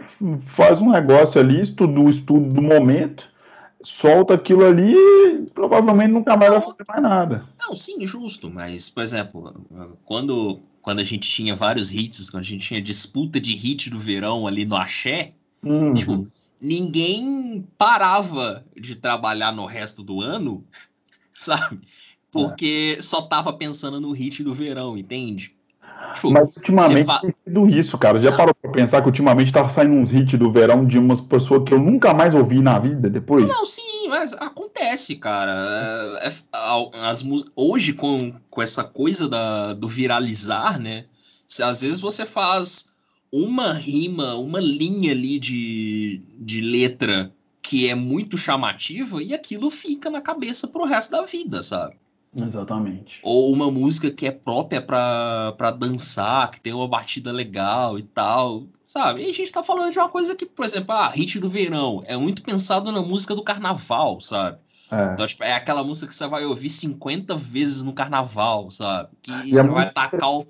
[0.54, 3.28] faz um negócio ali, estuda o estudo do momento,
[3.82, 7.44] solta aquilo ali e provavelmente nunca mais vai fazer mais nada.
[7.58, 9.54] Não, sim, justo, mas, por exemplo,
[10.04, 13.98] quando, quando a gente tinha vários hits, quando a gente tinha disputa de hit do
[13.98, 15.32] verão ali no Axé,
[15.62, 15.94] Uhum.
[15.94, 16.26] Tipo,
[16.60, 20.64] ninguém parava de trabalhar no resto do ano,
[21.32, 21.80] sabe?
[22.30, 25.54] Porque só tava pensando no hit do verão, entende?
[26.14, 28.20] Tipo, Mas ultimamente fa- tem sido isso, cara.
[28.20, 31.62] Já parou pra pensar que ultimamente tá saindo uns hits do verão de umas pessoas
[31.64, 33.46] que eu nunca mais ouvi na vida depois?
[33.46, 36.18] Não, sim, mas acontece, cara.
[36.22, 36.32] É- é-
[37.02, 37.24] as
[37.54, 41.06] hoje, com, com essa coisa da, do viralizar, né?
[41.46, 42.86] se- Às vezes você faz
[43.32, 47.32] uma rima, uma linha ali de, de letra
[47.62, 51.94] que é muito chamativa e aquilo fica na cabeça pro resto da vida, sabe?
[52.34, 53.18] Exatamente.
[53.22, 58.02] Ou uma música que é própria pra, pra dançar, que tem uma batida legal e
[58.02, 59.22] tal, sabe?
[59.22, 62.04] E a gente tá falando de uma coisa que, por exemplo, ah, hit do verão,
[62.06, 64.58] é muito pensado na música do carnaval, sabe?
[64.92, 65.12] É.
[65.12, 69.08] Então, tipo, é aquela música que você vai ouvir 50 vezes no carnaval, sabe?
[69.22, 70.46] Que E é você vai muito tacar o,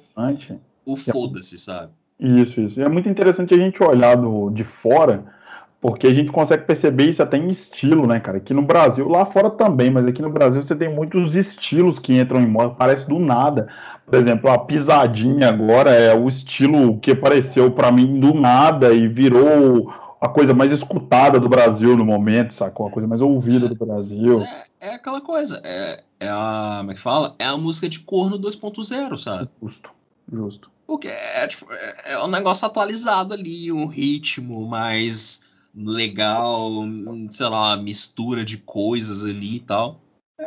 [0.85, 1.93] o foda-se, sabe?
[2.19, 2.79] Isso, isso.
[2.79, 5.25] E é muito interessante a gente olhar do, de fora,
[5.81, 8.37] porque a gente consegue perceber isso até em estilo, né, cara?
[8.37, 12.19] Aqui no Brasil, lá fora também, mas aqui no Brasil você tem muitos estilos que
[12.19, 13.69] entram em moda, parece do nada.
[14.05, 19.09] Por exemplo, a pisadinha agora é o estilo que apareceu pra mim do nada e
[19.09, 19.91] virou
[20.21, 22.87] a coisa mais escutada do Brasil no momento, sacou?
[22.87, 24.43] A coisa mais ouvida do Brasil.
[24.43, 26.77] É, é aquela coisa, é, é a.
[26.81, 27.35] Como é que fala?
[27.39, 29.49] É a música de corno 2.0, sabe?
[29.63, 29.91] Justo,
[30.31, 30.71] justo.
[30.87, 35.41] Porque é, tipo, é, é um negócio atualizado ali, um ritmo mais
[35.75, 36.71] legal,
[37.31, 40.01] sei lá, uma mistura de coisas ali e tal.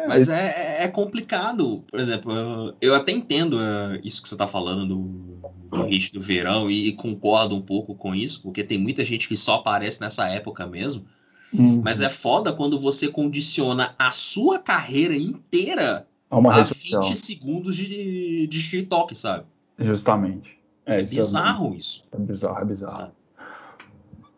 [0.08, 1.84] Mas é, é- é complicado.
[1.90, 6.22] Por exemplo, eu, até entendo eh, isso que você tá falando do, do hit do
[6.22, 10.28] verão e, concordo um pouco com isso, porque tem muita gente que só aparece nessa
[10.28, 11.06] época mesmo.
[11.54, 11.82] Uhum.
[11.84, 17.04] Mas é foda quando você condiciona a sua carreira inteira É uma a rede social.
[17.04, 19.46] 20 segundos de, de TikTok, sabe?
[19.78, 20.58] Justamente.
[20.86, 22.04] É, isso bizarro isso.
[22.12, 22.98] É bizarro, é bizarro.
[22.98, 23.12] sabe?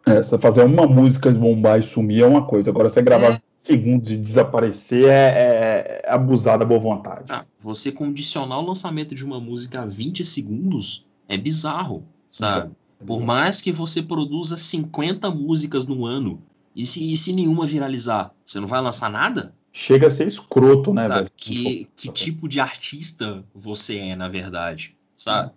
[0.05, 2.69] É, você fazer uma música bombar e sumir é uma coisa.
[2.69, 3.31] Agora, você gravar É.
[3.31, 7.31] 20 segundos e desaparecer é, é abusar da boa vontade.
[7.31, 12.71] Ah, você condicionar o lançamento de uma música a 20 segundos é bizarro, sabe?
[13.05, 16.39] Por mais que você produza 50 músicas no ano,
[16.75, 19.53] e se, e se nenhuma viralizar, você não vai lançar nada?
[19.73, 21.15] Chega a ser escroto, né, Sabe?
[21.15, 21.31] velho?
[21.35, 25.51] Que, que tipo de artista você é, na verdade, sabe?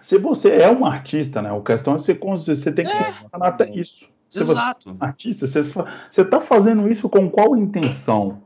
[0.00, 1.54] Se você é um artista, né?
[1.54, 2.14] A questão é você,
[2.54, 2.94] você tem que É.
[2.96, 4.06] se posicionar até isso.
[4.30, 4.90] Se você Exato.
[4.90, 8.38] é um artista, você, você tá fazendo isso com qual intenção?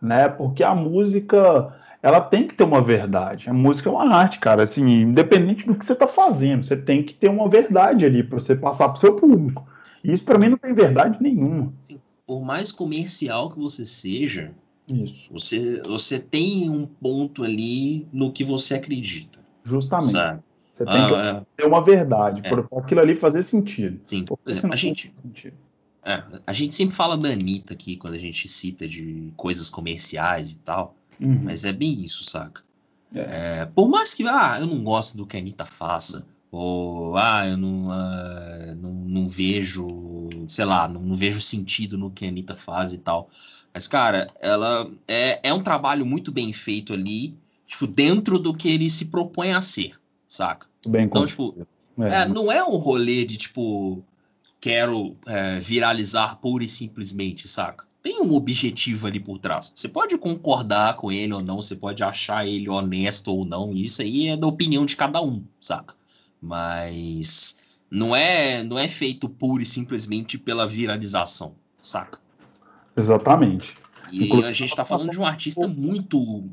[0.00, 0.28] Né?
[0.28, 3.48] Porque a música, ela tem que ter uma verdade.
[3.48, 4.62] A música é uma arte, cara.
[4.64, 8.38] Assim, independente do que você tá fazendo, você tem que ter uma verdade ali para
[8.40, 9.66] você passar pro seu público.
[10.04, 11.72] E isso para mim não tem verdade nenhuma.
[12.26, 14.52] Por mais comercial que você seja,
[14.88, 20.12] Isso, você, você tem um ponto ali no que você acredita, justamente.
[20.12, 20.40] sabe?
[20.80, 22.48] Você tem que Ah, ter uma verdade, É.
[22.48, 24.00] para aquilo ali fazer sentido.
[24.06, 24.24] sim.
[24.24, 25.12] Por exemplo, a gente,
[26.02, 30.52] é, a gente sempre fala da Anitta aqui quando a gente cita de coisas comerciais
[30.52, 31.40] e tal, Uhum.
[31.44, 32.62] mas é bem isso, saca?
[33.14, 33.60] É.
[33.60, 37.46] É, por mais que, ah, eu não gosto do que a Anitta faça, ou, ah,
[37.46, 39.86] eu não, ah, não, não vejo,
[40.48, 43.28] sei lá, não, não vejo sentido no que a Anitta faz e tal.
[43.74, 47.34] Mas, cara, ela é, é um trabalho muito bem feito ali,
[47.66, 49.99] tipo, dentro do que ele se propõe a ser,
[50.30, 50.66] saca?
[50.86, 51.66] Bem Então, tipo,
[51.98, 54.02] É, é, não é um rolê de, tipo,
[54.58, 57.84] quero é, viralizar pura e simplesmente, saca?
[58.02, 59.70] Tem um objetivo ali por trás.
[59.76, 64.00] Você pode concordar com ele ou não, você pode achar ele honesto ou não, isso
[64.00, 65.94] aí é da opinião de cada um, saca?
[66.40, 67.58] Mas
[67.90, 72.18] não é, não é feito pura e simplesmente pela viralização, saca?
[72.96, 73.76] Exatamente.
[74.10, 76.48] E Inclusive, a gente tá falando de um artista muito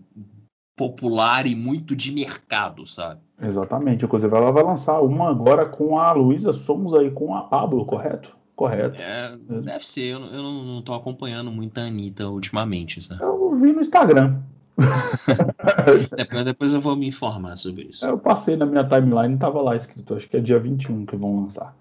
[0.78, 3.20] popular e muito de mercado, sabe?
[3.42, 4.06] Exatamente.
[4.06, 8.36] Inclusive, ela vai lançar uma agora com a Luísa Somos aí com a Pablo, correto?
[8.56, 9.00] Correto.
[9.00, 13.22] É, deve ser, eu, não- eu não, não tô acompanhando muito a Anitta ultimamente, sabe?
[13.22, 14.38] Eu vi no Instagram.
[16.16, 18.06] depois, depois eu vou me informar sobre isso.
[18.06, 21.16] Eu passei na minha timeline, não tava lá escrito, acho que é dia 21 que
[21.16, 21.76] vão lançar.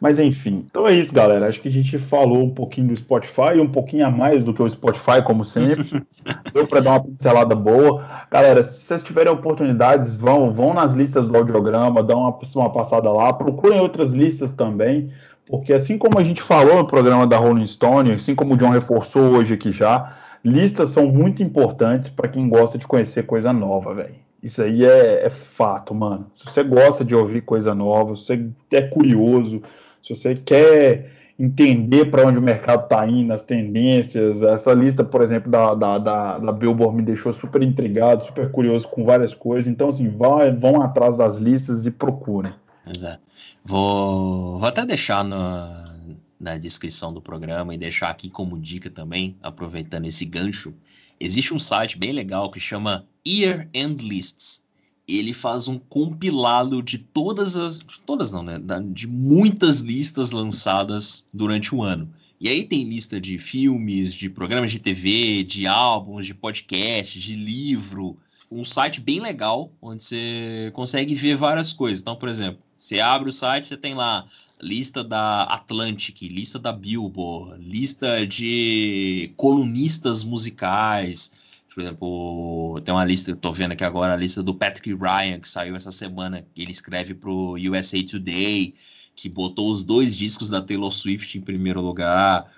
[0.00, 1.48] Mas enfim, então é isso, galera.
[1.48, 4.62] Acho que a gente falou um pouquinho do Spotify, um pouquinho a mais do que
[4.62, 6.02] o Spotify, como sempre.
[6.52, 8.04] Deu para dar uma pincelada boa.
[8.30, 13.10] Galera, se vocês tiverem oportunidades, vão, vão nas listas do audiograma, dão uma, uma passada
[13.10, 15.10] lá, procurem outras listas também,
[15.46, 18.70] porque assim como a gente falou no programa da Rolling Stone, assim como o John
[18.70, 20.14] reforçou hoje aqui já,
[20.44, 24.26] listas são muito importantes para quem gosta de conhecer coisa nova, velho.
[24.42, 26.26] Isso aí é, é, fato, mano.
[26.32, 29.62] Se você gosta de ouvir coisa nova, se você é curioso,
[30.06, 35.20] se você quer entender para onde o mercado está indo, as tendências, essa lista, por
[35.20, 39.66] exemplo, da, da, da, da, Billboard me deixou super intrigado, super curioso com várias coisas.
[39.66, 42.52] Então, assim, vão, vão atrás das listas e procurem.
[42.86, 43.20] Exato.
[43.64, 45.92] Vou, vou até deixar na,
[46.38, 50.72] na descrição do programa e deixar aqui como dica também, aproveitando esse gancho.
[51.18, 54.65] Existe um site bem legal que chama Year End Lists
[55.08, 57.78] ele faz um compilado de todas as.
[57.78, 58.60] De todas não, né?
[58.92, 62.08] De muitas listas lançadas durante o ano.
[62.40, 67.34] E aí tem lista de filmes, de programas de TV, de álbuns, de podcasts, de
[67.34, 68.16] livro.
[68.50, 72.00] Um site bem legal, onde você consegue ver várias coisas.
[72.00, 74.26] Então, por exemplo, você abre o site, você tem lá
[74.60, 81.32] lista da Atlantic, lista da Billboard, lista de colunistas musicais
[81.76, 85.38] por exemplo, tem uma lista, eu tô vendo aqui agora a lista do Patrick Ryan,
[85.38, 88.74] que saiu essa semana, ele escreve pro USA Today,
[89.14, 92.50] que botou os dois discos da Taylor Swift em primeiro lugar.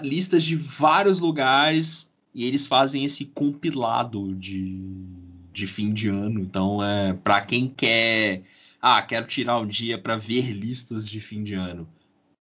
[0.00, 4.80] Listas de vários lugares e eles fazem esse compilado de,
[5.52, 6.40] de fim de ano.
[6.40, 8.40] Então, é para quem quer,
[8.80, 11.86] ah, quero tirar um dia para ver listas de fim de ano.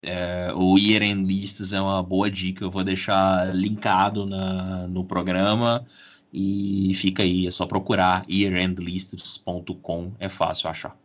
[0.02, 5.04] É, o Year End Lists é uma boa dica, eu vou deixar linkado na, no
[5.04, 5.84] programa
[6.32, 10.96] e fica aí, é só procurar yearendlists.com, é fácil achar.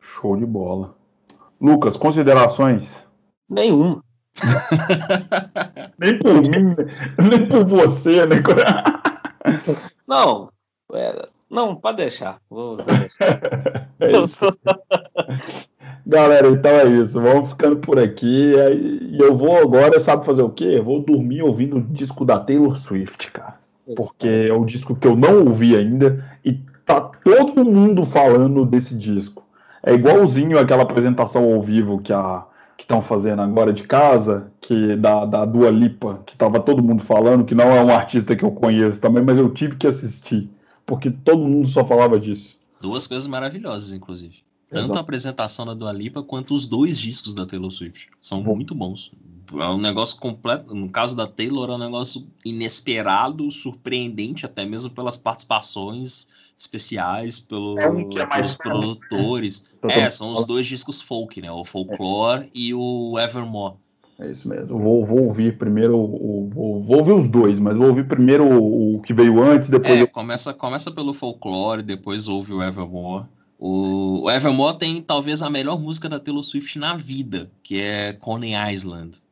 [0.00, 0.94] Show de bola.
[1.60, 2.88] Lucas, considerações?
[3.48, 4.00] Nenhum.
[5.98, 6.76] nem por mim,
[7.30, 8.36] nem por você, né?
[10.06, 10.50] Não,
[10.92, 12.40] é, não, pode deixar.
[12.50, 13.40] Vou deixar.
[14.00, 14.46] é isso.
[16.06, 17.20] Galera, então é isso.
[17.20, 18.52] Vamos ficando por aqui.
[18.54, 20.76] E eu vou agora, sabe fazer o quê?
[20.76, 23.56] Eu vou dormir ouvindo o disco da Taylor Swift, cara.
[23.96, 28.96] Porque é o disco que eu não ouvi ainda e tá todo mundo falando desse
[28.96, 29.44] disco.
[29.82, 32.44] É igualzinho aquela apresentação ao vivo que a
[32.76, 37.02] que estão fazendo agora de casa, que da, da Dua Lipa, que tava todo mundo
[37.02, 40.50] falando, que não é um artista que eu conheço também, mas eu tive que assistir,
[40.84, 42.58] porque todo mundo só falava disso.
[42.80, 44.45] Duas coisas maravilhosas, inclusive.
[44.68, 44.98] Tanto Exato.
[44.98, 48.08] a apresentação da Dua Lipa quanto os dois discos da Taylor Swift.
[48.20, 48.56] São Bom.
[48.56, 49.12] muito bons.
[49.54, 50.74] É um negócio completo.
[50.74, 56.26] No caso da Taylor, é um negócio inesperado, surpreendente, até mesmo pelas participações
[56.58, 59.64] especiais, pelo, é um é pelos produtores.
[59.88, 61.48] É, são os dois discos folk, né?
[61.48, 62.48] O Folklore é.
[62.52, 63.76] e o Evermore.
[64.18, 64.76] É isso mesmo.
[64.76, 68.96] vou, vou ouvir primeiro o, vou, vou, ouvir os dois, mas vou ouvir primeiro o,
[68.96, 69.92] o que veio antes, depois.
[69.92, 70.08] É, eu...
[70.08, 73.26] começa, começa pelo folclore, depois ouve o Evermore.
[73.58, 78.52] O, Evermore tem talvez a melhor música da Taylor Swift na vida, que é Coney
[78.72, 79.22] Island.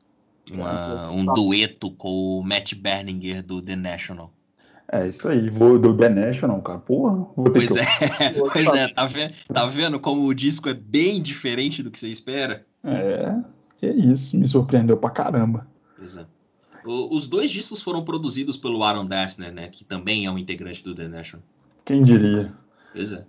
[0.51, 4.31] Uma, um dueto com o Matt Berninger do The National.
[4.93, 6.79] É isso aí, vou do The National, cara.
[6.79, 7.79] Porra, pois que...
[7.79, 11.99] é, pois é, tá vendo, tá vendo como o disco é bem diferente do que
[11.99, 12.67] você espera?
[12.85, 13.35] É,
[13.83, 15.67] é isso, me surpreendeu pra caramba.
[15.97, 16.27] Pois é.
[16.85, 20.85] O, os dois discos foram produzidos pelo Aaron Dessner, né, que também é um integrante
[20.85, 21.45] do The National.
[21.87, 22.53] Quem diria?
[22.93, 23.25] Pois é.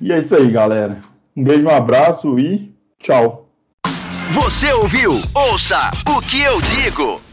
[0.00, 0.98] E é isso aí, galera.
[1.36, 3.48] Um beijo, um abraço e tchau.
[4.32, 5.20] Você ouviu?
[5.34, 7.27] Ouça o que eu digo.